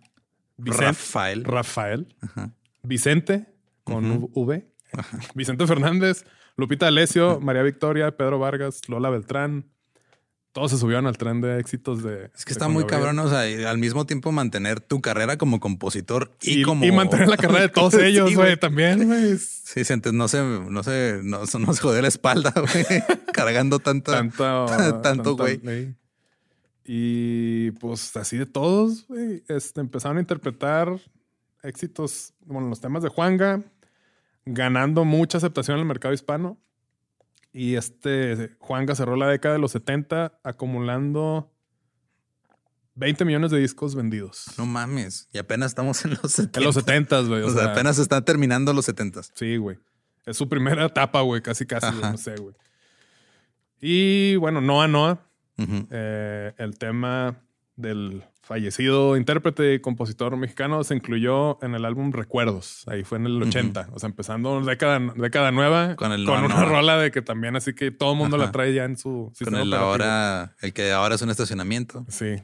Vicente, 0.58 0.86
Rafael. 0.86 1.44
Rafael, 1.44 2.16
Ajá. 2.22 2.54
Vicente, 2.88 3.48
con. 3.84 4.30
V, 4.34 4.66
Vicente 5.36 5.68
Fernández, 5.68 6.26
Lupita 6.58 6.88
Alessio, 6.88 7.40
María 7.40 7.64
Victoria, 7.64 8.16
Pedro 8.16 8.40
Vargas, 8.40 8.82
Lola 8.88 9.10
Beltrán. 9.10 9.66
Todos 10.52 10.72
se 10.72 10.78
subieron 10.78 11.06
al 11.06 11.18
tren 11.18 11.42
de 11.42 11.60
éxitos 11.60 12.02
de. 12.02 12.32
Es 12.34 12.40
de 12.40 12.46
que 12.46 12.54
está 12.54 12.64
Juan 12.66 12.74
muy 12.76 12.86
cabrón, 12.86 13.20
o 13.20 13.28
sea, 13.30 13.50
y 13.50 13.66
al 13.66 13.78
mismo 13.78 14.06
tiempo 14.06 14.32
mantener 14.32 14.80
tu 14.80 15.02
carrera 15.02 15.38
como 15.38 15.60
compositor 15.60 16.32
y, 16.42 16.62
Y, 16.62 16.64
como... 16.64 16.86
y 16.86 16.94
mantener 16.94 17.28
la 17.28 17.36
carrera 17.36 17.60
de 17.64 17.68
todos 17.74 17.94
ellos, 17.96 18.34
güey. 18.34 18.56
también, 18.58 19.06
güey. 19.06 19.38
Sí, 19.38 19.84
se 19.84 19.98
ent- 19.98 20.14
no 20.14 20.30
se, 20.30 20.42
no 20.42 20.82
se, 20.82 21.20
no, 21.24 21.40
no 21.42 21.74
se 21.74 21.82
jodió 21.82 22.02
la 22.02 22.08
espalda, 22.08 22.54
güey, 22.56 23.04
cargando 23.34 23.80
tanta. 23.80 24.14
Tanto, 24.14 25.02
Tanto, 25.02 25.36
güey. 25.36 25.60
Y 26.86 27.72
pues 27.72 28.16
así 28.16 28.38
de 28.38 28.46
todos, 28.46 29.08
güey, 29.08 29.44
este, 29.50 29.82
empezaron 29.82 30.18
a 30.18 30.22
interpretar 30.22 30.88
éxitos, 31.66 32.34
bueno, 32.46 32.70
los 32.70 32.82
temas 32.82 33.04
de 33.04 33.10
Juanga, 33.10 33.64
ganando 34.46 35.06
mucha 35.06 35.38
aceptación 35.38 35.76
en 35.76 35.82
el 35.82 35.88
mercado 35.88 36.14
hispano. 36.14 36.58
Y 37.52 37.76
este 37.76 38.56
Juanga 38.60 38.96
cerró 38.96 39.16
la 39.16 39.28
década 39.28 39.56
de 39.56 39.62
los 39.62 39.72
70 39.72 40.40
acumulando 40.44 41.52
20 42.96 43.26
millones 43.26 43.52
de 43.52 43.60
discos 43.60 43.96
vendidos. 43.96 44.46
No 44.58 44.66
mames, 44.66 45.30
y 45.32 45.38
apenas 45.38 45.72
estamos 45.72 46.04
en 46.06 46.12
los 46.22 46.32
70. 46.32 46.60
En 46.60 46.66
los 46.66 46.76
70, 46.76 47.22
güey. 47.22 47.42
O, 47.44 47.50
sea, 47.50 47.72
apenas 47.72 47.98
están 47.98 48.26
terminando 48.26 48.74
los 48.74 48.86
70. 48.86 49.22
Sí, 49.34 49.58
güey. 49.58 49.78
Es 50.26 50.38
su 50.38 50.50
primera 50.50 50.86
etapa, 50.86 51.22
güey, 51.22 51.42
casi, 51.42 51.66
casi, 51.66 51.96
güey, 51.96 52.12
no 52.12 52.18
sé, 52.18 52.36
güey. 52.36 52.56
Y 53.80 54.36
bueno, 54.38 54.62
Noa 54.62 54.88
Noa, 54.88 55.20
eh, 55.92 56.54
el 56.58 56.78
tema 56.78 57.45
del 57.76 58.24
fallecido 58.42 59.18
intérprete 59.18 59.74
y 59.74 59.80
compositor 59.80 60.38
mexicano 60.38 60.84
se 60.84 60.94
incluyó 60.96 61.58
en 61.64 61.74
el 61.76 61.84
álbum 61.84 62.12
Recuerdos. 62.12 62.84
Ahí 62.88 63.04
fue 63.04 63.18
en 63.18 63.26
el 63.26 63.42
80. 63.42 63.90
O 63.92 64.00
sea, 64.00 64.08
empezando 64.08 64.62
década, 64.62 65.00
década 65.16 65.52
nueva 65.52 65.96
Con 65.96 66.12
el 66.12 66.26
con 66.26 66.44
una 66.44 66.64
rola 66.64 66.98
de 66.98 67.10
que 67.12 67.22
también 67.24 67.56
así 67.56 67.74
que 67.74 67.90
todo 67.92 68.12
el 68.12 68.18
mundo 68.20 68.38
la 68.38 68.52
trae 68.52 68.74
ya 68.74 68.86
en 68.86 68.98
su 68.98 69.26
Con 69.28 69.36
sistema 69.36 69.62
el 69.62 69.68
operativo. 69.70 69.90
ahora, 69.90 70.56
el 70.62 70.74
que 70.74 70.92
ahora 70.92 71.16
es 71.16 71.22
un 71.24 71.32
estacionamiento. 71.32 72.06
Sí. 72.08 72.36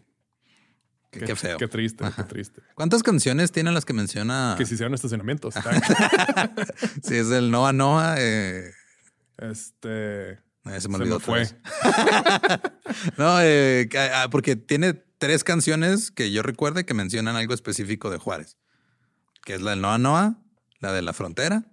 Qué, 1.12 1.20
qué 1.20 1.36
feo. 1.36 1.58
Qué 1.58 1.68
triste, 1.68 2.06
Ajá. 2.06 2.24
qué 2.24 2.30
triste. 2.30 2.62
¿Cuántas 2.74 3.04
canciones 3.04 3.52
tienen 3.52 3.74
las 3.74 3.84
que 3.86 3.94
menciona? 3.94 4.56
Que 4.58 4.66
se 4.66 4.74
hicieron 4.76 4.94
estacionamientos. 4.94 5.54
Sí, 7.04 7.16
es 7.16 7.30
el 7.32 7.52
Noa 7.52 7.74
Noa. 7.74 8.16
Eh, 8.18 8.72
este. 9.38 10.32
eh, 10.32 10.38
se 10.64 10.72
me 10.72 10.80
Se 10.80 10.88
olvidó 11.04 11.20
me 11.20 11.26
fue. 11.26 11.44
no, 13.18 13.42
eh, 13.42 13.90
ah, 14.16 14.28
porque 14.32 14.56
tiene 14.56 15.04
tres 15.22 15.44
canciones 15.44 16.10
que 16.10 16.32
yo 16.32 16.42
recuerde 16.42 16.84
que 16.84 16.96
mencionan 16.96 17.36
algo 17.36 17.54
específico 17.54 18.10
de 18.10 18.18
Juárez, 18.18 18.58
que 19.46 19.54
es 19.54 19.62
la 19.62 19.70
del 19.70 19.82
Noa 19.82 20.00
Noa, 20.00 20.42
la 20.80 20.92
de 20.94 21.04
la 21.04 21.14
frontera, 21.14 21.64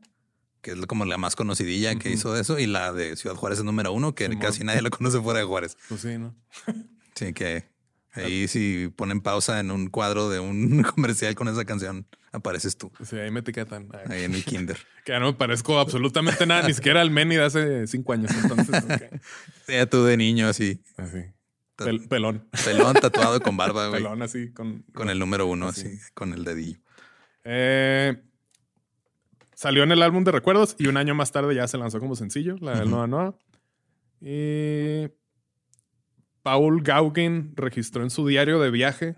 que 0.61 0.73
es 0.73 0.87
como 0.87 1.07
la 1.07 1.17
más 1.17 1.35
conocidilla 1.35 1.95
que 1.95 2.11
hizo 2.11 2.37
eso, 2.37 2.59
y 2.59 2.67
la 2.67 2.93
de 2.93 3.17
Ciudad 3.17 3.35
Juárez 3.37 3.61
es 3.61 3.65
número 3.65 3.91
uno, 3.91 4.15
que 4.15 4.29
casi 4.39 4.65
nadie 4.65 4.83
lo 4.83 4.91
conoce 4.91 5.19
fuera 5.23 5.41
de 5.41 5.47
Juárez. 5.47 5.79
Pues 5.89 6.03
sí, 6.03 6.19
¿no? 6.19 6.37
Sí, 7.15 7.33
que 7.33 7.65
ahí 8.13 8.47
si 8.47 8.93
ponen 8.95 9.23
pausa 9.23 9.59
en 9.59 9.73
un 9.73 9.89
cuadro 9.89 10.29
de 10.29 10.39
un 10.39 10.83
comercial 10.95 11.35
con 11.35 11.49
esa 11.49 11.65
canción, 11.65 12.07
apareces 12.31 12.77
tú 12.77 12.93
Sí, 13.03 13.17
ahí 13.17 13.31
me 13.33 13.41
etiquetan. 13.41 13.89
Ay, 13.93 14.19
ahí 14.19 14.25
en 14.25 14.35
el 14.35 14.45
kinder. 14.45 14.79
Que 15.05 15.13
ya 15.13 15.21
no 15.21 15.27
me 15.27 15.33
parezco 15.33 15.81
absolutamente 15.81 16.47
nada, 16.47 16.69
ni 16.69 16.75
siquiera 16.75 17.01
al 17.01 17.11
Meni 17.11 17.37
de 17.37 17.45
hace 17.45 17.87
cinco 17.87 18.13
años. 18.13 18.31
Entonces, 18.43 18.85
ok. 18.85 19.21
Sea 19.67 19.89
tú 19.89 20.05
de 20.05 20.19
niño 20.19 20.49
así, 20.49 20.83
Así. 20.99 21.25
Pel- 21.87 22.09
pelón. 22.09 22.49
pelón 22.65 22.95
tatuado 22.95 23.41
con 23.41 23.57
barba, 23.57 23.89
güey. 23.89 24.03
Pelón 24.03 24.23
así 24.23 24.53
con. 24.53 24.83
Con 24.95 25.11
el 25.11 25.19
número 25.19 25.47
uno, 25.47 25.69
Así. 25.69 25.87
así, 25.87 25.99
con 26.15 26.33
el 26.33 26.45
dedillo. 26.45 26.79
Eh, 27.45 28.23
salió 29.55 29.83
en 29.85 29.93
el 29.93 30.03
álbum 30.03 30.25
de 30.25 30.33
recuerdos 30.33 30.77
y 30.79 30.87
un 30.89 30.97
año 30.97 31.15
más 31.15 31.33
tarde 31.33 31.55
ya 31.55 31.67
se 31.69 31.79
lanzó 31.79 31.99
como 32.01 32.15
sencillo, 32.17 32.57
la 32.61 32.73
del 32.73 32.89
Ujú. 32.89 32.91
Noa 32.97 33.07
Noa. 33.07 33.39
Y 34.21 35.09
Paul 36.43 36.83
Gauguin 36.83 37.53
registró 37.57 38.03
en 38.03 38.11
su 38.11 38.27
diario 38.27 38.59
de 38.61 38.71
viaje 38.71 39.17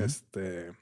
este 0.00 0.72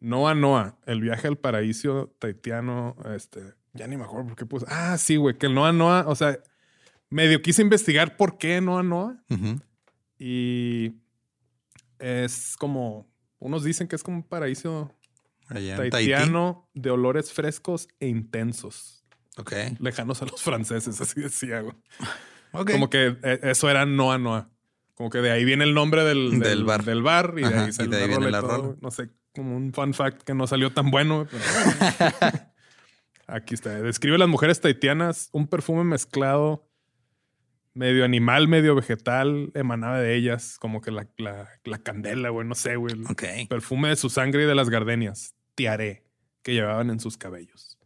Noa 0.00 0.34
Noa, 0.34 0.78
el 0.86 1.00
viaje 1.00 1.28
al 1.28 1.36
paraíso 1.36 2.14
taitiano, 2.18 2.96
este, 3.14 3.54
ya 3.74 3.86
ni 3.86 3.96
me 3.96 4.04
acuerdo 4.04 4.28
por 4.28 4.36
qué 4.36 4.46
puse. 4.46 4.66
Ah, 4.68 4.96
sí, 4.98 5.16
güey, 5.16 5.36
que 5.36 5.46
el 5.46 5.54
Noa 5.54 5.72
Noa, 5.72 6.04
o 6.06 6.14
sea, 6.14 6.38
medio 7.14 7.40
quise 7.42 7.62
investigar 7.62 8.16
por 8.16 8.38
qué 8.38 8.60
Noa 8.60 8.82
Noa 8.82 9.22
y 10.18 10.92
es 11.98 12.56
como 12.58 13.08
unos 13.38 13.62
dicen 13.64 13.88
que 13.88 13.96
es 13.96 14.02
como 14.02 14.18
un 14.18 14.22
paraíso 14.22 14.92
Allá 15.48 15.76
Tahití. 15.76 15.90
taitiano 15.90 16.68
de 16.74 16.90
olores 16.90 17.32
frescos 17.32 17.88
e 18.00 18.08
intensos. 18.08 19.04
Ok. 19.36 19.52
lejanos 19.80 20.22
a 20.22 20.26
los 20.26 20.42
franceses, 20.42 21.00
así 21.00 21.20
decía, 21.20 21.60
güey. 21.60 21.74
Ok. 22.52 22.70
Como 22.72 22.88
que 22.88 23.16
eh, 23.22 23.40
eso 23.42 23.68
era 23.68 23.84
Noa 23.84 24.16
Noa. 24.18 24.50
Como 24.94 25.10
que 25.10 25.18
de 25.18 25.30
ahí 25.32 25.44
viene 25.44 25.64
el 25.64 25.74
nombre 25.74 26.04
del, 26.04 26.30
Del 26.30 26.40
del, 26.40 26.64
bar. 26.64 26.84
del 26.84 27.02
bar 27.02 27.34
y 27.36 27.42
de 27.42 27.46
ahí 27.54 27.68
y 27.68 27.72
sale 27.72 27.88
de 27.90 27.96
ahí 27.96 28.02
la 28.02 28.06
viene 28.08 28.28
y 28.28 28.30
la 28.32 28.40
rola. 28.40 28.76
No 28.80 28.90
sé, 28.92 29.10
como 29.34 29.56
un 29.56 29.72
fun 29.72 29.92
fact 29.92 30.22
que 30.22 30.34
no 30.34 30.46
salió 30.46 30.72
tan 30.72 30.90
bueno. 30.90 31.26
pero- 31.30 31.42
Aquí 33.26 33.54
está. 33.54 33.70
Describe 33.82 34.16
a 34.16 34.18
las 34.18 34.28
mujeres 34.28 34.60
tahitianas 34.60 35.28
un 35.32 35.46
perfume 35.48 35.82
mezclado 35.84 36.68
medio 37.74 38.04
animal, 38.04 38.48
medio 38.48 38.74
vegetal, 38.74 39.50
emanaba 39.54 40.00
de 40.00 40.14
ellas, 40.16 40.56
como 40.58 40.80
que 40.80 40.90
la, 40.90 41.08
la, 41.18 41.48
la 41.64 41.78
candela, 41.78 42.30
güey, 42.30 42.46
no 42.46 42.54
sé, 42.54 42.76
güey. 42.76 42.94
el. 42.94 43.48
Perfume 43.48 43.90
de 43.90 43.96
su 43.96 44.08
sangre 44.08 44.44
y 44.44 44.46
de 44.46 44.54
las 44.54 44.70
gardenias, 44.70 45.34
tiaré, 45.54 46.04
que 46.42 46.52
llevaban 46.52 46.90
en 46.90 47.00
sus 47.00 47.16
cabellos. 47.16 47.78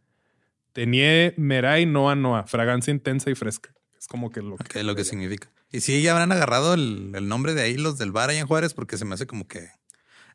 Tenía 0.73 1.33
Merai 1.35 1.85
Noa 1.85 2.15
Noa, 2.15 2.45
fragancia 2.45 2.91
intensa 2.91 3.29
y 3.29 3.35
fresca. 3.35 3.73
Es 3.97 4.07
como 4.07 4.29
que 4.29 4.41
lo 4.41 4.53
Ok, 4.55 4.75
lo 4.83 4.95
que 4.95 5.03
significa. 5.03 5.51
Y 5.71 5.81
sí, 5.81 6.01
ya 6.01 6.13
habrán 6.13 6.31
agarrado 6.31 6.73
el, 6.73 7.11
el 7.15 7.27
nombre 7.27 7.53
de 7.53 7.63
ahí 7.63 7.75
los 7.75 7.97
del 7.97 8.11
bar 8.11 8.29
allá 8.29 8.39
en 8.39 8.47
Juárez, 8.47 8.73
porque 8.73 8.97
se 8.97 9.05
me 9.05 9.15
hace 9.15 9.27
como 9.27 9.47
que 9.47 9.67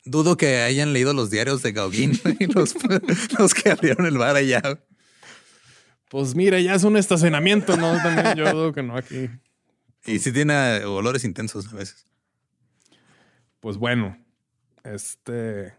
dudo 0.04 0.36
que 0.36 0.58
hayan 0.58 0.92
leído 0.92 1.14
los 1.14 1.30
diarios 1.30 1.62
de 1.62 1.72
Gauguin 1.72 2.12
y 2.38 2.46
los, 2.46 2.74
los 3.38 3.54
que 3.54 3.70
abrieron 3.70 4.06
el 4.06 4.18
bar 4.18 4.36
allá. 4.36 4.62
Pues 6.08 6.34
mira, 6.34 6.60
ya 6.60 6.74
es 6.74 6.84
un 6.84 6.96
estacionamiento, 6.96 7.76
¿no? 7.76 7.94
También 8.02 8.34
yo 8.36 8.52
dudo 8.52 8.72
que 8.72 8.82
no 8.82 8.96
aquí. 8.96 9.28
Y 10.06 10.18
sí 10.18 10.32
tiene 10.32 10.84
olores 10.84 11.24
intensos 11.24 11.72
a 11.72 11.76
veces. 11.76 12.06
Pues 13.60 13.78
bueno, 13.78 14.18
este 14.84 15.72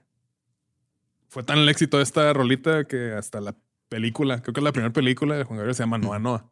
fue 1.29 1.43
tan 1.43 1.59
el 1.59 1.69
éxito 1.69 1.97
de 1.97 2.03
esta 2.03 2.33
rolita 2.33 2.85
que 2.85 3.11
hasta 3.13 3.39
la 3.39 3.53
película, 3.87 4.41
creo 4.41 4.51
que 4.53 4.61
es 4.61 4.63
la 4.63 4.71
primera 4.71 4.91
película 4.91 5.35
de 5.37 5.43
Juan 5.43 5.57
Gabriel 5.57 5.75
se 5.75 5.83
llama 5.83 5.99
Noa 5.99 6.17
Noa. 6.17 6.49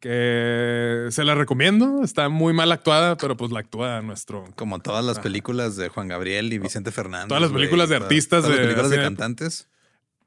Que 0.00 1.06
se 1.10 1.22
la 1.22 1.36
recomiendo, 1.36 2.02
está 2.02 2.28
muy 2.28 2.52
mal 2.54 2.72
actuada, 2.72 3.16
pero 3.16 3.36
pues 3.36 3.52
la 3.52 3.60
actúa 3.60 4.00
nuestro. 4.02 4.46
Como 4.56 4.80
todas 4.80 5.04
las 5.04 5.20
películas 5.20 5.76
de 5.76 5.90
Juan 5.90 6.08
Gabriel 6.08 6.52
y 6.52 6.58
Vicente 6.58 6.90
Fernández. 6.90 7.28
Todas 7.28 7.42
las 7.42 7.52
películas 7.52 7.88
de 7.88 7.96
artistas 7.96 8.40
todas 8.42 8.50
las 8.50 8.58
de- 8.58 8.64
películas 8.64 8.90
de- 8.90 8.96
cantantes. 8.96 9.68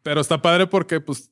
Pero 0.01 0.21
está 0.21 0.41
padre 0.41 0.67
porque, 0.67 1.01
pues, 1.01 1.31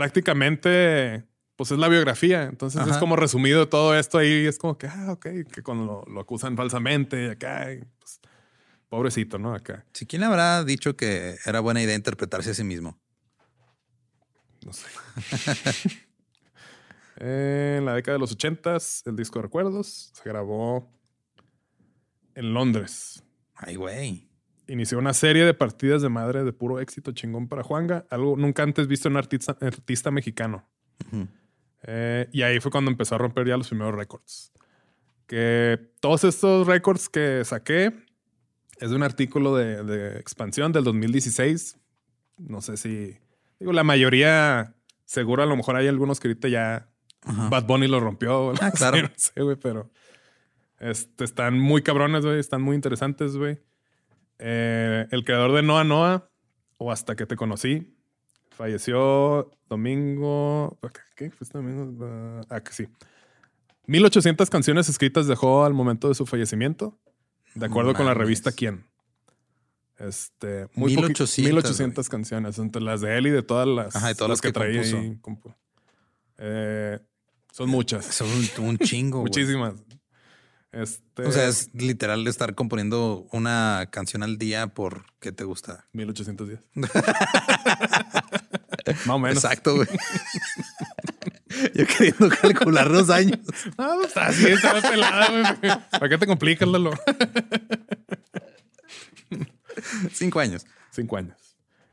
prácticamente, 0.00 1.26
pues 1.56 1.72
es 1.72 1.78
la 1.78 1.86
biografía. 1.86 2.44
Entonces 2.44 2.86
es 2.86 2.96
como 2.96 3.16
resumido 3.16 3.68
todo 3.68 3.94
esto 3.94 4.16
ahí. 4.16 4.46
Es 4.46 4.56
como 4.56 4.78
que, 4.78 4.86
ah, 4.86 5.08
ok, 5.12 5.26
que 5.52 5.62
cuando 5.62 5.84
lo, 5.84 6.10
lo 6.10 6.20
acusan 6.22 6.56
falsamente 6.56 7.32
acá, 7.32 7.70
y, 7.70 7.84
pues, 7.98 8.18
pobrecito, 8.88 9.38
¿no? 9.38 9.52
Acá. 9.52 9.84
Si 9.92 10.06
quién 10.06 10.22
habrá 10.22 10.64
dicho 10.64 10.96
que 10.96 11.36
era 11.44 11.60
buena 11.60 11.82
idea 11.82 11.94
interpretarse 11.94 12.52
a 12.52 12.54
sí 12.54 12.64
mismo. 12.64 12.98
No 14.64 14.72
sé. 14.72 14.86
en 17.18 17.84
la 17.84 17.92
década 17.92 18.14
de 18.14 18.20
los 18.20 18.32
ochentas, 18.32 19.02
el 19.04 19.16
disco 19.16 19.38
de 19.38 19.42
recuerdos 19.42 20.12
se 20.14 20.26
grabó 20.26 20.90
en 22.34 22.54
Londres. 22.54 23.22
Ay, 23.54 23.76
güey. 23.76 24.29
Inició 24.70 24.98
una 24.98 25.14
serie 25.14 25.44
de 25.44 25.52
partidas 25.52 26.00
de 26.00 26.08
madre 26.08 26.44
de 26.44 26.52
puro 26.52 26.78
éxito 26.78 27.10
chingón 27.10 27.48
para 27.48 27.64
Juanga, 27.64 28.06
algo 28.08 28.36
nunca 28.36 28.62
antes 28.62 28.86
visto 28.86 29.08
en 29.08 29.14
un 29.14 29.18
artista, 29.18 29.56
artista 29.60 30.10
mexicano. 30.12 30.64
Eh, 31.82 32.28
y 32.30 32.42
ahí 32.42 32.60
fue 32.60 32.70
cuando 32.70 32.90
empezó 32.90 33.16
a 33.16 33.18
romper 33.18 33.48
ya 33.48 33.56
los 33.56 33.68
primeros 33.68 33.94
récords. 33.94 34.52
Que 35.26 35.90
todos 35.98 36.22
estos 36.22 36.66
récords 36.66 37.08
que 37.08 37.44
saqué 37.44 37.92
es 38.78 38.90
de 38.90 38.96
un 38.96 39.02
artículo 39.02 39.56
de, 39.56 39.82
de 39.82 40.18
expansión 40.20 40.70
del 40.72 40.84
2016. 40.84 41.76
No 42.38 42.60
sé 42.60 42.76
si. 42.76 43.16
Digo, 43.58 43.72
la 43.72 43.82
mayoría, 43.82 44.74
seguro 45.04 45.42
a 45.42 45.46
lo 45.46 45.56
mejor 45.56 45.76
hay 45.76 45.88
algunos 45.88 46.20
que 46.20 46.28
ahorita 46.28 46.48
ya 46.48 46.90
Ajá. 47.22 47.48
Bad 47.48 47.66
Bunny 47.66 47.88
lo 47.88 48.00
rompió. 48.00 48.52
Ah, 48.60 48.70
claro. 48.74 49.02
No 49.02 49.10
sé, 49.16 49.42
güey, 49.42 49.56
pero 49.56 49.90
este, 50.78 51.24
están 51.24 51.58
muy 51.58 51.82
cabrones, 51.82 52.24
güey. 52.24 52.38
Están 52.38 52.62
muy 52.62 52.76
interesantes, 52.76 53.36
güey. 53.36 53.58
Eh, 54.42 55.06
el 55.10 55.24
creador 55.24 55.52
de 55.52 55.62
Noa 55.62 55.84
Noa, 55.84 56.30
o 56.78 56.90
Hasta 56.90 57.14
que 57.14 57.26
te 57.26 57.36
conocí, 57.36 57.94
falleció 58.50 59.50
domingo. 59.68 60.78
¿Qué? 61.14 61.30
¿Fue 61.30 61.44
este 61.44 61.58
domingo? 61.58 62.40
Ah, 62.48 62.60
que 62.60 62.72
sí. 62.72 62.88
1800 63.86 64.48
canciones 64.48 64.88
escritas 64.88 65.26
dejó 65.26 65.64
al 65.64 65.74
momento 65.74 66.08
de 66.08 66.14
su 66.14 66.24
fallecimiento, 66.24 66.98
de 67.54 67.60
No 67.60 67.72
acuerdo 67.72 67.92
con 67.94 68.06
la 68.06 68.14
revista 68.14 68.50
Quién. 68.52 68.86
Este, 69.98 70.68
muy 70.74 70.92
poqui- 70.94 71.08
1800, 71.08 71.38
1800 71.52 72.08
canciones, 72.08 72.58
entre 72.58 72.80
las 72.80 73.02
de 73.02 73.18
él 73.18 73.26
y 73.26 73.30
de 73.30 73.42
todas 73.42 73.68
las, 73.68 73.94
Ajá, 73.96 74.10
y 74.10 74.14
todas 74.14 74.30
las 74.30 74.38
las 74.38 74.40
que 74.40 74.52
traía 74.52 74.80
ahí, 74.80 75.18
Eh, 76.38 76.98
son 77.52 77.68
muchas, 77.68 78.06
Son 78.06 78.26
un, 78.28 78.64
un 78.68 78.78
chingo. 78.78 79.18
güey. 79.20 79.28
muchísimas. 79.28 79.74
Este, 80.72 81.26
O 81.26 81.32
sea, 81.32 81.48
es 81.48 81.68
literal 81.74 82.26
estar 82.28 82.54
componiendo 82.54 83.26
una 83.32 83.88
canción 83.90 84.22
al 84.22 84.38
día 84.38 84.68
por 84.68 85.04
qué 85.18 85.32
te 85.32 85.42
gusta. 85.44 85.88
1810. 85.92 86.60
Más 89.06 89.08
o 89.08 89.18
menos. 89.18 89.42
Exacto, 89.44 89.74
güey. 89.74 89.88
Yo 91.74 91.84
queriendo 91.86 92.28
calcular 92.40 92.88
los 92.88 93.10
años. 93.10 93.40
No, 93.76 93.96
pues 94.00 94.16
así 94.16 94.46
está 94.46 94.80
pelada, 94.80 95.28
güey. 95.30 95.42
¿Para 95.90 96.08
qué 96.08 96.18
te 96.18 96.26
complicas, 96.26 96.68
Lalo? 96.68 96.92
Cinco 100.12 100.40
años. 100.40 100.64
Cinco 100.90 101.16
años. 101.16 101.36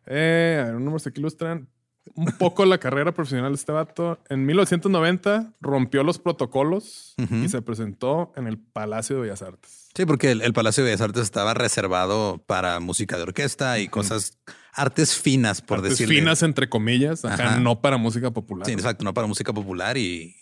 Eh, 0.06 0.60
a 0.62 0.66
ver, 0.66 0.74
números 0.76 1.04
que 1.04 1.20
ilustran 1.20 1.68
un 2.18 2.26
poco 2.38 2.66
la 2.66 2.78
carrera 2.80 3.14
profesional 3.14 3.52
de 3.52 3.56
este 3.56 3.72
vato. 3.72 4.20
En 4.30 4.46
1990 4.46 5.54
rompió 5.62 6.04
los 6.04 6.20
protocolos 6.20 7.14
Ujú. 7.18 7.36
y 7.36 7.50
se 7.50 7.62
presentó 7.62 8.34
en 8.36 8.48
el 8.48 8.58
Palacio 8.58 9.16
de 9.16 9.22
Bellas 9.24 9.42
Artes. 9.42 9.88
Sí, 9.96 10.06
porque 10.06 10.32
el, 10.32 10.42
el 10.42 10.52
Palacio 10.54 10.84
de 10.84 10.90
Bellas 10.90 11.02
Artes 11.02 11.24
estaba 11.24 11.54
reservado 11.54 12.44
para 12.46 12.80
música 12.80 13.16
de 13.18 13.24
orquesta 13.24 13.80
y 13.80 13.88
cosas, 13.88 14.38
artes 14.74 15.16
finas, 15.16 15.62
por 15.62 15.78
Artes 15.78 15.92
decirlo. 15.92 16.14
finas, 16.16 16.44
entre 16.44 16.68
comillas, 16.70 17.24
ajá, 17.26 17.44
Ajá. 17.52 17.60
no 17.60 17.82
para 17.82 17.98
música 17.98 18.32
popular. 18.32 18.66
Sí, 18.66 18.74
exacto, 18.74 19.04
no 19.06 19.14
para 19.14 19.26
música 19.28 19.54
popular 19.54 19.98
y 19.98 20.36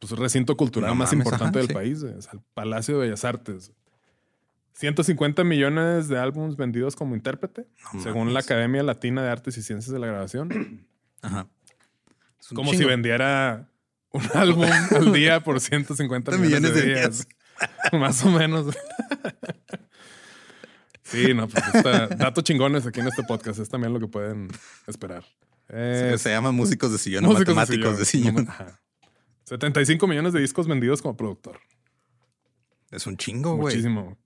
Pues 0.00 0.12
el 0.12 0.18
recinto 0.18 0.56
cultural 0.56 0.90
No 0.90 0.94
más 0.94 1.10
mames, 1.12 1.26
importante 1.26 1.58
ajá, 1.58 1.66
del 1.66 1.68
sí. 1.68 1.74
país, 1.74 2.02
el 2.02 2.40
Palacio 2.54 2.98
de 2.98 3.06
Bellas 3.06 3.24
Artes. 3.24 3.72
150 4.74 5.42
millones 5.42 6.06
de 6.08 6.18
álbumes 6.18 6.56
vendidos 6.56 6.94
como 6.94 7.16
intérprete, 7.16 7.66
No 7.92 8.00
según 8.02 8.32
la. 8.32 8.40
Academia 8.40 8.82
Latina 8.84 9.22
de 9.24 9.28
Artes 9.30 9.56
y 9.58 9.62
Ciencias 9.62 9.92
de 9.92 9.98
la 9.98 10.06
Grabación. 10.06 10.86
Ajá. 11.22 11.48
Es 12.40 12.48
como 12.48 12.72
si 12.72 12.84
vendiera 12.84 13.68
un 14.10 14.22
álbum 14.34 14.64
al 14.64 15.12
día 15.12 15.40
por 15.40 15.60
150 15.60 16.38
millones, 16.38 16.74
de 16.74 16.82
días. 16.82 17.28
Más 17.92 18.24
o 18.24 18.30
menos. 18.30 18.74
sí, 21.02 21.34
no, 21.34 21.48
pues 21.48 21.64
está, 21.74 22.06
datos 22.08 22.44
chingones 22.44 22.86
aquí 22.86 23.00
en 23.00 23.08
este 23.08 23.22
podcast. 23.24 23.58
Es 23.58 23.68
también 23.68 23.92
lo 23.92 24.00
que 24.00 24.06
pueden 24.06 24.48
esperar. 24.86 25.24
Se, 25.68 26.16
se 26.18 26.30
llama 26.30 26.50
músicos 26.50 26.92
de 26.92 26.98
sillón 26.98 27.24
músicos 27.24 27.54
matemáticos 27.54 27.98
de 27.98 28.04
sillón. 28.04 28.48
Ajá. 28.48 28.80
75 29.44 30.06
millones 30.06 30.32
de 30.32 30.40
discos 30.40 30.66
vendidos 30.66 31.00
como 31.02 31.16
productor. 31.16 31.60
Es 32.90 33.06
un 33.06 33.16
chingo, 33.16 33.56
güey. 33.56 33.74
Muchísimo. 33.74 34.18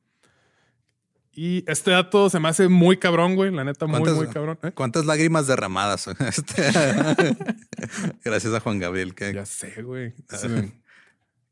Y 1.35 1.65
este 1.71 1.91
dato 1.93 2.29
se 2.29 2.39
me 2.41 2.49
hace 2.49 2.69
muy 2.69 2.99
cabrón, 2.99 3.37
güey. 3.37 3.51
La 3.51 3.65
neta, 3.65 3.87
muy, 3.87 4.01
¿Cuántas- 4.01 4.17
muy 4.17 4.27
cabrón. 4.29 4.59
¿Eh? 4.63 4.73
¿Cuántas 4.73 5.07
lágrimas 5.07 5.47
derramadas? 5.47 6.07
Este, 6.21 6.63
Gracias 8.25 8.53
a 8.53 8.61
Juan 8.61 8.79
Gabriel. 8.79 9.15
¿Qué, 9.15 9.33
Ya 9.33 9.47
sé, 9.47 9.83
güey. 9.83 10.13
Sí. 10.29 10.73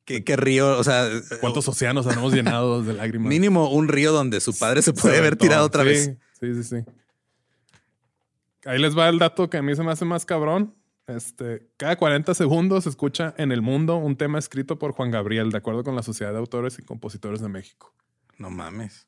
qué- 0.05 0.23
qué 0.25 0.37
río? 0.37 0.79
O 0.79 0.85
sea, 0.85 1.09
¿Cuántos 1.41 1.67
océanos 1.69 2.07
habremos 2.07 2.33
llenado 2.35 2.83
de 2.83 2.93
lágrimas? 2.93 3.29
mínimo 3.29 3.71
un 3.71 3.89
río 3.89 4.13
donde 4.13 4.41
su 4.41 4.57
padre 4.59 4.83
se 4.83 4.93
puede 4.93 5.17
haber 5.19 5.37
tirado 5.37 5.65
otra 5.67 5.83
Sí, 5.85 5.89
vez. 5.89 6.17
Sí, 6.41 6.55
sí, 6.55 6.63
sí. 6.65 6.77
Ahí 8.67 8.79
les 8.79 8.97
va 8.97 9.09
el 9.09 9.19
dato 9.19 9.49
que 9.49 9.57
a 9.57 9.63
mí 9.63 9.75
se 9.75 9.83
me 9.83 9.93
hace 9.93 10.05
más 10.05 10.27
cabrón. 10.27 10.75
Este, 11.07 11.67
cada 11.79 11.97
40 11.97 12.35
segundos 12.35 12.85
se 12.85 12.91
escucha 12.91 13.35
en 13.39 13.51
el 13.51 13.63
mundo 13.63 13.97
un 13.97 14.17
tema 14.17 14.39
escrito 14.39 14.79
por 14.79 14.93
Juan 14.93 15.11
Gabriel, 15.11 15.51
de 15.51 15.59
acuerdo 15.59 15.83
con 15.83 15.97
la 15.97 16.03
Sociedad 16.03 16.33
de 16.33 16.39
Autores 16.39 16.79
y 16.79 16.83
Compositores 16.83 17.41
de 17.41 17.49
México. 17.49 17.95
No 18.39 18.51
mames. 18.51 19.07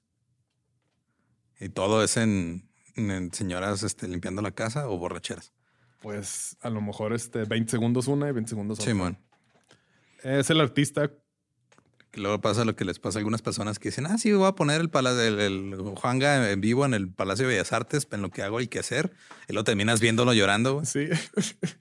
Y 1.62 1.68
todo 1.68 2.02
es 2.02 2.16
en, 2.16 2.68
en 2.96 3.32
señoras 3.32 3.82
este, 3.84 4.08
limpiando 4.08 4.42
la 4.42 4.50
casa 4.50 4.88
o 4.88 4.98
borracheras. 4.98 5.52
Pues 6.00 6.56
a 6.60 6.70
lo 6.70 6.80
mejor 6.80 7.12
este 7.12 7.44
20 7.44 7.70
segundos 7.70 8.08
una 8.08 8.28
y 8.28 8.32
20 8.32 8.48
segundos 8.50 8.80
otra. 8.80 8.90
Simón. 8.90 9.18
Es 10.24 10.50
el 10.50 10.60
artista 10.60 11.10
Que 12.10 12.20
luego 12.20 12.40
pasa 12.40 12.64
lo 12.64 12.74
que 12.76 12.84
les 12.84 12.98
pasa 12.98 13.18
a 13.18 13.20
algunas 13.20 13.40
personas 13.42 13.78
que 13.78 13.88
dicen, 13.90 14.06
ah, 14.06 14.18
sí, 14.18 14.32
voy 14.32 14.46
a 14.48 14.52
poner 14.52 14.80
el, 14.80 14.90
pala- 14.90 15.12
el, 15.24 15.38
el 15.40 15.74
Juanga 15.96 16.50
en 16.50 16.60
vivo 16.60 16.84
en 16.84 16.92
el 16.94 17.08
Palacio 17.08 17.46
de 17.46 17.54
Bellas 17.54 17.72
Artes, 17.72 18.06
en 18.10 18.20
lo 18.22 18.30
que 18.30 18.42
hago 18.42 18.60
y 18.60 18.66
que 18.66 18.80
hacer. 18.80 19.12
Y 19.48 19.52
luego 19.52 19.64
terminas 19.64 20.00
viéndolo 20.00 20.32
llorando. 20.34 20.74
güey. 20.74 20.86
Sí. 20.86 21.08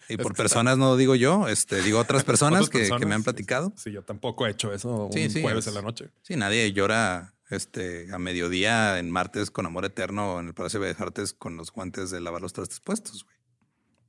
Y 0.08 0.18
por 0.18 0.36
personas 0.36 0.78
no 0.78 0.96
digo 0.98 1.16
yo, 1.16 1.48
este, 1.48 1.82
digo 1.82 1.98
otras 2.00 2.24
personas, 2.32 2.68
Otras 2.68 2.92
que, 3.00 3.06
me 3.08 3.16
han 3.16 3.24
platicado. 3.24 3.74
Sí, 3.76 3.92
yo 3.92 4.04
tampoco 4.04 4.46
he 4.48 4.52
hecho 4.52 4.72
eso 4.74 5.10
Sí, 5.12 5.24
un 5.26 5.30
sí, 5.32 5.42
jueves 5.42 5.66
es- 5.66 5.68
en 5.70 5.74
la 5.74 5.82
noche. 5.82 6.10
Sí, 6.22 6.36
nadie 6.36 6.72
llora 6.72 7.34
este, 7.52 8.12
a 8.14 8.18
mediodía 8.18 8.98
en 9.00 9.12
martes 9.12 9.52
con 9.52 9.66
amor 9.66 9.86
eterno 9.86 10.40
en 10.40 10.48
el 10.48 10.54
Palacio 10.54 10.80
de 10.80 10.88
Bellas 10.88 11.02
Artes 11.02 11.34
con 11.34 11.58
los 11.58 11.72
guantes 11.72 12.10
de 12.12 12.20
lavar 12.22 12.42
los 12.42 12.54
trastes 12.54 12.80
puestos, 12.80 13.24
güey. 13.24 13.36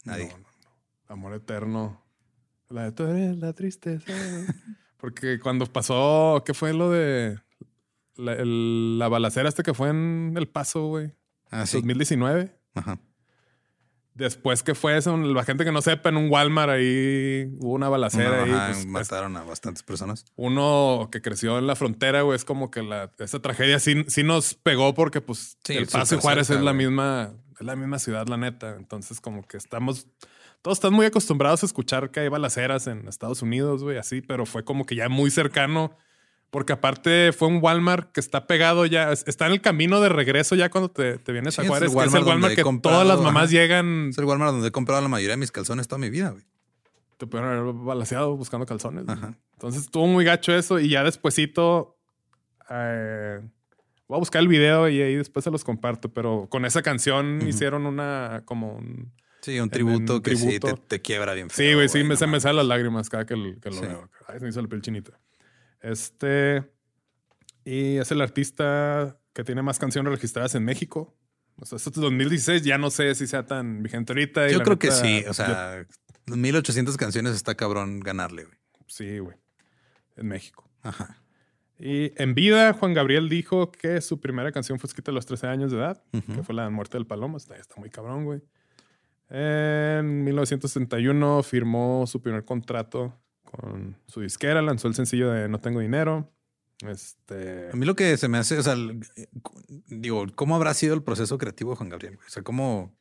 Nadie. 0.05 0.29
No, 0.29 0.39
no, 0.39 0.45
no. 0.65 0.71
Amor 1.09 1.35
eterno. 1.35 2.03
La 2.69 2.85
de 2.85 2.93
tú 2.93 3.05
eres 3.05 3.37
la 3.37 3.53
tristeza. 3.53 4.05
Porque 4.97 5.39
cuando 5.41 5.67
pasó, 5.67 6.43
¿qué 6.47 6.55
fue 6.55 6.73
lo 6.73 6.91
de 6.91 7.39
la, 8.17 8.33
el- 8.35 8.99
la 8.99 9.09
balacera 9.09 9.49
este 9.49 9.63
que 9.63 9.75
fue 9.75 9.89
en 9.91 10.35
El 10.37 10.49
Paso, 10.49 10.87
güey? 10.87 11.13
Ah, 11.51 11.67
sí. 11.67 11.77
2019. 11.79 12.57
Ajá. 12.75 12.99
Después 14.15 14.63
que 14.63 14.75
fue 14.75 14.97
eso, 14.99 15.17
la 15.17 15.43
gente 15.43 15.65
que 15.65 15.73
no 15.73 15.81
sepa, 15.81 16.11
en 16.11 16.19
un 16.19 16.31
Walmart 16.31 16.71
ahí 16.71 17.49
hubo 17.61 17.73
una 17.73 17.89
balacera 17.89 18.43
Ajá, 18.43 18.67
ahí. 18.67 18.73
pues, 18.75 18.87
mataron 18.87 19.37
a 19.39 19.43
bastantes 19.43 19.83
personas. 19.83 20.27
uno 20.37 21.09
que 21.11 21.23
creció 21.23 21.59
en 21.59 21.67
la 21.67 21.77
frontera, 21.77 22.21
güey, 22.23 22.37
es 22.37 22.45
como 22.45 22.71
que 22.71 22.83
la, 22.83 23.11
esa 23.19 23.41
tragedia 23.41 23.79
sí, 23.79 24.05
sí 24.09 24.23
nos 24.23 24.53
pegó 24.55 24.93
porque 24.93 25.21
pues 25.23 25.57
Sí, 25.65 25.75
El 25.75 25.87
Paso 25.87 26.17
y 26.17 26.21
Juárez 26.21 26.49
cerca, 26.49 26.59
es 26.61 26.65
la 26.65 26.73
güey. 26.73 26.87
misma, 26.87 27.33
es 27.59 27.67
la 27.67 27.75
misma 27.75 27.99
ciudad, 27.99 28.27
la 28.29 28.37
neta. 28.37 28.77
Entonces, 28.77 29.21
como 29.21 29.47
que 29.47 29.57
estamos, 29.57 30.07
todos 30.61 30.77
están 30.77 30.93
muy 30.93 31.07
acostumbrados 31.07 31.63
a 31.63 31.67
escuchar 31.67 32.11
que 32.11 32.21
hay 32.21 32.29
balaceras 32.29 32.87
en 32.89 33.09
Estados 33.09 33.41
Unidos, 33.41 33.83
güey, 33.83 33.97
así, 33.97 34.21
pero 34.21 34.45
fue 34.45 34.63
como 34.63 34.85
que 34.85 34.95
ya 34.95 35.09
muy 35.09 35.31
cercano. 35.31 35.97
Porque 36.53 36.75
aparte 36.75 37.33
fue 37.33 37.49
un 37.49 37.61
Walmart 37.63 38.13
que 38.13 38.21
está 38.21 38.47
pegado 38.47 38.85
ya, 38.87 39.11
es- 39.11 39.25
está 39.27 39.47
en 39.47 39.53
el 39.53 39.61
camino 39.63 40.01
de 40.03 40.11
regreso 40.11 40.55
ya 40.55 40.69
cuando 40.71 40.91
te, 40.91 41.17
te 41.19 41.33
vienes 41.33 41.55
Sí, 41.55 41.63
a 41.63 41.65
es 41.65 41.69
Juárez, 41.71 41.91
que 41.95 41.99
es 42.05 42.15
el 42.15 42.25
Walmart 42.25 42.55
que 42.55 42.63
comprado, 42.63 42.99
todas 42.99 43.09
las 43.09 43.25
mamás 43.25 43.45
ajá. 43.45 43.53
llegan, 43.53 44.09
Es 44.11 44.19
el 44.19 44.25
Walmart 44.27 44.53
donde 44.53 44.69
he 44.69 44.71
comprado 44.71 45.01
la 45.01 45.09
mayoría 45.09 45.33
de 45.33 45.39
mis 45.39 45.51
calzones 45.51 45.89
toda 45.89 45.99
mi 45.99 46.11
vida, 46.11 46.31
güey. 46.31 46.45
te 47.17 47.27
pueden 47.27 47.47
haber 47.49 47.73
balaseado 47.73 48.37
buscando 48.37 48.67
calzones. 48.67 49.09
Ajá. 49.09 49.39
Entonces 49.55 49.83
estuvo 49.85 50.07
muy 50.07 50.25
gacho 50.27 50.53
eso 50.55 50.79
y 50.79 50.89
ya 50.91 51.03
despuesito 51.05 51.97
eh, 52.71 53.41
voy 54.09 54.17
a 54.17 54.19
buscar 54.19 54.43
el 54.43 54.49
video 54.49 54.89
y 54.89 55.01
ahí 55.01 55.15
después 55.17 55.45
se 55.45 55.51
los 55.51 55.65
comparto, 55.65 56.11
pero 56.13 56.49
con 56.51 56.65
esa 56.67 56.83
canción 56.83 57.41
hicieron 57.49 57.87
una 57.87 58.43
como 58.45 58.75
un... 58.77 59.11
Sí, 59.41 59.59
un 59.59 59.71
tributo 59.71 60.17
en 60.17 60.23
que 60.23 60.37
sí 60.37 60.61
te, 60.61 60.75
te 60.75 61.01
quiebra 61.01 61.33
bien 61.35 61.49
Sí, 61.51 61.57
feo, 61.57 61.77
güey, 61.79 61.89
sí, 61.89 62.05
me, 62.05 62.15
se 62.17 62.27
me 62.29 62.39
salen 62.41 62.59
las 62.59 62.67
lágrimas 62.67 63.09
cada 63.09 63.25
que, 63.27 63.35
el- 63.35 63.59
que 63.61 63.71
lo 63.71 63.77
Sí. 63.77 63.81
veo. 63.87 64.09
Ay, 64.29 64.39
se 64.39 64.45
me 64.45 64.51
hizo 64.51 64.61
la 64.63 64.69
piel 64.69 64.83
chinita. 64.83 65.19
Este... 65.83 66.65
Y 67.65 67.99
es 67.99 68.11
el 68.11 68.21
artista 68.21 69.19
que 69.33 69.45
tiene 69.45 69.63
más 69.63 69.79
canciones 69.79 70.13
registradas 70.13 70.55
en 70.57 70.65
México. 70.65 71.17
O 71.57 71.65
sea, 71.67 71.77
esto 71.77 71.91
es 71.91 71.97
2016, 71.97 72.63
ya 72.65 72.77
no 72.79 72.91
sé 72.91 73.15
si 73.15 73.27
sea 73.27 73.47
tan 73.47 73.83
vigente 73.83 74.13
ahorita. 74.13 74.49
Yo 74.51 74.63
creo 74.63 74.79
que 74.79 74.91
sí. 74.91 75.21
O 75.21 75.27
yo- 75.27 75.35
sea, 75.35 75.87
1800 76.27 76.97
canciones 76.97 77.35
está 77.37 77.55
cabrón 77.55 78.01
ganarle, 78.01 78.45
güey. 78.45 78.57
sí, 78.87 79.19
güey. 79.19 79.37
En 80.17 80.27
México. 80.29 80.69
Ajá. 80.83 81.19
Y 81.79 82.13
en 82.21 82.35
vida, 82.35 82.73
Juan 82.75 82.95
Gabriel 82.95 83.29
dijo 83.29 83.71
que 83.73 84.01
su 84.01 84.21
primera 84.21 84.51
canción 84.53 84.79
fue 84.79 84.89
escrita 84.89 85.11
a 85.11 85.15
los 85.15 85.27
13 85.27 85.47
años 85.47 85.71
de 85.73 85.79
edad, 85.79 86.03
que 86.35 86.43
fue 86.43 86.55
La 86.55 86.69
Muerte 86.71 86.97
del 86.99 87.07
Palomo. 87.07 87.37
Está, 87.37 87.57
está 87.57 87.77
muy 87.77 87.91
cabrón, 87.91 88.25
güey. 88.25 88.41
En 89.31 90.25
1961 90.25 91.43
firmó 91.43 92.07
su 92.07 92.21
primer 92.21 92.45
contrato 92.45 93.19
con 93.53 93.97
su 94.07 94.21
disquera, 94.21 94.61
lanzó 94.63 94.89
el 94.89 94.95
sencillo 94.95 95.31
de 95.31 95.49
No 95.49 95.61
Tengo 95.61 95.81
Dinero. 95.81 96.33
Este. 96.89 97.71
A 97.73 97.77
mí 97.77 97.87
lo 97.87 97.95
que 97.95 98.17
se 98.17 98.29
me 98.29 98.39
hace, 98.39 98.59
o 98.59 98.63
sea, 98.63 98.75
digo, 99.87 100.27
¿cómo 100.35 100.57
habrá 100.57 100.75
sido 100.75 100.95
el 100.95 101.03
proceso 101.03 101.39
creativo 101.39 101.71
de 101.71 101.77
Juan 101.77 101.91
Gabriel? 101.91 102.19
O 102.27 102.31
sea, 102.31 102.43
¿cómo? 102.43 102.93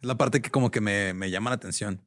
Es 0.00 0.06
la 0.06 0.16
parte 0.16 0.40
que 0.40 0.50
como 0.50 0.70
que 0.70 0.80
me, 0.80 1.12
me 1.12 1.30
llama 1.30 1.50
la 1.50 1.56
atención. 1.56 2.02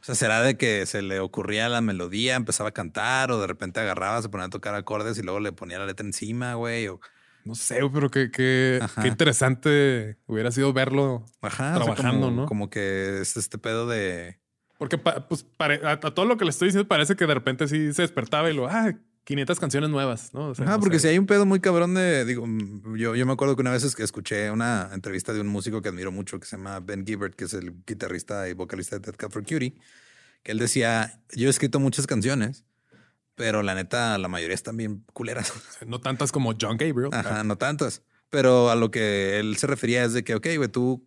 O 0.00 0.04
sea, 0.04 0.14
¿será 0.14 0.42
de 0.42 0.56
que 0.56 0.86
se 0.86 1.02
le 1.02 1.20
ocurría 1.20 1.68
la 1.68 1.80
melodía, 1.80 2.36
empezaba 2.36 2.70
a 2.70 2.72
cantar 2.72 3.32
o 3.32 3.40
de 3.40 3.46
repente 3.46 3.80
agarraba, 3.80 4.22
se 4.22 4.28
ponía 4.28 4.46
a 4.46 4.50
tocar 4.50 4.74
acordes 4.74 5.18
y 5.18 5.22
luego 5.22 5.40
le 5.40 5.52
ponía 5.52 5.78
la 5.78 5.86
letra 5.86 6.06
encima, 6.06 6.54
güey? 6.54 6.86
O, 6.88 7.00
No 7.44 7.54
sé, 7.54 7.80
pero 7.92 8.08
qué, 8.10 8.30
qué, 8.30 8.80
qué 9.00 9.08
interesante 9.08 10.16
hubiera 10.26 10.52
sido 10.52 10.72
verlo. 10.72 11.24
ajá, 11.42 11.72
o 11.72 11.76
sea, 11.76 11.94
Trabajando, 11.94 12.26
como, 12.28 12.42
¿no? 12.42 12.46
Como 12.46 12.70
que 12.70 13.20
es 13.20 13.36
este 13.36 13.58
pedo 13.58 13.86
de... 13.86 14.38
Porque 14.78 14.96
pa- 14.98 15.26
pues, 15.28 15.44
a, 15.58 15.90
a 15.92 16.00
todo 16.00 16.24
lo 16.24 16.36
que 16.36 16.44
le 16.44 16.50
estoy 16.50 16.68
diciendo 16.68 16.88
parece 16.88 17.16
que 17.16 17.26
de 17.26 17.34
repente 17.34 17.66
sí 17.68 17.92
se 17.92 18.02
despertaba 18.02 18.50
y 18.50 18.54
lo, 18.54 18.68
ah, 18.68 18.92
500 19.24 19.60
canciones 19.60 19.90
nuevas, 19.90 20.32
¿no? 20.32 20.48
O 20.48 20.54
sea, 20.54 20.64
Ajá, 20.64 20.74
no 20.76 20.80
porque 20.80 20.98
sé. 20.98 21.02
si 21.02 21.08
hay 21.12 21.18
un 21.18 21.26
pedo 21.26 21.44
muy 21.44 21.60
cabrón 21.60 21.94
de, 21.94 22.24
digo, 22.24 22.46
mm, 22.46 22.96
yo, 22.96 23.14
yo 23.14 23.26
me 23.26 23.32
acuerdo 23.32 23.56
que 23.56 23.60
una 23.62 23.72
vez 23.72 23.84
es 23.84 23.94
que 23.94 24.02
escuché 24.02 24.50
una 24.50 24.88
entrevista 24.94 25.32
de 25.34 25.40
un 25.42 25.48
músico 25.48 25.82
que 25.82 25.88
admiro 25.90 26.10
mucho 26.12 26.40
que 26.40 26.46
se 26.46 26.56
llama 26.56 26.80
Ben 26.80 27.04
Gibbard, 27.04 27.34
que 27.34 27.44
es 27.44 27.52
el 27.54 27.74
guitarrista 27.86 28.48
y 28.48 28.54
vocalista 28.54 28.96
de 28.98 29.00
Dead 29.06 29.16
Cat 29.16 29.30
for 29.32 29.42
Cutie, 29.42 29.74
que 30.42 30.52
él 30.52 30.58
decía, 30.58 31.20
yo 31.34 31.48
he 31.48 31.50
escrito 31.50 31.78
muchas 31.80 32.06
canciones, 32.06 32.64
pero 33.34 33.62
la 33.62 33.74
neta, 33.74 34.16
la 34.18 34.28
mayoría 34.28 34.54
están 34.54 34.76
bien 34.76 35.04
culeras. 35.12 35.52
No 35.86 36.00
tantas 36.00 36.32
como 36.32 36.54
John 36.58 36.76
Gabriel. 36.76 37.10
Ajá, 37.12 37.44
no 37.44 37.56
tantas. 37.56 38.02
Pero 38.30 38.70
a 38.70 38.76
lo 38.76 38.90
que 38.90 39.38
él 39.40 39.56
se 39.56 39.66
refería 39.66 40.04
es 40.04 40.12
de 40.12 40.22
que, 40.24 40.34
ok, 40.34 40.46
güey, 40.56 40.68
tú, 40.68 41.06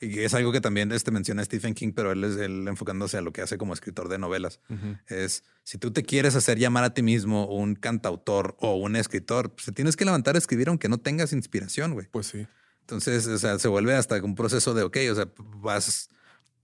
y 0.00 0.20
es 0.20 0.34
algo 0.34 0.52
que 0.52 0.60
también 0.60 0.92
este 0.92 1.10
menciona 1.10 1.44
Stephen 1.44 1.74
King, 1.74 1.92
pero 1.94 2.12
él 2.12 2.22
es 2.24 2.36
él 2.36 2.66
enfocándose 2.68 3.16
a 3.16 3.22
lo 3.22 3.32
que 3.32 3.42
hace 3.42 3.56
como 3.56 3.72
escritor 3.72 4.08
de 4.08 4.18
novelas 4.18 4.60
es 5.08 5.42
si 5.64 5.78
tú 5.78 5.90
te 5.90 6.02
quieres 6.02 6.36
hacer 6.36 6.58
llamar 6.58 6.84
a 6.84 6.94
ti 6.94 7.02
mismo 7.02 7.46
un 7.46 7.74
cantautor 7.74 8.56
o 8.60 8.76
un 8.76 8.94
escritor, 8.96 9.52
pues 9.52 9.66
te 9.66 9.72
tienes 9.72 9.96
que 9.96 10.04
levantar 10.04 10.34
a 10.36 10.38
escribir 10.38 10.68
aunque 10.68 10.88
no 10.88 10.98
tengas 10.98 11.32
inspiración, 11.32 11.94
güey. 11.94 12.06
Pues 12.10 12.26
sí. 12.28 12.46
Entonces, 12.82 13.26
o 13.26 13.38
sea, 13.38 13.58
se 13.58 13.66
vuelve 13.66 13.94
hasta 13.94 14.22
un 14.22 14.36
proceso 14.36 14.74
de, 14.74 14.84
ok, 14.84 14.96
o 15.10 15.14
sea, 15.16 15.28
vas, 15.56 16.08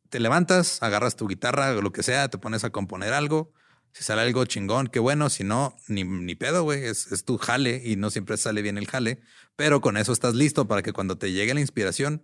te 0.09 0.21
levantas, 0.21 0.81
agarras 0.83 1.17
tu 1.17 1.27
guitarra 1.27 1.73
o 1.73 1.83
lo 1.83 1.91
que 1.91 2.05
sea, 2.05 2.29
te 2.29 2.39
pones 2.39 2.63
a 2.63 2.71
componer 2.71 3.13
algo. 3.13 3.53
Si 3.93 4.05
sale 4.05 4.23
algo 4.23 4.45
chingón, 4.45 4.87
qué 4.87 5.01
bueno. 5.01 5.29
Si 5.31 5.43
no, 5.43 5.77
ni, 5.89 6.05
ni 6.05 6.35
pedo, 6.35 6.63
güey. 6.63 6.85
Es, 6.85 7.11
es 7.11 7.25
tu 7.25 7.39
jale 7.39 7.83
y 7.85 7.97
no 7.97 8.09
siempre 8.11 8.37
sale 8.37 8.63
bien 8.63 8.79
el 8.79 8.87
jale. 8.87 9.21
Pero 9.57 9.81
con 9.81 9.97
eso 9.97 10.13
estás 10.13 10.35
listo 10.35 10.69
para 10.69 10.83
que 10.83 10.93
cuando 10.93 11.19
te 11.19 11.33
llegue 11.33 11.55
la 11.55 11.61
inspiración 11.61 12.23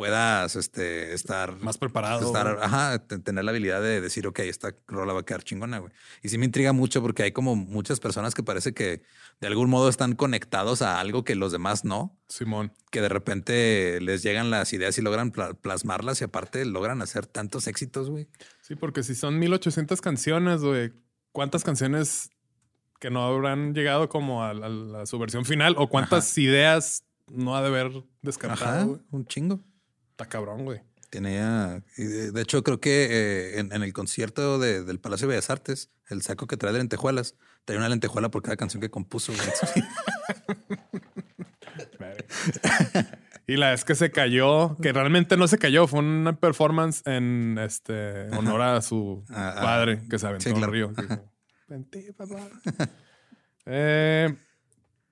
puedas 0.00 0.56
este, 0.56 1.12
estar 1.12 1.56
Más 1.60 1.76
preparado. 1.78 2.26
estar, 2.26 2.58
ajá, 2.62 3.06
tener 3.06 3.44
la 3.44 3.50
habilidad 3.50 3.82
de 3.82 4.00
decir, 4.00 4.26
ok, 4.26 4.38
esta 4.40 4.74
rola 4.88 5.12
va 5.12 5.20
a 5.20 5.24
quedar 5.24 5.42
chingona, 5.44 5.78
güey. 5.78 5.92
Y 6.22 6.28
sí 6.30 6.38
me 6.38 6.46
intriga 6.46 6.72
mucho 6.72 7.02
porque 7.02 7.22
hay 7.22 7.32
como 7.32 7.54
muchas 7.56 8.00
personas 8.00 8.34
que 8.34 8.42
parece 8.42 8.72
que 8.72 9.02
de 9.40 9.46
algún 9.46 9.68
modo 9.70 9.88
están 9.88 10.14
conectados 10.14 10.82
a 10.82 11.00
algo 11.00 11.22
que 11.24 11.34
los 11.34 11.52
demás 11.52 11.84
no, 11.84 12.18
Simón. 12.28 12.72
que 12.90 13.00
de 13.00 13.08
repente 13.08 14.00
les 14.00 14.22
llegan 14.22 14.50
las 14.50 14.72
ideas 14.72 14.96
y 14.98 15.02
logran 15.02 15.30
pla- 15.32 15.54
plasmarlas 15.54 16.20
y 16.20 16.24
aparte 16.24 16.64
logran 16.64 17.02
hacer 17.02 17.26
tantos 17.26 17.66
éxitos, 17.66 18.08
güey. 18.10 18.26
Sí, 18.62 18.76
porque 18.76 19.02
si 19.02 19.14
son 19.14 19.38
1800 19.38 20.00
canciones, 20.00 20.62
güey, 20.62 20.92
¿cuántas 21.32 21.62
canciones 21.64 22.30
que 23.00 23.10
no 23.10 23.22
habrán 23.24 23.74
llegado 23.74 24.08
como 24.08 24.44
a, 24.44 25.06
su 25.06 25.18
versión 25.18 25.44
final? 25.44 25.74
¿O 25.78 25.88
cuántas 25.88 26.36
ideas 26.38 27.04
no 27.32 27.56
ha 27.56 27.62
de 27.62 27.68
haber 27.68 27.86
Ajá, 27.86 28.02
descartado, 28.22 28.86
güey? 28.86 29.00
un 29.10 29.26
chingo. 29.26 29.60
Está 30.20 30.28
cabrón, 30.28 30.64
güey. 30.66 30.82
Tenía, 31.08 31.82
y 31.96 32.04
de 32.04 32.40
hecho, 32.42 32.62
creo 32.62 32.78
que 32.78 33.06
eh, 33.10 33.58
en, 33.58 33.72
en 33.72 33.82
el 33.82 33.92
concierto 33.94 34.58
de- 34.58 34.84
del 34.84 35.00
Palacio 35.00 35.26
de 35.26 35.32
Bellas 35.34 35.48
Artes, 35.50 35.90
el 36.10 36.20
saco 36.22 36.46
que 36.46 36.56
trae 36.58 36.72
de 36.74 36.78
lentejuelas, 36.78 37.36
trae 37.64 37.78
una 37.78 37.88
lentejuela 37.88 38.30
por 38.30 38.42
cada 38.42 38.56
canción 38.56 38.80
que 38.82 38.90
compuso. 38.90 39.32
Y 43.46 43.56
la 43.56 43.70
vez 43.70 43.84
que 43.84 43.94
se 43.96 44.10
cayó, 44.12 44.76
que 44.80 44.92
realmente 44.92 45.36
no 45.36 45.48
se 45.48 45.58
cayó, 45.58 45.86
fue 45.88 45.98
una 46.00 46.38
performance 46.38 47.02
en 47.06 47.58
este 47.58 48.28
honor 48.36 48.62
a 48.62 48.80
su 48.80 49.24
Ah, 49.30 49.54
ah. 49.56 49.60
padre 49.62 50.02
que 50.08 50.18
se 50.20 50.26
aventó 50.26 50.44
Sí, 50.44 50.50
al 50.50 50.56
claro. 50.56 50.72
río. 50.72 50.92
Dijo, 50.96 51.32
"Vente, 51.66 52.12
papá". 52.16 52.36
Eh, 53.66 54.34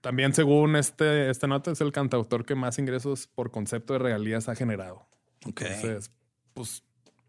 también, 0.09 0.33
según 0.33 0.75
este, 0.75 1.29
esta 1.29 1.47
nota, 1.47 1.71
es 1.71 1.83
el 1.83 1.93
cantautor 1.93 2.47
que 2.47 2.55
más 2.55 2.79
ingresos 2.79 3.27
por 3.27 3.51
concepto 3.51 3.93
de 3.93 3.99
regalías 3.99 4.49
ha 4.49 4.55
generado. 4.55 5.07
ok. 5.45 5.61
Entonces, 5.61 6.11
pues 6.55 6.83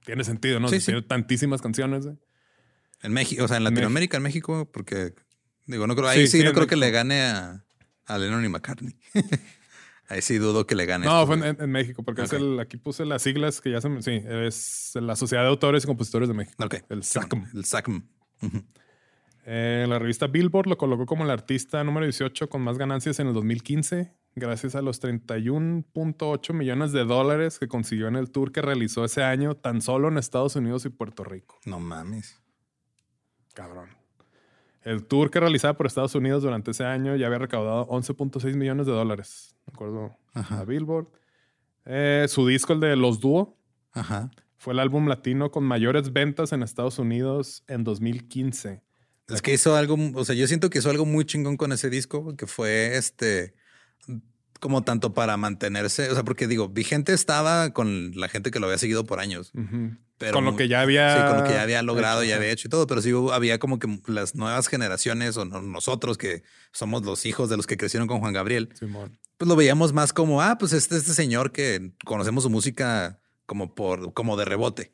tiene 0.06 0.24
sentido, 0.24 0.62
¿no? 0.62 0.70
Sí, 0.70 0.76
Si 0.76 0.80
sí. 0.80 0.86
Tiene 0.94 1.02
tantísimas 1.02 1.62
canciones. 1.62 2.08
En 3.02 3.12
México, 3.12 3.44
o 3.44 3.50
sea, 3.50 3.58
en 3.58 3.66
Latinoamérica, 3.66 4.16
en 4.16 4.24
México, 4.24 4.70
porque 4.72 5.14
digo, 5.66 5.88
no 5.88 5.96
creo, 5.98 6.08
ahí 6.08 6.26
Sí, 6.28 6.42
no 6.42 6.54
creo 6.54 6.68
que 6.68 6.78
le 6.78 6.90
gane 6.90 7.22
a, 7.24 7.66
a 8.06 8.18
Lennon 8.18 8.46
y 8.46 8.48
McCartney. 8.48 8.96
ahí 10.08 10.22
sí 10.22 10.38
dudo 10.38 10.66
que 10.66 10.76
le 10.76 10.86
gane. 10.86 11.06
No, 11.06 11.24
esto, 11.24 11.36
fue 11.38 11.50
en, 11.50 11.62
en 11.62 11.70
México, 11.72 12.04
porque 12.04 12.22
es 12.22 12.32
el, 12.32 12.62
aquí 12.62 12.78
puse 12.78 13.04
las 13.04 13.24
siglas 13.24 13.60
que 13.60 13.72
ya 13.72 13.82
se 13.82 13.90
me. 13.90 14.02
Sí, 14.02 14.24
es 14.26 14.94
la 14.96 15.18
Sociedad 15.18 15.44
de 15.44 15.50
Autores 15.50 15.84
y 15.84 15.88
Compositores 15.88 16.30
de 16.30 16.34
México. 16.34 16.64
Ok. 16.64 16.76
El 16.88 17.04
SACM. 17.04 17.44
El 17.54 17.66
SACM. 17.66 18.04
Ujú. 18.42 18.64
Eh, 19.46 19.86
la 19.88 19.98
revista 20.00 20.28
Billboard 20.28 20.68
lo 20.68 20.78
colocó 20.78 21.06
como 21.06 21.24
el 21.24 21.30
artista 21.32 21.84
número 21.84 22.06
18 22.06 22.50
con 22.50 22.62
más 22.62 22.78
ganancias 22.78 23.20
en 23.20 23.28
el 23.28 23.34
2015, 23.34 24.14
gracias 24.36 24.76
a 24.76 24.82
los 24.82 25.02
31.8 25.02 26.54
millones 26.54 26.92
de 26.92 27.06
dólares 27.06 27.58
que 27.58 27.68
consiguió 27.68 28.08
en 28.08 28.16
el 28.16 28.30
tour 28.32 28.52
que 28.52 28.62
realizó 28.62 29.06
ese 29.06 29.24
año 29.24 29.56
tan 29.56 29.82
solo 29.82 30.08
en 30.10 30.18
Estados 30.18 30.56
Unidos 30.56 30.86
y 30.86 30.90
Puerto 30.90 31.24
Rico. 31.24 31.58
No 31.66 31.80
mames. 31.80 32.42
Cabrón. 33.54 33.90
El 34.84 35.06
tour 35.06 35.30
que 35.30 35.40
realizaba 35.40 35.76
por 35.76 35.88
Estados 35.88 36.16
Unidos 36.16 36.44
durante 36.44 36.72
ese 36.72 36.86
año 36.86 37.16
ya 37.16 37.28
había 37.28 37.40
recaudado 37.40 37.88
11.6 37.88 38.56
millones 38.56 38.86
de 38.86 38.94
dólares, 38.94 39.56
de 39.66 39.74
acuerdo 39.74 40.16
Ajá. 40.34 40.60
a 40.60 40.66
Billboard. 40.66 41.08
Eh, 41.86 42.26
su 42.30 42.46
disco, 42.48 42.74
el 42.74 42.80
de 42.80 42.96
Los 42.96 43.20
Dúo, 43.20 43.58
Ajá. 43.92 44.30
fue 44.58 44.74
el 44.74 44.80
álbum 44.80 45.08
latino 45.08 45.52
con 45.52 45.64
mayores 45.64 46.14
ventas 46.14 46.54
en 46.54 46.64
Estados 46.64 47.00
Unidos 47.00 47.64
en 47.68 47.84
2015. 47.84 48.82
Es 49.34 49.42
que 49.42 49.54
hizo 49.54 49.76
algo, 49.76 49.98
o 50.16 50.26
sea, 50.26 50.36
yo 50.36 50.48
siento 50.48 50.70
que 50.70 50.80
hizo 50.80 50.90
algo 50.90 51.06
muy 51.06 51.26
chingón 51.26 51.58
con 51.58 51.72
ese 51.72 51.90
disco, 51.90 52.36
que 52.36 52.48
fue 52.48 52.98
este 52.98 53.54
como 54.60 54.84
tanto 54.84 55.14
para 55.14 55.38
mantenerse, 55.38 56.10
o 56.10 56.14
sea, 56.14 56.24
porque 56.24 56.46
digo, 56.46 56.68
vigente 56.68 57.14
estaba 57.14 57.72
con 57.74 58.12
la 58.16 58.28
gente 58.28 58.52
que 58.52 58.60
lo 58.60 58.66
había 58.66 58.78
seguido 58.78 59.06
por 59.06 59.22
años. 59.22 59.54
Pero 60.18 60.34
con 60.34 60.44
lo 60.44 60.58
que 60.58 60.68
ya 60.68 60.82
había. 60.82 61.16
Sí, 61.16 61.28
con 61.30 61.38
lo 61.38 61.44
que 61.46 61.52
ya 61.54 61.62
había 61.62 61.82
logrado, 61.82 62.24
ya 62.24 62.32
hecho, 62.32 62.36
había 62.40 62.52
hecho 62.52 62.68
y 62.68 62.70
todo, 62.70 62.86
pero 62.86 63.02
sí 63.02 63.12
había 63.32 63.58
como 63.58 63.80
que 63.80 63.88
las 64.08 64.36
nuevas 64.36 64.68
generaciones 64.68 65.38
o 65.38 65.46
no- 65.46 65.62
nosotros 65.62 66.18
que 66.18 66.44
somos 66.74 67.06
los 67.06 67.26
hijos 67.26 67.50
de 67.50 67.56
los 67.56 67.68
que 67.68 67.78
crecieron 67.78 68.08
con 68.10 68.20
Juan 68.20 68.34
Gabriel, 68.34 68.68
Simón. 68.78 69.18
pues 69.38 69.48
lo 69.48 69.56
veíamos 69.56 69.94
más 69.94 70.12
como, 70.12 70.42
ah, 70.42 70.58
pues 70.58 70.74
este, 70.74 70.98
este 70.98 71.14
señor 71.14 71.54
que 71.54 71.94
conocemos 72.04 72.44
su 72.44 72.50
música 72.50 73.18
como 73.46 73.74
por, 73.76 74.12
como 74.14 74.36
de 74.36 74.44
rebote. 74.44 74.92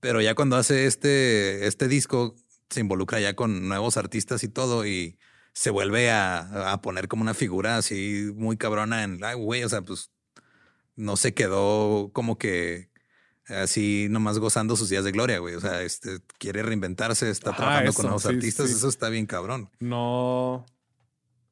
Pero 0.00 0.20
ya 0.20 0.34
cuando 0.34 0.56
hace 0.56 0.86
este, 0.86 1.68
este 1.68 1.86
disco, 1.86 2.34
se 2.70 2.80
involucra 2.80 3.20
ya 3.20 3.34
con 3.34 3.68
nuevos 3.68 3.96
artistas 3.96 4.42
y 4.44 4.48
todo 4.48 4.86
y 4.86 5.18
se 5.52 5.70
vuelve 5.70 6.10
a, 6.10 6.72
a 6.72 6.82
poner 6.82 7.08
como 7.08 7.22
una 7.22 7.34
figura 7.34 7.76
así 7.78 8.30
muy 8.36 8.56
cabrona 8.56 9.02
en, 9.02 9.22
ay, 9.24 9.34
güey, 9.34 9.64
o 9.64 9.68
sea, 9.68 9.82
pues 9.82 10.10
no 10.96 11.16
se 11.16 11.32
quedó 11.34 12.10
como 12.12 12.38
que 12.38 12.90
así 13.48 14.08
nomás 14.10 14.38
gozando 14.38 14.76
sus 14.76 14.88
días 14.88 15.04
de 15.04 15.12
gloria, 15.12 15.38
güey. 15.38 15.54
O 15.54 15.60
sea, 15.60 15.82
este 15.82 16.18
quiere 16.38 16.62
reinventarse, 16.62 17.30
está 17.30 17.50
Ajá, 17.50 17.56
trabajando 17.56 17.90
eso, 17.90 17.96
con 17.96 18.06
nuevos 18.06 18.22
sí, 18.22 18.28
artistas. 18.28 18.68
sí. 18.68 18.74
Eso 18.74 18.88
está 18.88 19.08
bien 19.08 19.26
cabrón. 19.26 19.70
No. 19.80 20.66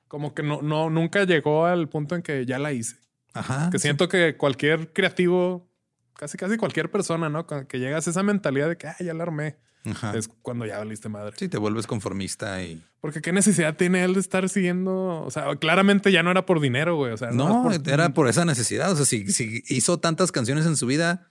Como 0.08 0.34
que 0.34 0.42
no, 0.42 0.62
no, 0.62 0.90
nunca 0.90 1.24
llegó 1.24 1.66
al 1.66 1.88
punto 1.88 2.14
en 2.14 2.22
que 2.22 2.46
ya 2.46 2.58
la 2.58 2.72
hice. 2.72 2.96
Ajá. 3.32 3.70
Que 3.70 3.78
sí. 3.78 3.82
siento 3.82 4.08
que 4.08 4.36
cualquier 4.36 4.92
creativo, 4.92 5.68
casi 6.14 6.36
casi 6.38 6.56
cualquier 6.56 6.90
persona, 6.90 7.28
¿no? 7.28 7.46
Que 7.46 7.78
llegas 7.78 8.06
a 8.06 8.10
esa 8.10 8.22
mentalidad 8.22 8.68
de 8.68 8.76
que 8.76 8.88
ah, 8.88 8.96
ya 9.00 9.14
la 9.14 9.24
armé. 9.24 9.56
Ajá. 9.90 10.16
Es 10.16 10.28
cuando 10.42 10.66
ya 10.66 10.78
valiste 10.78 11.08
madre. 11.08 11.34
Sí, 11.38 11.48
te 11.48 11.58
vuelves 11.58 11.86
conformista 11.86 12.62
y 12.62 12.82
Porque 13.00 13.20
qué 13.22 13.32
necesidad 13.32 13.76
tiene 13.76 14.02
él 14.04 14.14
de 14.14 14.20
estar 14.20 14.48
siguiendo. 14.48 15.22
O 15.22 15.30
sea, 15.30 15.54
claramente 15.56 16.10
ya 16.12 16.22
no 16.22 16.30
era 16.30 16.44
por 16.46 16.60
dinero, 16.60 16.96
güey. 16.96 17.12
O 17.12 17.16
sea, 17.16 17.30
No, 17.30 17.62
por- 17.64 17.88
era 17.88 18.08
por 18.10 18.28
esa 18.28 18.44
necesidad. 18.44 18.90
O 18.92 18.96
sea, 18.96 19.04
si, 19.06 19.30
si 19.32 19.62
hizo 19.68 19.98
tantas 19.98 20.32
canciones 20.32 20.66
en 20.66 20.76
su 20.76 20.86
vida, 20.86 21.28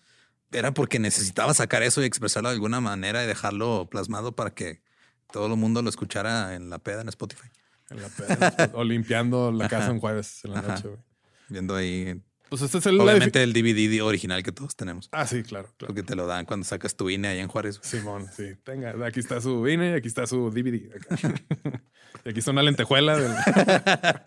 era 0.51 0.73
porque 0.73 0.99
necesitaba 0.99 1.53
sacar 1.53 1.83
eso 1.83 2.01
y 2.01 2.05
expresarlo 2.05 2.49
de 2.49 2.55
alguna 2.55 2.79
manera 2.79 3.23
y 3.23 3.27
dejarlo 3.27 3.87
plasmado 3.91 4.35
para 4.35 4.51
que 4.51 4.81
todo 5.33 5.47
el 5.47 5.57
mundo 5.59 5.81
lo 5.81 5.89
escuchara 5.89 6.55
en 6.55 6.69
la 6.69 6.79
peda 6.79 7.01
en 7.01 7.09
Spotify. 7.09 7.47
en 7.89 8.01
la 8.01 8.07
peda, 8.09 8.71
o 8.73 8.83
limpiando 8.83 9.51
la 9.51 9.67
casa 9.67 9.85
Ajá. 9.85 9.91
un 9.91 9.99
jueves 9.99 10.39
en 10.45 10.53
la 10.53 10.59
Ajá. 10.59 10.67
noche, 10.69 10.87
güey. 10.87 10.99
Viendo 11.49 11.75
ahí, 11.75 12.19
Pues 12.49 12.61
este 12.61 12.77
es 12.77 12.85
el. 12.85 12.99
obviamente, 12.99 13.41
el 13.43 13.53
DVD 13.53 14.01
original 14.03 14.43
que 14.43 14.51
todos 14.51 14.75
tenemos. 14.75 15.09
Ah, 15.11 15.25
sí, 15.25 15.43
claro, 15.43 15.69
claro. 15.77 15.87
Porque 15.93 16.03
te 16.03 16.15
lo 16.15 16.27
dan 16.27 16.45
cuando 16.45 16.65
sacas 16.65 16.95
tu 16.95 17.09
INE 17.09 17.27
allá 17.27 17.41
en 17.41 17.47
Juárez. 17.47 17.79
Simón, 17.81 18.27
sí. 18.35 18.53
Tenga, 18.63 18.93
aquí 19.05 19.19
está 19.19 19.41
su 19.41 19.67
INE, 19.67 19.95
aquí 19.95 20.07
está 20.07 20.27
su 20.27 20.51
DVD. 20.51 20.89
y 22.25 22.29
aquí 22.29 22.39
está 22.39 22.51
una 22.51 22.63
lentejuela. 22.63 23.17
del- 23.17 23.33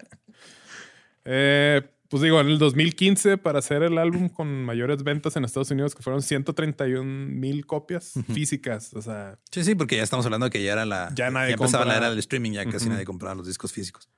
Eh, 1.30 1.82
pues 2.08 2.22
digo, 2.22 2.40
en 2.40 2.46
el 2.48 2.58
2015, 2.58 3.36
para 3.36 3.58
hacer 3.58 3.82
el 3.82 3.98
álbum 3.98 4.30
con 4.30 4.64
mayores 4.64 5.02
ventas 5.04 5.36
en 5.36 5.44
Estados 5.44 5.70
Unidos, 5.70 5.94
que 5.94 6.02
fueron 6.02 6.22
131 6.22 7.04
mil 7.04 7.66
copias 7.66 8.14
físicas. 8.32 8.94
O 8.94 9.02
sea, 9.02 9.38
Sí, 9.52 9.62
sí, 9.62 9.74
porque 9.74 9.96
ya 9.96 10.02
estamos 10.04 10.24
hablando 10.24 10.46
de 10.46 10.50
que 10.50 10.62
ya 10.62 10.72
era 10.72 10.86
la. 10.86 11.12
Ya 11.14 11.30
nadie 11.30 11.52
empezaba 11.52 11.84
la 11.84 11.96
era 11.98 12.08
del 12.10 12.18
streaming, 12.18 12.52
ya 12.52 12.64
casi 12.64 12.88
nadie 12.88 13.04
compraba 13.04 13.34
los 13.34 13.46
discos 13.46 13.72
físicos. 13.72 14.08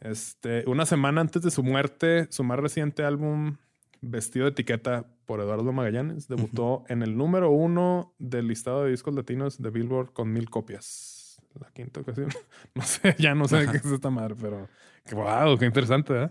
Este, 0.00 0.64
una 0.66 0.86
semana 0.86 1.20
antes 1.20 1.42
de 1.42 1.50
su 1.50 1.62
muerte, 1.62 2.26
su 2.30 2.44
más 2.44 2.58
reciente 2.58 3.04
álbum, 3.04 3.56
Vestido 4.02 4.44
de 4.44 4.50
Etiqueta 4.52 5.06
por 5.24 5.40
Eduardo 5.40 5.72
Magallanes, 5.72 6.28
debutó 6.28 6.84
en 6.88 7.02
el 7.02 7.16
número 7.16 7.50
uno 7.50 8.14
del 8.18 8.46
listado 8.46 8.84
de 8.84 8.90
discos 8.90 9.14
latinos 9.14 9.60
de 9.60 9.70
Billboard 9.70 10.12
con 10.12 10.32
mil 10.32 10.48
copias. 10.50 11.40
La 11.58 11.70
quinta 11.72 12.00
ocasión. 12.00 12.28
No 12.74 12.82
sé, 12.82 13.16
ya 13.18 13.34
no 13.34 13.48
sé 13.48 13.66
qué 13.72 13.78
es 13.78 13.86
esta 13.86 14.10
madre, 14.10 14.34
pero 14.38 14.68
wow, 15.12 15.56
qué 15.58 15.64
interesante, 15.64 16.24
¿eh? 16.24 16.30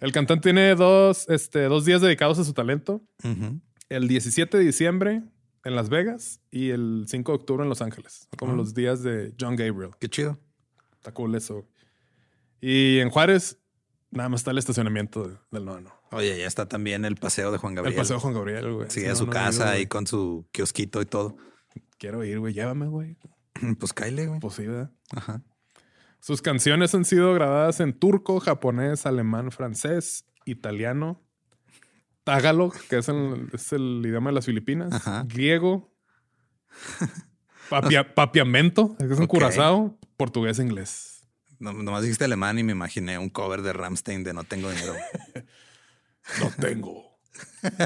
El 0.00 0.12
cantante 0.12 0.44
tiene 0.44 0.74
dos, 0.74 1.28
este, 1.28 1.64
dos 1.64 1.84
días 1.84 2.00
dedicados 2.00 2.38
a 2.38 2.44
su 2.44 2.54
talento. 2.54 3.02
El 3.90 4.08
17 4.08 4.56
de 4.56 4.64
diciembre 4.64 5.22
en 5.64 5.74
Las 5.76 5.90
Vegas 5.90 6.40
y 6.50 6.70
el 6.70 7.04
5 7.06 7.32
de 7.32 7.36
octubre 7.36 7.62
en 7.64 7.68
Los 7.68 7.82
Ángeles. 7.82 8.26
Como 8.38 8.52
Ah. 8.52 8.56
los 8.56 8.72
días 8.72 9.02
de 9.02 9.34
John 9.38 9.56
Gabriel. 9.56 9.90
Qué 10.00 10.08
chido. 10.08 10.38
Está 10.94 11.12
cool 11.12 11.34
eso. 11.34 11.66
Y 12.60 12.98
en 12.98 13.10
Juárez, 13.10 13.58
nada 14.10 14.28
más 14.28 14.40
está 14.40 14.50
el 14.50 14.58
estacionamiento 14.58 15.28
de- 15.28 15.36
del 15.50 15.64
noveno. 15.64 15.92
Oye, 16.12 16.38
ya 16.38 16.46
está 16.46 16.66
también 16.68 17.04
el 17.04 17.16
paseo 17.16 17.52
de 17.52 17.58
Juan 17.58 17.74
Gabriel. 17.74 17.94
El 17.94 18.00
paseo 18.00 18.18
Juan 18.20 18.34
Gabriel, 18.34 18.72
güey. 18.72 18.90
Sí, 18.90 19.04
a 19.06 19.10
no, 19.10 19.16
su 19.16 19.26
no 19.26 19.32
casa 19.32 19.64
ido, 19.64 19.72
ahí 19.74 19.86
con 19.86 20.06
su 20.06 20.46
kiosquito 20.52 21.00
y 21.00 21.06
todo. 21.06 21.36
Quiero 21.98 22.24
ir, 22.24 22.38
güey. 22.40 22.52
Llévame, 22.52 22.86
güey. 22.86 23.16
Pues 23.78 23.92
Kyle, 23.92 24.26
güey. 24.26 24.40
Pues 24.40 24.54
sí, 24.54 24.66
¿verdad? 24.66 24.90
Ajá. 25.14 25.42
Sus 26.18 26.42
canciones 26.42 26.94
han 26.94 27.04
sido 27.04 27.32
grabadas 27.34 27.80
en 27.80 27.92
turco, 27.98 28.40
japonés, 28.40 29.06
alemán, 29.06 29.50
francés, 29.52 30.24
italiano, 30.44 31.20
tagalog, 32.24 32.74
que 32.88 32.98
es 32.98 33.08
el, 33.08 33.48
es 33.54 33.72
el 33.72 34.02
idioma 34.04 34.30
de 34.30 34.34
las 34.34 34.44
Filipinas, 34.46 34.92
Ajá. 34.92 35.24
griego, 35.26 35.90
papia- 37.70 38.14
papiamento, 38.14 38.96
que 38.98 39.04
es 39.06 39.18
un 39.18 39.24
Ok. 39.24 39.30
curazao, 39.30 39.98
portugués 40.16 40.58
e 40.58 40.62
inglés. 40.62 41.19
No, 41.60 41.72
nomás 41.72 42.02
dijiste 42.02 42.24
alemán 42.24 42.58
y 42.58 42.64
me 42.64 42.72
imaginé 42.72 43.18
un 43.18 43.28
cover 43.30 43.62
de 43.62 43.72
Ramstein 43.72 44.24
de 44.24 44.32
No 44.32 44.44
tengo 44.44 44.70
dinero. 44.70 44.94
No 46.40 46.50
tengo 46.60 47.18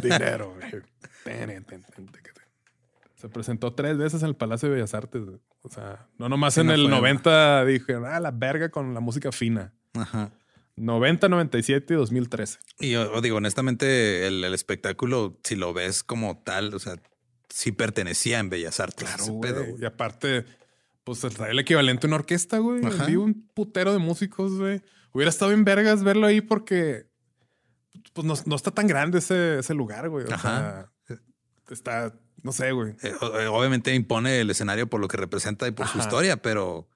dinero. 0.03 0.55
güey. 0.55 0.70
Ten, 1.25 1.49
ten, 1.49 1.64
ten, 1.64 1.83
ten, 1.85 2.07
ten. 2.09 2.22
Se 3.16 3.29
presentó 3.31 3.72
tres 3.72 3.97
veces 3.97 4.22
en 4.22 4.29
el 4.29 4.37
Palacio 4.37 4.68
de 4.68 4.75
Bellas 4.75 4.93
Artes. 4.93 5.22
O 5.62 5.68
sea, 5.70 6.09
no 6.18 6.29
nomás 6.29 6.55
Sí, 6.55 6.61
en 6.61 6.66
no 6.66 6.75
el 6.75 6.83
fue, 6.83 6.91
¿no? 6.91 6.97
90 6.97 7.64
dije, 7.64 7.95
ah, 8.07 8.20
la 8.20 8.31
verga 8.33 8.68
con 8.70 8.93
la 8.93 9.01
música 9.01 9.33
fina. 9.33 9.72
Ajá. 9.95 10.31
90, 10.77 11.29
97 11.29 11.95
y 11.95 11.97
2013. 11.97 12.59
Y 12.81 12.91
yo, 12.91 13.14
yo 13.14 13.20
digo, 13.22 13.37
honestamente, 13.39 14.27
el, 14.27 14.45
el 14.45 14.53
espectáculo, 14.53 15.39
si 15.45 15.55
lo 15.57 15.72
ves 15.72 16.03
como 16.03 16.37
tal, 16.43 16.75
o 16.75 16.79
sea, 16.79 16.97
sí 17.49 17.72
pertenecía 17.72 18.41
en 18.41 18.51
Bellas 18.51 18.81
Artes. 18.81 19.09
Claro, 19.09 19.22
ese 19.22 19.33
pedo. 19.41 19.64
Y 19.81 19.85
aparte, 19.87 20.45
pues 21.05 21.20
trae 21.20 21.50
el 21.50 21.59
equivalente 21.59 22.07
a 22.07 22.09
una 22.09 22.16
orquesta, 22.16 22.59
güey. 22.59 22.80
Vi 23.07 23.16
un 23.16 23.48
putero 23.55 23.92
de 23.92 23.98
músicos, 23.98 24.52
güey. 24.59 24.82
Hubiera 25.12 25.30
estado 25.30 25.52
en 25.52 25.64
vergas 25.64 26.02
verlo 26.02 26.26
ahí 26.26 26.40
porque 26.40 27.07
pues 28.12 28.26
no, 28.26 28.34
no 28.46 28.57
está 28.57 28.70
tan 28.70 28.86
grande 28.86 29.18
ese, 29.18 29.59
ese 29.59 29.74
lugar, 29.74 30.09
güey. 30.09 30.26
O 30.26 30.34
Ajá. 30.34 30.90
sea, 31.07 31.20
está, 31.70 32.14
no 32.42 32.52
sé, 32.52 32.72
güey. 32.72 32.92
Eh, 33.02 33.12
eh, 33.40 33.46
obviamente 33.46 33.94
impone 33.94 34.40
el 34.40 34.50
escenario 34.50 34.88
por 34.88 35.00
lo 35.00 35.09
que 35.09 35.16
representa 35.16 35.68
y 35.68 35.72
por 35.72 35.86
su 35.88 35.98
historia, 35.98 36.38
pero 36.38 36.88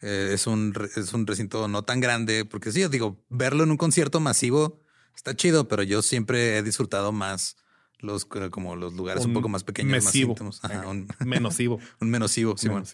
eh, 0.00 0.30
es, 0.32 0.46
un, 0.46 0.74
es 0.96 1.12
un 1.12 1.26
recinto 1.26 1.68
no 1.68 1.84
tan 1.84 2.00
grande, 2.00 2.44
porque 2.44 2.72
sí, 2.72 2.80
yo 2.80 2.88
digo, 2.88 3.24
verlo 3.28 3.64
en 3.64 3.70
un 3.70 3.76
concierto 3.76 4.20
masivo 4.20 4.80
está 5.14 5.34
chido, 5.36 5.68
pero 5.68 5.82
yo 5.82 6.02
siempre 6.02 6.58
he 6.58 6.62
disfrutado 6.62 7.12
más 7.12 7.56
los 8.00 8.24
como 8.24 8.74
los 8.74 8.94
lugares 8.94 9.24
un, 9.24 9.30
Un 9.30 9.34
poco 9.34 9.48
más 9.48 9.62
pequeños, 9.62 9.92
mesivo. 10.04 10.30
más 10.30 10.40
íntimos. 10.40 10.64
Ajá, 10.64 10.88
un, 10.88 11.06
Menosivo. 11.24 11.78
un 12.00 12.10
menosivo, 12.10 12.56
sí, 12.56 12.68
bueno. 12.68 12.84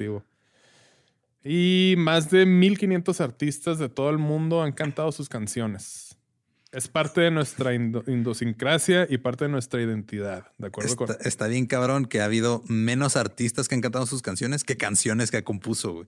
Y 1.44 1.94
más 1.98 2.30
de 2.30 2.46
1500 2.46 3.20
artistas 3.20 3.78
de 3.78 3.88
todo 3.88 4.10
el 4.10 4.18
mundo 4.18 4.62
han 4.62 4.72
cantado 4.72 5.12
sus 5.12 5.28
canciones. 5.28 6.16
Es 6.72 6.86
parte 6.88 7.22
de 7.22 7.30
nuestra 7.30 7.72
idiosincrasia 7.74 9.06
y 9.08 9.16
parte 9.18 9.44
de 9.46 9.50
nuestra 9.50 9.80
identidad. 9.80 10.48
¿De 10.58 10.66
acuerdo? 10.66 10.90
Está, 10.90 11.06
con- 11.06 11.16
está 11.26 11.46
bien 11.46 11.66
cabrón 11.66 12.04
que 12.04 12.20
ha 12.20 12.26
habido 12.26 12.62
menos 12.68 13.16
artistas 13.16 13.68
que 13.68 13.74
han 13.74 13.80
cantado 13.80 14.04
sus 14.04 14.20
canciones 14.20 14.64
que 14.64 14.76
canciones 14.76 15.30
que 15.30 15.42
compuso, 15.44 15.94
güey. 15.94 16.06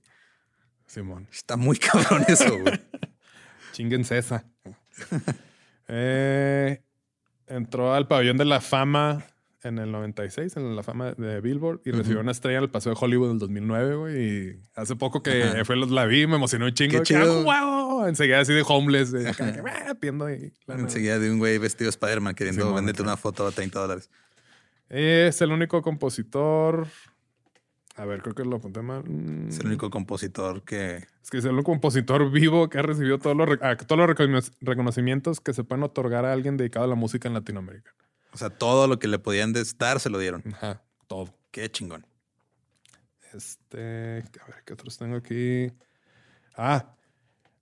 Simón. 0.86 1.28
Está 1.32 1.56
muy 1.56 1.78
cabrón 1.78 2.24
eso, 2.28 2.58
güey. 2.58 2.80
Chinguense 3.72 4.18
esa. 4.18 4.44
Eh, 5.92 6.80
entró 7.48 7.92
al 7.94 8.06
pabellón 8.06 8.36
de 8.36 8.44
la 8.44 8.60
fama 8.60 9.24
en 9.62 9.78
el 9.78 9.92
96, 9.92 10.56
en 10.56 10.74
la 10.74 10.82
fama 10.82 11.12
de 11.12 11.40
Billboard, 11.40 11.80
y 11.84 11.90
recibió 11.90 12.20
una 12.20 12.32
estrella 12.32 12.58
en 12.58 12.64
el 12.64 12.70
Paseo 12.70 12.94
de 12.94 12.98
Hollywood 13.00 13.26
en 13.28 13.32
el 13.34 13.38
2009, 13.40 13.94
güey. 13.96 14.16
Y 14.48 14.62
hace 14.74 14.96
poco 14.96 15.22
que 15.22 15.42
Ajá. 15.42 15.64
fue, 15.64 15.76
la 15.76 16.06
vi, 16.06 16.26
me 16.26 16.36
emocionó 16.36 16.64
un 16.66 16.72
chingo. 16.72 16.98
Qué 16.98 17.02
chido. 17.02 17.44
¡ah, 17.50 17.64
wow! 18.00 18.06
Enseguida 18.06 18.40
así 18.40 18.52
de 18.54 18.64
homeless, 18.66 19.12
de 19.12 19.32
que, 19.34 19.42
"Ah", 19.42 19.94
ahí. 20.26 20.52
Enseguida 20.68 21.18
de 21.18 21.30
un 21.30 21.38
güey 21.38 21.58
vestido 21.58 21.86
de 21.86 21.90
Spider-Man 21.90 22.34
queriendo 22.34 22.72
venderte 22.74 23.02
una 23.02 23.16
foto 23.16 23.46
a 23.46 23.50
30 23.52 23.78
dólares. 23.80 24.10
Es 24.88 25.40
el 25.42 25.52
único 25.52 25.82
compositor. 25.82 26.86
A 27.96 28.04
ver, 28.06 28.22
creo 28.22 28.34
que 28.34 28.44
lo 28.44 28.56
apunté 28.56 28.80
mal. 28.82 29.04
Mm, 29.06 29.48
Es 29.48 29.58
el 29.60 29.66
único 29.66 29.90
compositor 29.90 30.62
que 30.64 31.04
Es 31.22 31.30
que 31.30 31.38
es 31.38 31.44
el 31.44 31.52
único 31.52 31.70
compositor 31.72 32.30
vivo 32.30 32.68
que 32.70 32.78
ha 32.78 32.82
recibido 32.82 33.18
todos 33.18 33.36
los, 33.36 33.46
todos 33.86 33.98
los 33.98 34.08
recono- 34.16 34.50
reconocimientos 34.62 35.40
que 35.40 35.52
se 35.52 35.64
pueden 35.64 35.82
otorgar 35.84 36.24
a 36.24 36.32
alguien 36.32 36.56
dedicado 36.56 36.86
a 36.86 36.88
la 36.88 36.94
música 36.94 37.28
en 37.28 37.34
Latinoamérica. 37.34 37.92
O 38.32 38.38
sea, 38.38 38.50
todo 38.50 38.86
lo 38.86 38.98
que 38.98 39.08
le 39.08 39.18
podían 39.18 39.52
dar 39.78 40.00
se 40.00 40.10
lo 40.10 40.18
dieron. 40.18 40.42
Ajá, 40.54 40.82
todo. 41.08 41.34
Qué 41.50 41.70
chingón. 41.70 42.06
Este, 43.32 44.18
a 44.40 44.46
ver, 44.46 44.62
¿qué 44.64 44.72
otros 44.72 44.96
tengo 44.98 45.16
aquí? 45.16 45.72
Ah, 46.56 46.96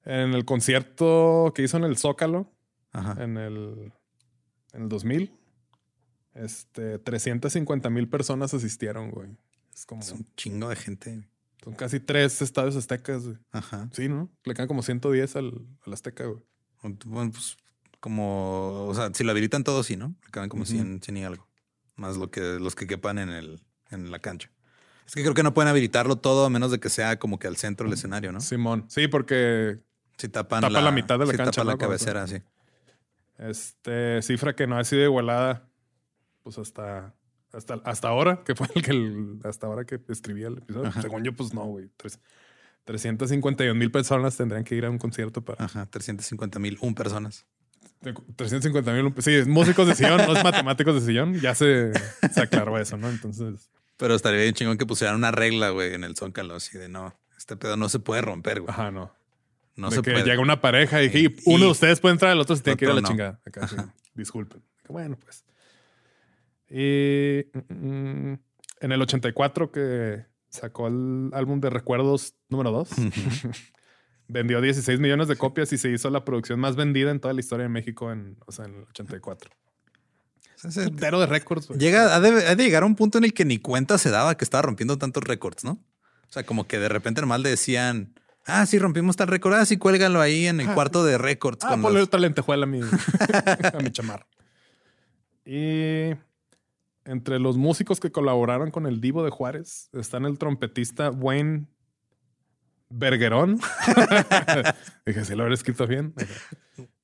en 0.04 0.32
el 0.34 0.44
concierto 0.44 1.52
que 1.54 1.62
hizo 1.62 1.76
en 1.76 1.84
el 1.84 1.96
Zócalo, 1.98 2.50
Ajá. 2.92 3.22
en 3.22 3.36
el, 3.36 3.92
en 4.72 4.82
el 4.82 4.88
2000, 4.88 5.34
este, 6.34 6.98
350 6.98 7.90
mil 7.90 8.08
personas 8.08 8.54
asistieron, 8.54 9.10
güey. 9.10 9.36
Es 9.74 9.84
como, 9.86 10.00
Es 10.02 10.12
un 10.12 10.26
chingo 10.36 10.68
de 10.68 10.76
gente. 10.76 11.28
son 11.62 11.74
casi 11.74 12.00
tres 12.00 12.40
estadios 12.40 12.76
aztecas, 12.76 13.24
güey. 13.24 13.38
Ajá. 13.52 13.88
Sí, 13.92 14.08
¿no? 14.08 14.30
Le 14.44 14.54
quedan 14.54 14.68
como 14.68 14.82
110 14.82 15.36
al, 15.36 15.66
al 15.84 15.92
Azteca, 15.92 16.24
güey. 16.24 16.42
Bueno, 17.04 17.30
pues 17.32 17.56
como, 18.00 18.86
o 18.86 18.94
sea, 18.94 19.10
si 19.14 19.24
lo 19.24 19.30
habilitan 19.32 19.64
todo, 19.64 19.82
sí, 19.82 19.96
¿no? 19.96 20.14
Acaban 20.26 20.48
como 20.48 20.64
100, 20.64 21.02
100 21.02 21.16
y 21.16 21.24
algo. 21.24 21.46
Más 21.96 22.16
lo 22.16 22.30
que, 22.30 22.40
los 22.60 22.74
que 22.74 22.86
quepan 22.86 23.18
en, 23.18 23.28
el, 23.30 23.60
en 23.90 24.10
la 24.10 24.18
cancha. 24.20 24.50
Es 25.06 25.14
que 25.14 25.22
creo 25.22 25.34
que 25.34 25.42
no 25.42 25.54
pueden 25.54 25.68
habilitarlo 25.70 26.16
todo 26.16 26.44
a 26.44 26.50
menos 26.50 26.70
de 26.70 26.78
que 26.80 26.90
sea 26.90 27.18
como 27.18 27.38
que 27.38 27.46
al 27.48 27.56
centro 27.56 27.84
del 27.86 27.94
escenario, 27.94 28.30
¿no? 28.30 28.40
Simón. 28.40 28.84
Sí, 28.88 29.08
porque 29.08 29.80
Si 30.18 30.28
tapan 30.28 30.60
Tapa 30.60 30.80
la 30.80 30.90
mitad 30.92 31.18
de 31.18 31.24
la 31.26 31.30
si 31.32 31.36
cancha, 31.36 31.50
tapan 31.52 31.66
la 31.66 31.72
¿no? 31.72 31.78
Como 31.78 31.88
cabecera, 31.88 32.26
sí. 32.26 32.42
este 33.38 34.22
cifra 34.22 34.54
que 34.54 34.66
no 34.66 34.78
ha 34.78 34.84
sido 34.84 35.02
igualada, 35.04 35.68
pues 36.42 36.58
hasta, 36.58 37.14
hasta, 37.52 37.74
hasta 37.84 38.08
ahora, 38.08 38.42
que 38.44 38.54
fue 38.54 38.68
el 38.74 38.82
que 38.82 38.90
el- 38.90 39.40
hasta 39.44 39.66
ahora 39.66 39.84
que 39.84 40.00
escribí 40.08 40.42
el 40.44 40.58
episodio. 40.58 40.88
Ajá. 40.88 41.02
Según 41.02 41.24
yo, 41.24 41.32
pues 41.34 41.54
no, 41.54 41.64
güey. 41.64 41.88
Tres- 41.96 42.20
351 42.84 43.74
mil 43.78 43.90
personas 43.90 44.36
tendrían 44.36 44.64
que 44.64 44.74
ir 44.74 44.84
a 44.86 44.90
un 44.90 44.98
concierto 44.98 45.42
para. 45.44 45.62
Ajá, 45.64 45.86
350 45.86 46.58
mil, 46.58 46.78
un 46.80 46.94
personas. 46.94 47.44
350 48.00 48.92
mil. 48.92 49.14
Sí, 49.18 49.42
músicos 49.46 49.86
de 49.88 49.94
sillón, 49.94 50.18
no 50.18 50.36
es 50.36 50.44
matemáticos 50.44 50.94
de 50.94 51.00
sillón. 51.00 51.34
Ya 51.40 51.54
se, 51.54 51.92
se 52.32 52.40
aclaró 52.40 52.78
eso, 52.78 52.96
¿no? 52.96 53.08
Entonces, 53.08 53.70
Pero 53.96 54.14
estaría 54.14 54.42
bien 54.42 54.54
chingón 54.54 54.78
que 54.78 54.86
pusieran 54.86 55.16
una 55.16 55.30
regla, 55.30 55.70
güey, 55.70 55.94
en 55.94 56.04
el 56.04 56.16
Zócalo, 56.16 56.54
así 56.54 56.78
de 56.78 56.88
no, 56.88 57.14
este 57.36 57.56
pedo 57.56 57.76
no 57.76 57.88
se 57.88 57.98
puede 57.98 58.22
romper, 58.22 58.60
güey. 58.60 58.70
ajá, 58.70 58.90
no. 58.90 59.12
No 59.76 59.90
de 59.90 59.96
se 59.96 60.02
que 60.02 60.10
puede. 60.10 60.24
llega 60.24 60.40
una 60.40 60.60
pareja 60.60 61.02
y, 61.04 61.36
uno 61.44 61.66
de 61.66 61.70
ustedes 61.70 62.00
puede 62.00 62.14
entrar, 62.14 62.32
el 62.32 62.40
otro 62.40 62.56
se 62.56 62.62
tiene 62.62 62.76
que 62.76 62.84
ir 62.84 62.90
a 62.90 62.94
la 62.94 63.00
no. 63.00 63.08
chingada. 63.08 63.40
Acá, 63.46 63.68
sí, 63.68 63.76
disculpen. 64.14 64.60
Bueno, 64.88 65.16
pues. 65.16 65.44
Y 66.68 67.46
mm, 67.52 68.32
mm, 68.32 68.38
en 68.80 68.92
el 68.92 69.02
84 69.02 69.70
que 69.70 70.26
sacó 70.48 70.88
el 70.88 71.30
álbum 71.32 71.60
de 71.60 71.70
recuerdos 71.70 72.34
número 72.48 72.72
2, 72.72 72.88
vendió 74.28 74.60
16 74.60 75.00
millones 75.00 75.26
de 75.28 75.36
copias 75.36 75.72
y 75.72 75.78
se 75.78 75.90
hizo 75.90 76.10
la 76.10 76.24
producción 76.24 76.60
más 76.60 76.76
vendida 76.76 77.10
en 77.10 77.18
toda 77.20 77.34
la 77.34 77.40
historia 77.40 77.64
de 77.64 77.70
México 77.70 78.12
en, 78.12 78.36
o 78.46 78.52
sea, 78.52 78.66
en 78.66 78.74
el 78.74 78.82
84. 78.84 79.50
Ese- 80.64 80.84
Putero 80.90 81.20
de 81.20 81.26
récords. 81.26 81.68
Llega, 81.70 82.14
ha 82.14 82.20
de, 82.20 82.46
ha 82.46 82.54
de 82.54 82.64
llegar 82.64 82.82
a 82.82 82.86
un 82.86 82.94
punto 82.96 83.18
en 83.18 83.24
el 83.24 83.32
que 83.32 83.44
ni 83.44 83.58
cuenta 83.58 83.96
se 83.98 84.10
daba 84.10 84.36
que 84.36 84.44
estaba 84.44 84.62
rompiendo 84.62 84.98
tantos 84.98 85.22
récords, 85.24 85.64
¿no? 85.64 85.72
O 86.28 86.32
sea, 86.32 86.44
como 86.44 86.66
que 86.66 86.78
de 86.78 86.88
repente 86.88 87.20
normal 87.20 87.42
le 87.42 87.50
decían, 87.50 88.12
ah, 88.44 88.66
sí, 88.66 88.78
rompimos 88.78 89.16
tal 89.16 89.28
récord, 89.28 89.54
ah, 89.54 89.64
sí, 89.64 89.78
cuélgalo 89.78 90.20
ahí 90.20 90.46
en 90.46 90.60
el 90.60 90.68
cuarto 90.74 91.04
de 91.04 91.16
récords. 91.16 91.64
Ah, 91.64 91.70
con 91.70 91.82
ponle 91.82 92.00
los- 92.00 92.08
otra 92.08 92.20
lentejuela 92.20 92.64
a 92.64 92.66
mi, 92.66 92.80
a 93.72 93.78
mi 93.82 93.90
chamarra. 93.92 94.26
Y 95.44 96.10
entre 97.04 97.38
los 97.38 97.56
músicos 97.56 98.00
que 98.00 98.12
colaboraron 98.12 98.70
con 98.70 98.86
el 98.86 99.00
Divo 99.00 99.24
de 99.24 99.30
Juárez 99.30 99.88
están 99.94 100.26
el 100.26 100.38
trompetista 100.38 101.10
Wayne 101.10 101.66
Bergerón. 102.90 103.60
Dije, 105.06 105.24
si 105.24 105.34
lo 105.34 105.42
habré 105.42 105.54
escrito 105.54 105.86
bien. 105.86 106.14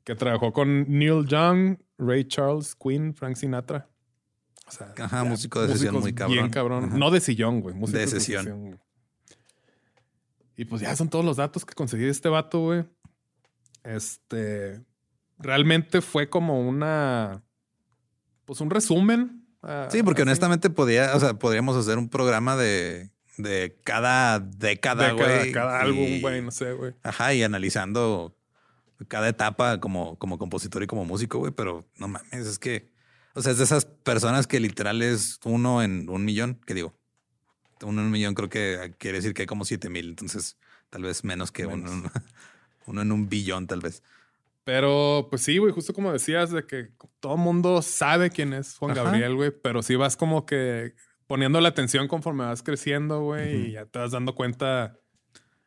Que 0.04 0.14
trabajó 0.14 0.52
con 0.52 0.84
Neil 0.88 1.26
Young, 1.26 1.78
Ray 1.98 2.24
Charles, 2.24 2.74
Queen, 2.74 3.14
Frank 3.14 3.36
Sinatra. 3.36 3.88
O 4.66 4.70
sea, 4.70 4.94
Ajá, 4.98 5.22
ya, 5.22 5.28
músico 5.28 5.62
de 5.62 5.72
sesión 5.72 6.00
muy 6.00 6.14
cabrón. 6.14 6.36
Bien 6.36 6.50
cabrón. 6.50 6.84
Ajá. 6.84 6.96
No 6.96 7.10
de 7.10 7.20
sillón, 7.20 7.60
güey. 7.60 7.74
músicos 7.74 8.00
De 8.00 8.06
sesión. 8.06 8.80
Y 10.56 10.64
pues 10.66 10.82
ya 10.82 10.94
son 10.96 11.08
todos 11.08 11.24
los 11.24 11.36
datos 11.36 11.64
que 11.64 11.74
conseguí 11.74 12.04
de 12.04 12.10
este 12.10 12.28
vato, 12.28 12.60
güey. 12.60 12.84
Este 13.82 14.82
realmente 15.38 16.00
fue 16.00 16.30
como 16.30 16.60
una 16.60 17.42
pues 18.44 18.60
un 18.60 18.70
resumen. 18.70 19.46
ah, 19.62 19.88
Sí, 19.90 20.02
porque 20.02 20.22
así. 20.22 20.28
honestamente 20.28 20.70
podía, 20.70 21.14
o 21.14 21.20
sea, 21.20 21.34
podríamos 21.34 21.76
hacer 21.76 21.98
un 21.98 22.08
programa 22.08 22.56
de, 22.56 23.10
de 23.36 23.76
cada 23.84 24.40
década, 24.40 25.12
güey. 25.12 25.52
cada 25.52 25.80
álbum, 25.80 26.20
güey, 26.20 26.42
no 26.42 26.50
sé, 26.50 26.72
güey. 26.72 26.94
Ajá, 27.02 27.34
y 27.34 27.42
analizando 27.42 28.36
cada 29.08 29.28
etapa 29.28 29.80
como, 29.80 30.18
como 30.18 30.38
compositor 30.38 30.82
y 30.82 30.86
como 30.86 31.04
músico, 31.04 31.38
güey, 31.38 31.52
pero 31.52 31.86
no 31.96 32.08
mames, 32.08 32.46
es 32.46 32.58
que, 32.58 32.90
o 33.34 33.42
sea, 33.42 33.52
es 33.52 33.58
de 33.58 33.64
esas 33.64 33.84
personas 33.84 34.46
que 34.46 34.60
literal 34.60 35.02
es 35.02 35.40
uno 35.44 35.82
en 35.82 36.08
un 36.08 36.24
millón, 36.24 36.60
que 36.66 36.74
digo, 36.74 36.94
uno 37.82 38.00
en 38.00 38.06
un 38.06 38.12
millón 38.12 38.34
creo 38.34 38.48
que 38.48 38.94
quiere 38.98 39.18
decir 39.18 39.34
que 39.34 39.42
hay 39.42 39.46
como 39.46 39.64
siete 39.64 39.88
mil, 39.90 40.10
entonces 40.10 40.56
tal 40.90 41.02
vez 41.02 41.24
menos 41.24 41.50
que 41.50 41.66
uno, 41.66 41.90
Menos. 41.90 42.12
uno 42.86 43.02
en 43.02 43.12
un 43.12 43.28
billón, 43.28 43.66
tal 43.66 43.80
vez. 43.80 44.02
Pero 44.64 45.26
pues 45.28 45.42
sí, 45.42 45.58
güey, 45.58 45.72
justo 45.72 45.92
como 45.92 46.12
decías, 46.12 46.50
de 46.50 46.64
que 46.66 46.88
todo 47.20 47.34
el 47.34 47.40
mundo 47.40 47.82
sabe 47.82 48.30
quién 48.30 48.54
es 48.54 48.76
Juan 48.78 48.92
Ajá. 48.92 49.02
Gabriel, 49.02 49.34
güey, 49.34 49.50
pero 49.50 49.82
sí 49.82 49.94
vas 49.96 50.16
como 50.16 50.46
que 50.46 50.94
poniendo 51.26 51.60
la 51.60 51.68
atención 51.68 52.08
conforme 52.08 52.44
vas 52.44 52.62
creciendo, 52.62 53.22
güey, 53.22 53.68
y 53.68 53.72
ya 53.72 53.86
te 53.86 53.98
vas 53.98 54.12
dando 54.12 54.34
cuenta. 54.34 54.98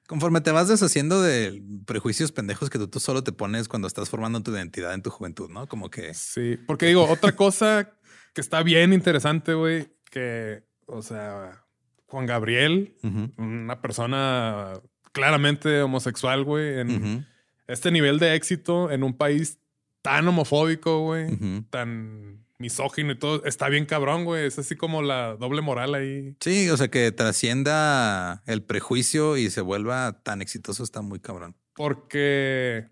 Conforme 0.07 0.41
te 0.41 0.51
vas 0.51 0.69
deshaciendo 0.69 1.21
de 1.21 1.61
prejuicios 1.85 2.31
pendejos 2.31 2.69
que 2.69 2.77
tú, 2.77 2.87
tú 2.87 2.99
solo 2.99 3.23
te 3.23 3.33
pones 3.33 3.67
cuando 3.67 3.87
estás 3.87 4.09
formando 4.09 4.41
tu 4.41 4.51
identidad 4.51 4.93
en 4.93 5.01
tu 5.01 5.09
juventud, 5.09 5.49
¿no? 5.49 5.67
Como 5.67 5.89
que... 5.89 6.13
Sí, 6.13 6.57
porque 6.65 6.85
digo, 6.85 7.05
otra 7.09 7.35
cosa 7.35 7.91
que 8.33 8.41
está 8.41 8.63
bien 8.63 8.93
interesante, 8.93 9.53
güey, 9.53 9.89
que, 10.09 10.63
o 10.85 11.01
sea, 11.01 11.65
Juan 12.05 12.25
Gabriel, 12.25 12.95
una 13.37 13.81
persona 13.81 14.73
claramente 15.11 15.81
homosexual, 15.81 16.43
güey, 16.45 16.79
en 16.79 17.27
este 17.67 17.91
nivel 17.91 18.19
de 18.19 18.35
éxito 18.35 18.91
en 18.91 19.03
un 19.03 19.17
país 19.17 19.59
tan 20.01 20.25
homofóbico, 20.27 21.01
güey, 21.01 21.37
tan 21.69 22.45
misógino 22.57 23.11
y 23.11 23.19
todo, 23.19 23.43
está 23.45 23.69
bien 23.69 23.85
cabrón, 23.85 24.25
güey. 24.25 24.45
Es 24.45 24.59
así 24.59 24.75
como 24.75 25.01
la 25.01 25.35
doble 25.35 25.61
moral 25.61 25.95
ahí. 25.95 26.35
Sí, 26.39 26.69
o 26.69 26.77
sea, 26.77 26.89
que 26.89 27.11
trascienda 27.11 28.43
el 28.45 28.63
prejuicio 28.63 29.37
y 29.37 29.49
se 29.49 29.61
vuelva 29.61 30.21
tan 30.23 30.41
exitoso 30.41 30.83
está 30.83 31.01
muy 31.01 31.19
cabrón. 31.19 31.55
Porque, 31.75 32.89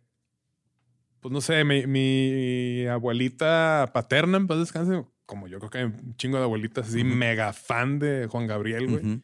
pues 1.20 1.32
no 1.32 1.41
sé, 1.41 1.63
mi, 1.63 1.88
mi 1.88 2.86
abuelita 2.88 3.89
paterna, 3.93 4.38
en 4.38 4.47
paz 4.47 4.59
descanse, 4.59 5.05
como 5.26 5.47
yo 5.47 5.57
creo 5.59 5.70
que 5.72 5.78
hay 5.80 5.84
un 5.86 6.16
chingo 6.18 6.38
de 6.38 6.43
abuelitas 6.43 6.88
así, 6.88 7.03
mega 7.03 7.51
fan 7.53 7.97
de 7.99 8.28
Juan 8.28 8.47
Gabriel, 8.47 8.88
güey. 8.88 9.22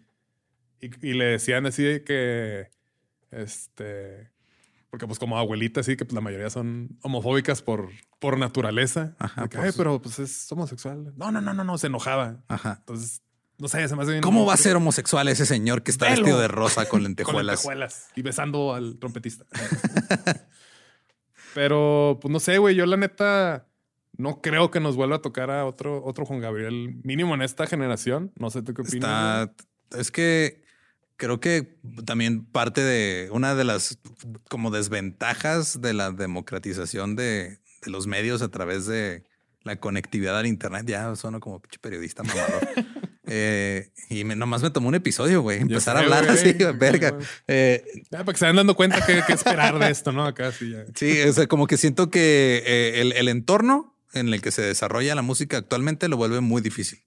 Y, 0.81 1.09
y 1.09 1.13
le 1.13 1.25
decían 1.25 1.67
así 1.67 1.83
de 1.83 2.03
que, 2.03 2.69
este, 3.29 4.30
porque 4.91 5.07
pues 5.07 5.17
como 5.17 5.39
abuelita, 5.39 5.79
así 5.79 5.97
que 5.97 6.05
pues, 6.05 6.13
la 6.13 6.21
mayoría 6.21 6.49
son 6.51 6.99
homofóbicas 7.01 7.63
por, 7.63 7.89
por 8.19 8.37
naturaleza. 8.37 9.15
Ajá, 9.17 9.47
que, 9.49 9.57
por 9.57 9.65
"Ay, 9.65 9.71
su- 9.71 9.77
pero 9.79 9.99
pues 10.01 10.19
es 10.19 10.51
homosexual. 10.51 11.13
No, 11.17 11.31
no, 11.31 11.41
no, 11.41 11.53
no, 11.55 11.63
no, 11.63 11.77
se 11.79 11.87
enojaba. 11.87 12.43
Ajá. 12.47 12.75
Entonces, 12.79 13.21
no 13.57 13.67
sé, 13.67 13.87
se 13.87 13.95
me 13.95 14.01
hace 14.03 14.11
bien. 14.11 14.21
¿Cómo 14.23 14.45
va 14.45 14.53
a 14.53 14.57
ser 14.57 14.75
homosexual 14.75 15.27
ese 15.29 15.45
señor 15.45 15.81
que 15.83 15.91
está 15.91 16.05
Velo. 16.09 16.17
vestido 16.17 16.39
de 16.39 16.47
rosa 16.49 16.81
con 16.83 16.89
con 16.99 17.03
lentejuelas? 17.03 17.59
lentejuelas 17.63 18.07
y 18.15 18.21
besando 18.21 18.73
al 18.75 18.97
trompetista. 18.99 19.45
Pero, 21.53 22.17
pues 22.21 22.31
no 22.31 22.39
sé, 22.39 22.57
güey, 22.59 22.75
yo 22.75 22.85
la 22.85 22.97
neta 22.97 23.67
no 24.17 24.41
creo 24.41 24.71
que 24.71 24.79
nos 24.79 24.95
vuelva 24.95 25.17
a 25.17 25.21
tocar 25.21 25.51
a 25.51 25.65
otro, 25.65 26.03
otro 26.05 26.25
Juan 26.25 26.39
Gabriel, 26.39 26.99
mínimo 27.03 27.33
en 27.35 27.41
esta 27.41 27.67
generación. 27.67 28.31
No 28.37 28.49
sé 28.49 28.61
tú 28.61 28.73
qué 28.73 28.81
opinas. 28.83 29.49
Está, 29.49 29.99
es 29.99 30.11
que 30.11 30.61
creo 31.21 31.39
que 31.39 31.77
también 32.03 32.45
parte 32.45 32.81
de 32.81 33.29
una 33.31 33.53
de 33.53 33.63
las 33.63 33.99
como 34.49 34.71
desventajas 34.71 35.79
de 35.79 35.93
la 35.93 36.09
democratización 36.09 37.15
de, 37.15 37.59
de 37.83 37.91
los 37.91 38.07
medios 38.07 38.41
a 38.41 38.49
través 38.49 38.87
de 38.87 39.23
la 39.61 39.75
conectividad 39.75 40.39
al 40.39 40.47
internet. 40.47 40.87
Ya 40.87 41.15
sueno 41.15 41.39
como 41.39 41.61
periodista 41.79 42.23
mamador. 42.23 42.67
Eh, 43.33 43.93
y 44.09 44.25
me, 44.25 44.35
nomás 44.35 44.61
me 44.61 44.71
tomó 44.71 44.89
un 44.89 44.95
episodio, 44.95 45.41
güey. 45.41 45.61
Empezar 45.61 45.95
sé, 45.95 46.01
a 46.01 46.03
hablar 46.03 46.29
así, 46.29 46.51
verga. 46.77 47.17
Eh, 47.47 47.81
Ya, 48.09 48.25
para 48.25 48.33
que 48.33 48.37
se 48.37 48.43
vayan 48.43 48.57
dando 48.57 48.75
cuenta 48.75 49.05
qué 49.05 49.21
qué 49.25 49.31
esperar 49.31 49.79
de 49.79 49.89
esto, 49.89 50.11
¿no? 50.11 50.25
Acá 50.25 50.51
sí 50.51 50.71
ya. 50.71 50.83
Sí, 50.95 51.21
o 51.21 51.31
sea, 51.31 51.47
como 51.47 51.65
que 51.65 51.77
siento 51.77 52.09
que 52.09 52.61
eh, 52.65 52.99
el, 52.99 53.13
el 53.13 53.29
entorno 53.29 53.95
en 54.13 54.33
el 54.33 54.41
que 54.41 54.51
se 54.51 54.63
desarrolla 54.63 55.15
la 55.15 55.21
música 55.21 55.55
actualmente 55.55 56.09
lo 56.09 56.17
vuelve 56.17 56.41
muy 56.41 56.61
difícil. 56.61 57.05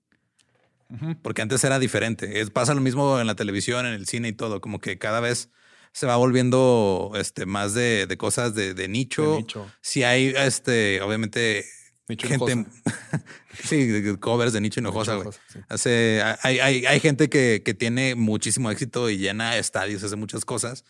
Porque 1.23 1.43
antes 1.43 1.65
era 1.65 1.79
diferente. 1.79 2.41
Es, 2.41 2.51
pasa 2.51 2.75
lo 2.75 2.81
mismo 2.81 3.21
en 3.21 3.27
la 3.27 3.35
televisión, 3.35 3.87
en 3.87 3.95
el 3.95 4.07
cine 4.07 4.29
y 4.29 4.33
todo. 4.33 4.61
Como 4.61 4.79
que 4.79 4.99
cada 4.99 5.21
vez 5.21 5.51
se 5.93 6.07
va 6.07 6.17
volviendo 6.17 7.13
este, 7.17 7.47
más 7.47 7.75
de, 7.75 8.07
de 8.07 8.17
cosas 8.17 8.55
de, 8.55 8.75
de 8.75 8.89
nicho. 8.89 9.33
De 9.33 9.37
nicho. 9.39 9.73
Si 9.81 10.03
hay, 10.03 10.35
este, 10.37 11.01
obviamente, 11.03 11.65
Nicho 12.09 12.29
gente. 12.29 12.67
Sí, 13.63 14.17
covers 14.21 14.53
de 14.53 14.61
nicho 14.61 14.81
hinojosa, 14.81 15.15
güey. 15.15 15.29
Sí. 15.49 15.61
Hace, 15.69 16.23
hay, 16.43 16.59
hay, 16.59 16.87
hay 16.87 17.01
gente 17.01 17.31
que, 17.31 17.63
que 17.65 17.73
tiene 17.73 18.15
muchísimo 18.15 18.71
éxito 18.71 19.09
y 19.09 19.17
llena 19.17 19.57
estadios, 19.57 20.03
hace 20.03 20.17
muchas 20.17 20.45
cosas, 20.45 20.85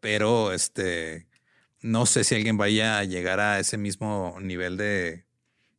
pero 0.00 0.52
este 0.52 1.26
no 1.80 2.06
sé 2.06 2.22
si 2.22 2.34
alguien 2.34 2.56
vaya 2.56 2.98
a 2.98 3.04
llegar 3.04 3.40
a 3.40 3.58
ese 3.58 3.76
mismo 3.76 4.36
nivel 4.40 4.76
de, 4.76 5.24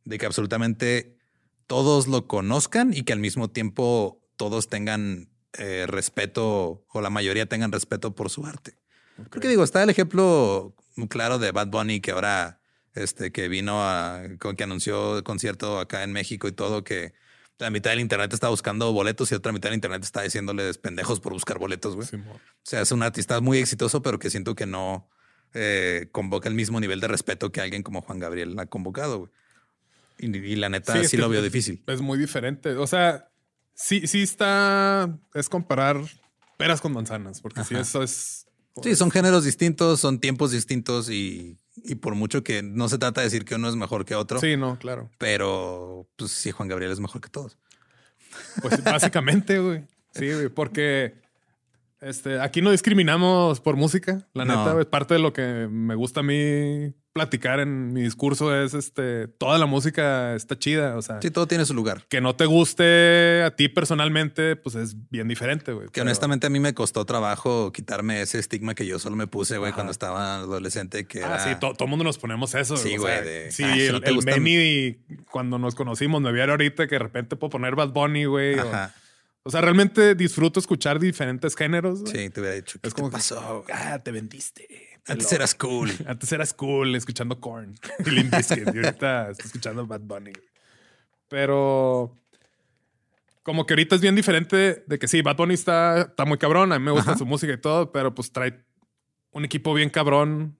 de 0.04 0.18
que 0.18 0.26
absolutamente 0.26 1.13
todos 1.66 2.06
lo 2.08 2.26
conozcan 2.26 2.92
y 2.94 3.02
que 3.02 3.12
al 3.12 3.20
mismo 3.20 3.48
tiempo 3.48 4.20
todos 4.36 4.68
tengan 4.68 5.28
eh, 5.54 5.86
respeto 5.86 6.84
o 6.92 7.00
la 7.00 7.10
mayoría 7.10 7.46
tengan 7.46 7.72
respeto 7.72 8.14
por 8.14 8.30
su 8.30 8.44
arte. 8.46 8.76
Porque 9.30 9.48
digo, 9.48 9.62
está 9.62 9.82
el 9.82 9.90
ejemplo 9.90 10.74
claro 11.08 11.38
de 11.38 11.52
Bad 11.52 11.68
Bunny 11.68 12.00
que 12.00 12.10
ahora 12.10 12.60
este 12.94 13.30
que 13.32 13.48
vino 13.48 13.82
a 13.82 14.22
con- 14.40 14.56
que 14.56 14.64
anunció 14.64 15.18
el 15.18 15.24
concierto 15.24 15.78
acá 15.78 16.02
en 16.02 16.12
México 16.12 16.48
y 16.48 16.52
todo 16.52 16.84
que 16.84 17.12
la 17.58 17.70
mitad 17.70 17.90
del 17.90 18.00
internet 18.00 18.32
está 18.32 18.48
buscando 18.48 18.92
boletos 18.92 19.30
y 19.30 19.34
otra 19.36 19.52
mitad 19.52 19.68
del 19.68 19.76
internet 19.76 20.02
está 20.02 20.22
diciéndoles 20.22 20.78
pendejos 20.78 21.20
por 21.20 21.32
buscar 21.32 21.58
boletos, 21.58 21.94
güey. 21.94 22.08
O 22.34 22.40
sea, 22.64 22.80
es 22.80 22.90
un 22.90 23.02
artista 23.04 23.40
muy 23.40 23.58
exitoso, 23.58 24.02
pero 24.02 24.18
que 24.18 24.28
siento 24.30 24.56
que 24.56 24.66
no 24.66 25.08
eh, 25.54 26.08
convoca 26.10 26.48
el 26.48 26.56
mismo 26.56 26.80
nivel 26.80 26.98
de 27.00 27.06
respeto 27.06 27.52
que 27.52 27.60
alguien 27.60 27.84
como 27.84 28.02
Juan 28.02 28.18
Gabriel 28.18 28.58
ha 28.58 28.66
convocado. 28.66 29.18
güey. 29.20 29.30
Y, 30.18 30.36
y 30.36 30.56
la 30.56 30.68
neta 30.68 31.02
sí, 31.04 31.16
lo 31.16 31.28
veo 31.28 31.42
difícil. 31.42 31.82
Es 31.86 32.00
muy 32.00 32.18
diferente. 32.18 32.70
O 32.76 32.86
sea, 32.86 33.28
sí, 33.74 34.06
sí 34.06 34.22
está. 34.22 35.18
Es 35.34 35.48
comparar 35.48 36.00
peras 36.56 36.80
con 36.80 36.92
manzanas, 36.92 37.40
porque 37.40 37.60
Ajá. 37.60 37.80
eso 37.80 38.02
es. 38.02 38.46
Sí, 38.82 38.96
son 38.96 39.10
géneros 39.10 39.44
distintos, 39.44 40.00
son 40.00 40.18
tiempos 40.18 40.50
distintos 40.50 41.08
y, 41.08 41.58
y 41.76 41.94
por 41.94 42.16
mucho 42.16 42.42
que 42.42 42.62
no 42.62 42.88
se 42.88 42.98
trata 42.98 43.20
de 43.20 43.26
decir 43.26 43.44
que 43.44 43.54
uno 43.54 43.68
es 43.68 43.76
mejor 43.76 44.04
que 44.04 44.16
otro, 44.16 44.40
Sí, 44.40 44.56
no, 44.56 44.78
claro. 44.80 45.10
pero 45.16 46.08
pues 46.16 46.32
sí, 46.32 46.50
Juan 46.50 46.68
Gabriel 46.68 46.90
es 46.90 46.98
mejor 46.98 47.20
que 47.20 47.28
todos. 47.28 47.56
Pues 48.62 48.82
básicamente, 48.82 49.60
güey. 49.60 49.84
Sí, 50.12 50.32
güey, 50.32 50.48
porque 50.48 51.14
este, 52.04 52.40
aquí 52.40 52.60
no 52.62 52.70
discriminamos 52.70 53.60
por 53.60 53.76
música. 53.76 54.26
La 54.34 54.44
No. 54.44 54.56
neta, 54.58 54.72
güey, 54.74 54.84
parte 54.84 55.14
de 55.14 55.20
lo 55.20 55.32
que 55.32 55.68
me 55.70 55.94
gusta 55.94 56.20
a 56.20 56.22
mí 56.22 56.92
platicar 57.12 57.60
en 57.60 57.92
mi 57.92 58.02
discurso 58.02 58.52
es 58.60 58.74
este, 58.74 59.28
toda 59.28 59.56
la 59.56 59.66
música 59.66 60.34
está 60.34 60.58
chida. 60.58 60.96
O 60.96 61.02
sea, 61.02 61.20
Sí, 61.22 61.30
todo 61.30 61.46
tiene 61.46 61.64
su 61.64 61.72
lugar. 61.72 62.02
que 62.08 62.20
no 62.20 62.34
te 62.34 62.44
guste 62.44 63.42
a 63.44 63.54
ti 63.54 63.68
personalmente, 63.68 64.56
pues 64.56 64.74
es 64.74 64.96
bien 65.10 65.28
diferente, 65.28 65.72
güey. 65.72 65.86
Que 65.86 65.92
Pero- 65.92 66.06
honestamente 66.06 66.48
a 66.48 66.50
mí 66.50 66.58
me 66.58 66.74
costó 66.74 67.04
trabajo 67.04 67.70
quitarme 67.72 68.20
ese 68.20 68.40
estigma 68.40 68.74
que 68.74 68.84
yo 68.84 68.98
solo 68.98 69.14
me 69.14 69.28
puse, 69.28 69.58
güey, 69.58 69.72
cuando 69.72 69.92
estaba 69.92 70.36
adolescente, 70.38 71.06
que 71.06 71.22
Ah, 71.22 71.38
sí, 71.38 71.50
to- 71.60 71.74
todo 71.74 71.84
el 71.84 71.90
mundo 71.90 72.04
nos 72.04 72.18
ponemos 72.18 72.52
eso. 72.56 72.76
Sí, 72.76 72.96
güey, 72.96 73.22
de, 73.24 73.52
Sí, 73.52 73.62
ah, 73.62 73.76
el, 73.76 73.92
no 73.92 73.98
el 73.98 74.98
cuando 75.30 75.58
nos 75.58 75.76
conocimos, 75.76 76.20
me 76.20 76.32
viera 76.32 76.52
ahorita 76.52 76.88
que 76.88 76.96
de 76.96 76.98
repente 77.00 77.36
puedo 77.36 77.50
poner 77.50 77.76
Bad 77.76 77.90
Bunny, 77.90 78.24
güey. 78.24 78.58
Ajá. 78.58 78.92
o 78.92 79.03
sea, 79.50 79.60
realmente 79.60 80.14
disfruto 80.14 80.58
escuchar 80.60 80.98
diferentes 80.98 81.54
géneros. 81.54 82.00
güey. 82.02 82.12
Sí, 82.24 82.30
te 82.30 82.40
hubiera 82.40 82.56
dicho, 82.56 82.78
¿qué 82.80 82.88
Es 82.88 82.94
como 82.94 83.08
te 83.08 83.12
que, 83.12 83.16
pasó? 83.18 83.64
ah, 83.72 83.98
te 83.98 84.10
vendiste. 84.10 84.66
Antes 85.06 85.26
Pero- 85.28 85.36
eras 85.36 85.54
cool. 85.54 85.90
Antes 86.06 86.32
eras 86.32 86.54
cool 86.54 86.94
escuchando 86.96 87.38
Korn 87.40 87.74
y 88.06 88.10
Limp 88.10 88.34
Bizkit, 88.34 88.64
y 88.74 88.78
ahorita 88.78 89.30
estoy 89.30 89.46
escuchando 89.46 89.86
Bad 89.86 90.00
Bunny. 90.00 90.32
güey. 90.32 90.48
Pero 91.28 92.18
como 93.42 93.66
que 93.66 93.74
ahorita 93.74 93.96
es 93.96 94.00
bien 94.00 94.14
diferente 94.14 94.84
de 94.86 94.98
que 94.98 95.08
sí, 95.08 95.20
Bad 95.20 95.36
Bunny 95.36 95.54
está, 95.54 96.00
está 96.02 96.24
muy 96.24 96.38
cabrón, 96.38 96.72
a 96.72 96.78
mí 96.78 96.84
me 96.84 96.92
gusta 96.92 97.10
Ajá. 97.10 97.18
su 97.18 97.26
música 97.26 97.52
y 97.52 97.60
todo, 97.60 97.92
pero 97.92 98.14
pues 98.14 98.32
trae 98.32 98.64
un 99.32 99.44
equipo 99.44 99.74
bien 99.74 99.90
cabrón 99.90 100.56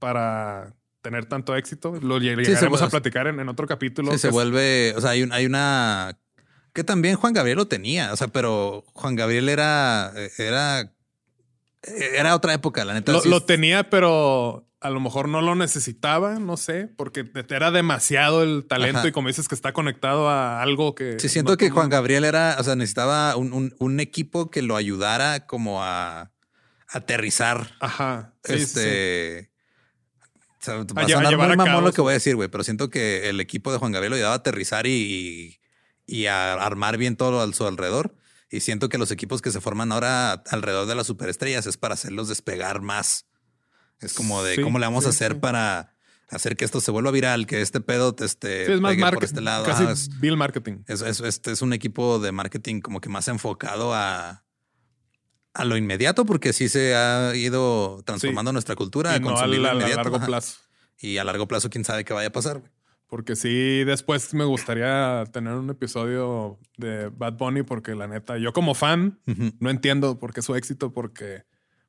para 0.00 0.74
tener 1.02 1.26
tanto 1.26 1.54
éxito. 1.54 1.94
Lo 2.02 2.18
llegaremos 2.18 2.82
a 2.82 2.88
platicar 2.88 3.28
en, 3.28 3.38
en 3.38 3.48
otro 3.48 3.66
capítulo. 3.68 4.10
Sí, 4.12 4.18
se 4.18 4.28
es- 4.28 4.32
vuelve, 4.32 4.94
o 4.96 5.00
sea, 5.00 5.10
hay, 5.10 5.22
un- 5.22 5.32
hay 5.32 5.46
una 5.46 6.18
que 6.78 6.84
también 6.84 7.16
Juan 7.16 7.32
Gabriel 7.32 7.56
lo 7.58 7.66
tenía, 7.66 8.12
o 8.12 8.16
sea, 8.16 8.28
pero 8.28 8.84
Juan 8.92 9.16
Gabriel 9.16 9.48
era, 9.48 10.12
era, 10.38 10.92
era 11.82 12.36
otra 12.36 12.54
época, 12.54 12.84
la 12.84 12.94
neta. 12.94 13.10
lo, 13.24 13.40
tenía, 13.44 13.90
pero 13.90 14.64
a 14.80 14.90
lo 14.90 15.00
mejor 15.00 15.28
no 15.28 15.40
lo 15.42 15.56
necesitaba, 15.56 16.38
no 16.38 16.56
sé, 16.56 16.86
porque 16.96 17.28
era 17.48 17.72
demasiado 17.72 18.44
el 18.44 18.64
talento 18.68 19.00
Ajá. 19.00 19.08
y 19.08 19.10
como 19.12 19.26
dices 19.26 19.48
que 19.48 19.56
está 19.56 19.72
conectado 19.72 20.28
a 20.28 20.62
algo 20.62 20.94
que... 20.94 21.18
Sí, 21.18 21.28
siento 21.28 21.52
no- 21.54 21.56
que 21.56 21.68
Juan 21.70 21.88
Gabriel 21.88 22.22
era, 22.24 22.56
o 22.60 22.62
sea, 22.62 22.76
necesitaba 22.76 23.34
un, 23.34 23.52
un- 23.52 23.74
un 23.80 23.98
equipo 23.98 24.48
que 24.48 24.62
lo 24.62 24.76
ayudara 24.76 25.46
como 25.48 25.82
a 25.82 26.30
aterrizar. 26.86 27.74
Ajá. 27.80 28.34
sí, 28.44 28.52
sí, 28.52 28.58
sí. 28.58 28.64
este. 28.64 29.50
O 30.60 30.64
sea, 30.64 30.74
va 30.76 31.02
a 31.02 31.04
a 31.04 31.08
sonar 31.08 31.36
muy 31.36 31.48
mamón 31.56 31.66
cabo 31.66 31.80
lo 31.80 31.92
que 31.92 32.00
voy 32.02 32.10
a 32.12 32.14
decir, 32.14 32.36
güey, 32.36 32.48
pero 32.48 32.62
siento 32.62 32.88
que 32.88 33.28
el 33.28 33.40
equipo 33.40 33.72
de 33.72 33.78
Juan 33.78 33.90
Gabriel 33.90 34.10
lo 34.10 34.16
ayudaba 34.16 34.34
a 34.34 34.38
aterrizar 34.38 34.86
y, 34.86 35.57
y 36.08 36.26
a 36.26 36.54
armar 36.54 36.96
bien 36.96 37.16
todo 37.16 37.40
a 37.40 37.52
su 37.52 37.64
alrededor. 37.66 38.16
Y 38.50 38.60
siento 38.60 38.88
que 38.88 38.96
los 38.98 39.10
equipos 39.10 39.42
que 39.42 39.50
se 39.52 39.60
forman 39.60 39.92
ahora 39.92 40.32
alrededor 40.50 40.86
de 40.86 40.94
las 40.94 41.06
superestrellas 41.06 41.66
es 41.66 41.76
para 41.76 41.94
hacerlos 41.94 42.28
despegar 42.28 42.80
más. 42.80 43.26
Es 44.00 44.14
como 44.14 44.42
de 44.42 44.54
Sí, 44.56 44.62
cómo 44.62 44.78
le 44.78 44.86
vamos 44.86 45.04
a 45.04 45.10
hacer 45.10 45.34
sí. 45.34 45.38
para 45.38 45.94
hacer 46.30 46.56
que 46.56 46.64
esto 46.64 46.80
se 46.80 46.90
vuelva 46.90 47.10
viral, 47.10 47.46
que 47.46 47.60
este 47.60 47.80
pedo 47.82 48.16
este, 48.20 48.64
Sí, 48.66 48.72
es 48.72 48.80
más 48.80 48.92
pegue 48.92 49.02
por 49.02 49.10
marketing. 49.12 49.26
este 49.26 49.40
lado. 49.42 49.64
Casi 49.66 49.82
Ajá, 49.84 49.92
es- 49.92 50.08
bill 50.20 50.36
marketing. 50.38 50.78
es, 50.86 51.02
es, 51.02 51.20
este 51.20 51.52
es 51.52 51.60
un 51.62 51.72
equipo 51.74 52.18
de 52.18 52.32
marketing 52.32 52.80
como 52.80 53.00
que 53.02 53.08
más 53.10 53.28
enfocado 53.28 53.92
a, 53.94 54.44
a 55.52 55.64
lo 55.64 55.76
inmediato, 55.76 56.24
porque 56.24 56.52
sí 56.54 56.68
se 56.70 56.94
ha 56.94 57.34
ido 57.34 58.02
transformando 58.06 58.52
nuestra 58.52 58.76
cultura. 58.76 59.14
y 59.16 59.20
no 59.20 59.36
a, 59.38 59.46
la- 59.46 59.70
a 59.72 59.74
largo 59.74 60.16
ajá. 60.16 60.26
plazo. 60.26 60.56
Y 61.00 61.18
a 61.18 61.24
largo 61.24 61.46
plazo, 61.48 61.68
quién 61.70 61.84
sabe 61.84 62.04
qué 62.04 62.12
vaya 62.14 62.28
a 62.28 62.32
pasar. 62.32 62.62
Porque 63.08 63.36
sí, 63.36 63.84
después 63.84 64.34
me 64.34 64.44
gustaría 64.44 65.24
tener 65.32 65.54
un 65.54 65.70
episodio 65.70 66.58
de 66.76 67.08
Bad 67.08 67.34
Bunny 67.38 67.62
porque 67.62 67.94
la 67.94 68.06
neta, 68.06 68.36
yo 68.36 68.52
como 68.52 68.74
fan 68.74 69.18
no 69.60 69.70
entiendo 69.70 70.18
por 70.18 70.34
qué 70.34 70.42
su 70.42 70.54
éxito, 70.54 70.92
porque 70.92 71.44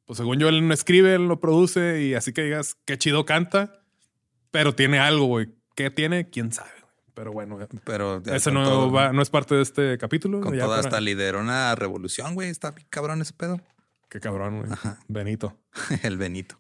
pues 0.05 0.17
según 0.17 0.39
yo 0.39 0.47
él 0.49 0.65
no 0.67 0.73
escribe, 0.73 1.13
él 1.15 1.27
lo 1.27 1.39
produce 1.41 2.01
y 2.03 2.13
así 2.13 2.31
que 2.31 2.43
digas 2.43 2.77
qué 2.85 2.97
chido 2.97 3.25
canta, 3.25 3.81
pero 4.49 4.73
tiene 4.73 4.99
algo, 4.99 5.25
güey. 5.25 5.49
¿Qué 5.75 5.91
tiene? 5.91 6.29
¿Quién 6.29 6.51
sabe? 6.53 6.71
Pero 7.13 7.33
bueno, 7.33 7.59
Pero 7.83 8.23
eso 8.25 8.51
no, 8.51 8.63
todo- 8.63 8.91
va, 8.91 9.11
no 9.11 9.21
es 9.21 9.29
parte 9.29 9.55
de 9.55 9.61
este 9.61 9.97
capítulo. 9.97 10.39
Con 10.39 10.53
ya 10.55 10.63
toda 10.63 10.77
para- 10.77 10.87
esta 10.87 11.01
lideró 11.01 11.41
una 11.41 11.75
revolución, 11.75 12.33
güey. 12.33 12.49
Está 12.49 12.73
cabrón 12.89 13.21
ese 13.21 13.33
pedo. 13.33 13.59
Qué 14.09 14.21
cabrón, 14.21 14.59
güey. 14.61 14.71
Ajá. 14.71 14.99
Benito. 15.09 15.57
El 16.03 16.17
Benito. 16.17 16.57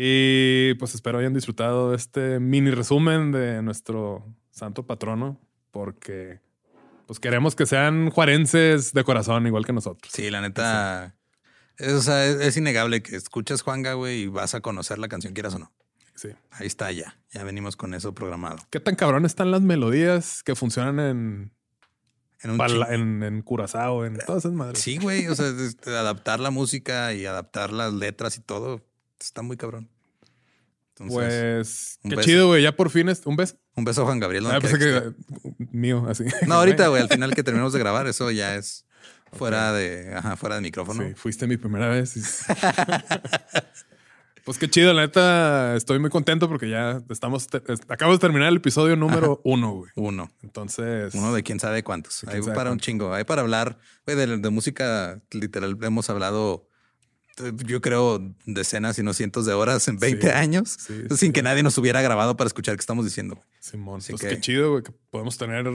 Y 0.00 0.74
pues 0.74 0.94
espero 0.94 1.18
hayan 1.18 1.34
disfrutado 1.34 1.92
este 1.92 2.38
mini 2.38 2.70
resumen 2.70 3.32
de 3.32 3.62
nuestro 3.62 4.24
santo 4.52 4.86
patrono, 4.86 5.40
porque 5.72 6.38
pues 7.08 7.18
queremos 7.18 7.56
que 7.56 7.66
sean 7.66 8.08
juarenses 8.10 8.92
de 8.92 9.02
corazón, 9.02 9.48
igual 9.48 9.66
que 9.66 9.72
nosotros. 9.72 10.12
Sí, 10.14 10.30
la 10.30 10.40
neta. 10.40 11.16
Es, 11.78 11.92
o 11.94 12.00
sea, 12.00 12.24
es, 12.26 12.36
es 12.40 12.56
innegable 12.56 13.02
que 13.02 13.16
escuches 13.16 13.62
Juanga, 13.62 13.94
güey, 13.94 14.20
y 14.20 14.26
vas 14.28 14.54
a 14.54 14.60
conocer 14.60 14.98
la 14.98 15.08
canción, 15.08 15.34
quieras 15.34 15.56
o 15.56 15.58
no. 15.58 15.72
Sí. 16.14 16.28
Ahí 16.52 16.68
está 16.68 16.92
ya. 16.92 17.18
Ya 17.32 17.42
venimos 17.42 17.74
con 17.74 17.92
eso 17.92 18.14
programado. 18.14 18.58
¿Qué 18.70 18.78
tan 18.78 18.94
cabrón 18.94 19.26
están 19.26 19.50
las 19.50 19.62
melodías 19.62 20.44
que 20.44 20.54
funcionan 20.54 21.00
en, 21.00 21.52
En 22.42 22.50
un 22.52 22.60
en, 22.88 23.22
en 23.24 23.42
Curazao, 23.42 24.04
en 24.04 24.16
todas 24.18 24.44
esas 24.44 24.52
madres? 24.52 24.78
Sí, 24.78 24.98
güey. 24.98 25.26
O 25.26 25.34
sea, 25.34 25.46
adaptar 25.86 26.38
la 26.38 26.50
música 26.50 27.14
y 27.14 27.26
adaptar 27.26 27.72
las 27.72 27.92
letras 27.92 28.36
y 28.36 28.40
todo 28.40 28.87
está 29.20 29.42
muy 29.42 29.56
cabrón. 29.56 29.88
Entonces, 31.00 31.14
Pues 31.14 31.98
qué 32.02 32.16
beso. 32.16 32.22
chido, 32.28 32.46
güey. 32.48 32.62
Ya 32.62 32.74
por 32.74 32.90
fin 32.90 33.08
es 33.08 33.24
un 33.24 33.36
beso. 33.36 33.56
un 33.76 33.84
beso 33.84 34.02
a 34.02 34.04
Juan 34.06 34.18
Gabriel. 34.18 34.46
Ah, 34.46 34.58
pensé 34.60 34.78
quiera 34.78 35.02
que 35.02 35.08
esté. 35.08 35.68
mío, 35.72 36.04
así. 36.08 36.24
No, 36.46 36.54
ahorita, 36.56 36.88
güey, 36.88 37.00
al 37.02 37.08
final 37.08 37.34
que 37.34 37.44
terminemos 37.44 37.72
de 37.72 37.78
grabar, 37.78 38.06
eso 38.08 38.30
ya 38.32 38.56
es 38.56 38.84
fuera 39.32 39.72
de, 39.72 40.12
ajá, 40.16 40.36
fuera 40.36 40.56
de 40.56 40.62
micrófono. 40.62 41.04
Sí, 41.06 41.14
fuiste 41.14 41.46
mi 41.46 41.56
primera 41.56 41.88
vez. 41.88 42.16
y- 42.16 42.22
pues 44.44 44.56
qué 44.58 44.68
chido, 44.70 44.92
la 44.94 45.02
neta. 45.02 45.76
Estoy 45.76 45.98
muy 45.98 46.08
contento 46.10 46.48
porque 46.48 46.68
ya 46.70 47.02
estamos. 47.10 47.46
acabo 47.88 48.12
de 48.12 48.18
terminar 48.18 48.48
el 48.48 48.56
episodio 48.56 48.96
número 48.96 49.40
uno, 49.44 49.72
güey. 49.72 49.90
Uno. 49.96 50.30
Entonces. 50.42 51.14
Uno 51.14 51.34
de 51.34 51.42
quién 51.42 51.60
sabe 51.60 51.84
cuántos. 51.84 52.24
Hay 52.24 52.40
para 52.42 52.72
un 52.72 52.80
chingo. 52.80 53.12
Hay 53.14 53.24
para 53.24 53.42
hablar 53.42 53.78
güey, 54.06 54.16
de, 54.16 54.38
de 54.38 54.50
música 54.50 55.20
literal. 55.30 55.76
Hemos 55.82 56.08
hablado, 56.08 56.66
yo 57.66 57.80
creo, 57.80 58.20
decenas 58.46 58.98
y 58.98 59.02
no 59.02 59.12
cientos 59.14 59.46
de 59.46 59.52
horas 59.52 59.86
en 59.88 59.98
20 59.98 60.26
Sí, 60.26 60.32
años 60.32 60.76
sí, 60.78 60.94
sin 61.08 61.16
sí. 61.16 61.32
que 61.32 61.42
nadie 61.42 61.62
nos 61.62 61.76
hubiera 61.78 62.02
grabado 62.02 62.36
para 62.36 62.46
escuchar 62.48 62.76
qué 62.76 62.80
estamos 62.80 63.04
diciendo. 63.04 63.36
güey. 63.36 63.46
Simón, 63.60 63.98
Así 63.98 64.12
pues 64.12 64.22
que- 64.22 64.28
qué 64.28 64.40
chido, 64.40 64.70
güey, 64.72 64.82
que 64.82 64.92
podemos 65.10 65.36
tener 65.38 65.66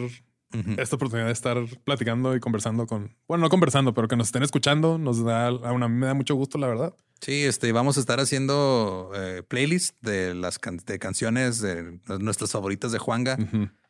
esta 0.78 0.96
oportunidad 0.98 1.26
de 1.28 1.34
estar 1.34 1.58
platicando 1.84 2.36
y 2.36 2.40
conversando 2.40 2.86
con. 2.86 3.16
Bueno, 3.28 3.42
no 3.44 3.50
conversando, 3.50 3.94
pero 3.96 4.08
que 4.08 4.16
nos 4.16 4.28
estén 4.28 4.44
escuchando. 4.44 4.98
Nos 5.00 5.24
da. 5.24 5.48
A 5.48 5.72
una, 5.72 5.88
me 5.88 6.06
da 6.06 6.14
mucho 6.14 6.36
gusto, 6.36 6.58
la 6.60 6.68
verdad. 6.68 6.94
Sí, 7.22 7.44
este, 7.44 7.72
vamos 7.72 7.98
a 7.98 8.02
estar 8.02 8.20
haciendo 8.20 9.12
eh, 9.16 9.42
playlist 9.48 9.96
de 10.02 10.36
las 10.36 10.60
can- 10.60 10.78
de 10.86 11.00
canciones 11.00 11.60
de 11.60 12.00
nuestras 12.20 12.52
favoritas 12.52 12.92
de 12.92 13.00
Juanga. 13.00 13.38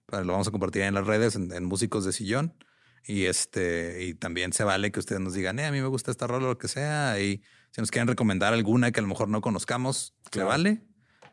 Para- 0.05 0.23
Lo 0.23 0.31
vamos 0.33 0.47
a 0.47 0.51
compartir 0.51 0.83
en 0.83 0.93
las 0.93 1.05
redes, 1.05 1.35
en, 1.35 1.51
en 1.51 1.65
Músicos 1.65 2.05
de 2.05 2.13
Sillón. 2.13 2.53
Y 3.05 3.25
este, 3.25 4.05
y 4.05 4.13
también 4.13 4.53
se 4.53 4.63
vale 4.63 4.89
que 4.93 4.99
ustedes 5.01 5.19
nos 5.19 5.33
digan, 5.33 5.59
eh, 5.59 5.65
a 5.65 5.71
mí 5.73 5.81
me 5.81 5.87
gusta 5.87 6.11
esta 6.11 6.27
rola 6.27 6.45
o 6.45 6.49
lo 6.51 6.57
que 6.57 6.69
sea. 6.69 7.19
Y 7.19 7.41
si 7.73 7.81
nos 7.81 7.89
quieren 7.89 8.07
recomendar 8.07 8.53
alguna 8.53 8.91
que 8.91 8.99
a 8.99 9.03
lo 9.03 9.09
mejor 9.09 9.29
no 9.29 9.41
conozcamos, 9.41 10.13
se 10.25 10.29
Claro. 10.29 10.49
vale. 10.49 10.83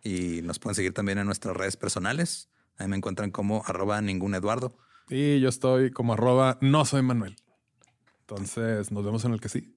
Y 0.02 0.40
nos 0.42 0.58
pueden 0.58 0.74
seguir 0.74 0.94
también 0.94 1.18
en 1.18 1.26
nuestras 1.26 1.54
redes 1.54 1.76
personales. 1.76 2.48
Ahí 2.78 2.88
me 2.88 2.96
encuentran 2.96 3.30
como 3.30 3.62
arroba 3.66 4.00
ningún 4.00 4.34
Eduardo. 4.34 4.74
Y 5.10 5.38
yo 5.40 5.50
estoy 5.50 5.90
como 5.90 6.14
arroba 6.14 6.56
no 6.62 6.86
soy 6.86 7.02
Manuel. 7.02 7.36
Entonces 8.22 8.90
nos 8.90 9.04
vemos 9.04 9.22
en 9.26 9.32
el 9.34 9.40
que 9.40 9.50
sí. 9.50 9.76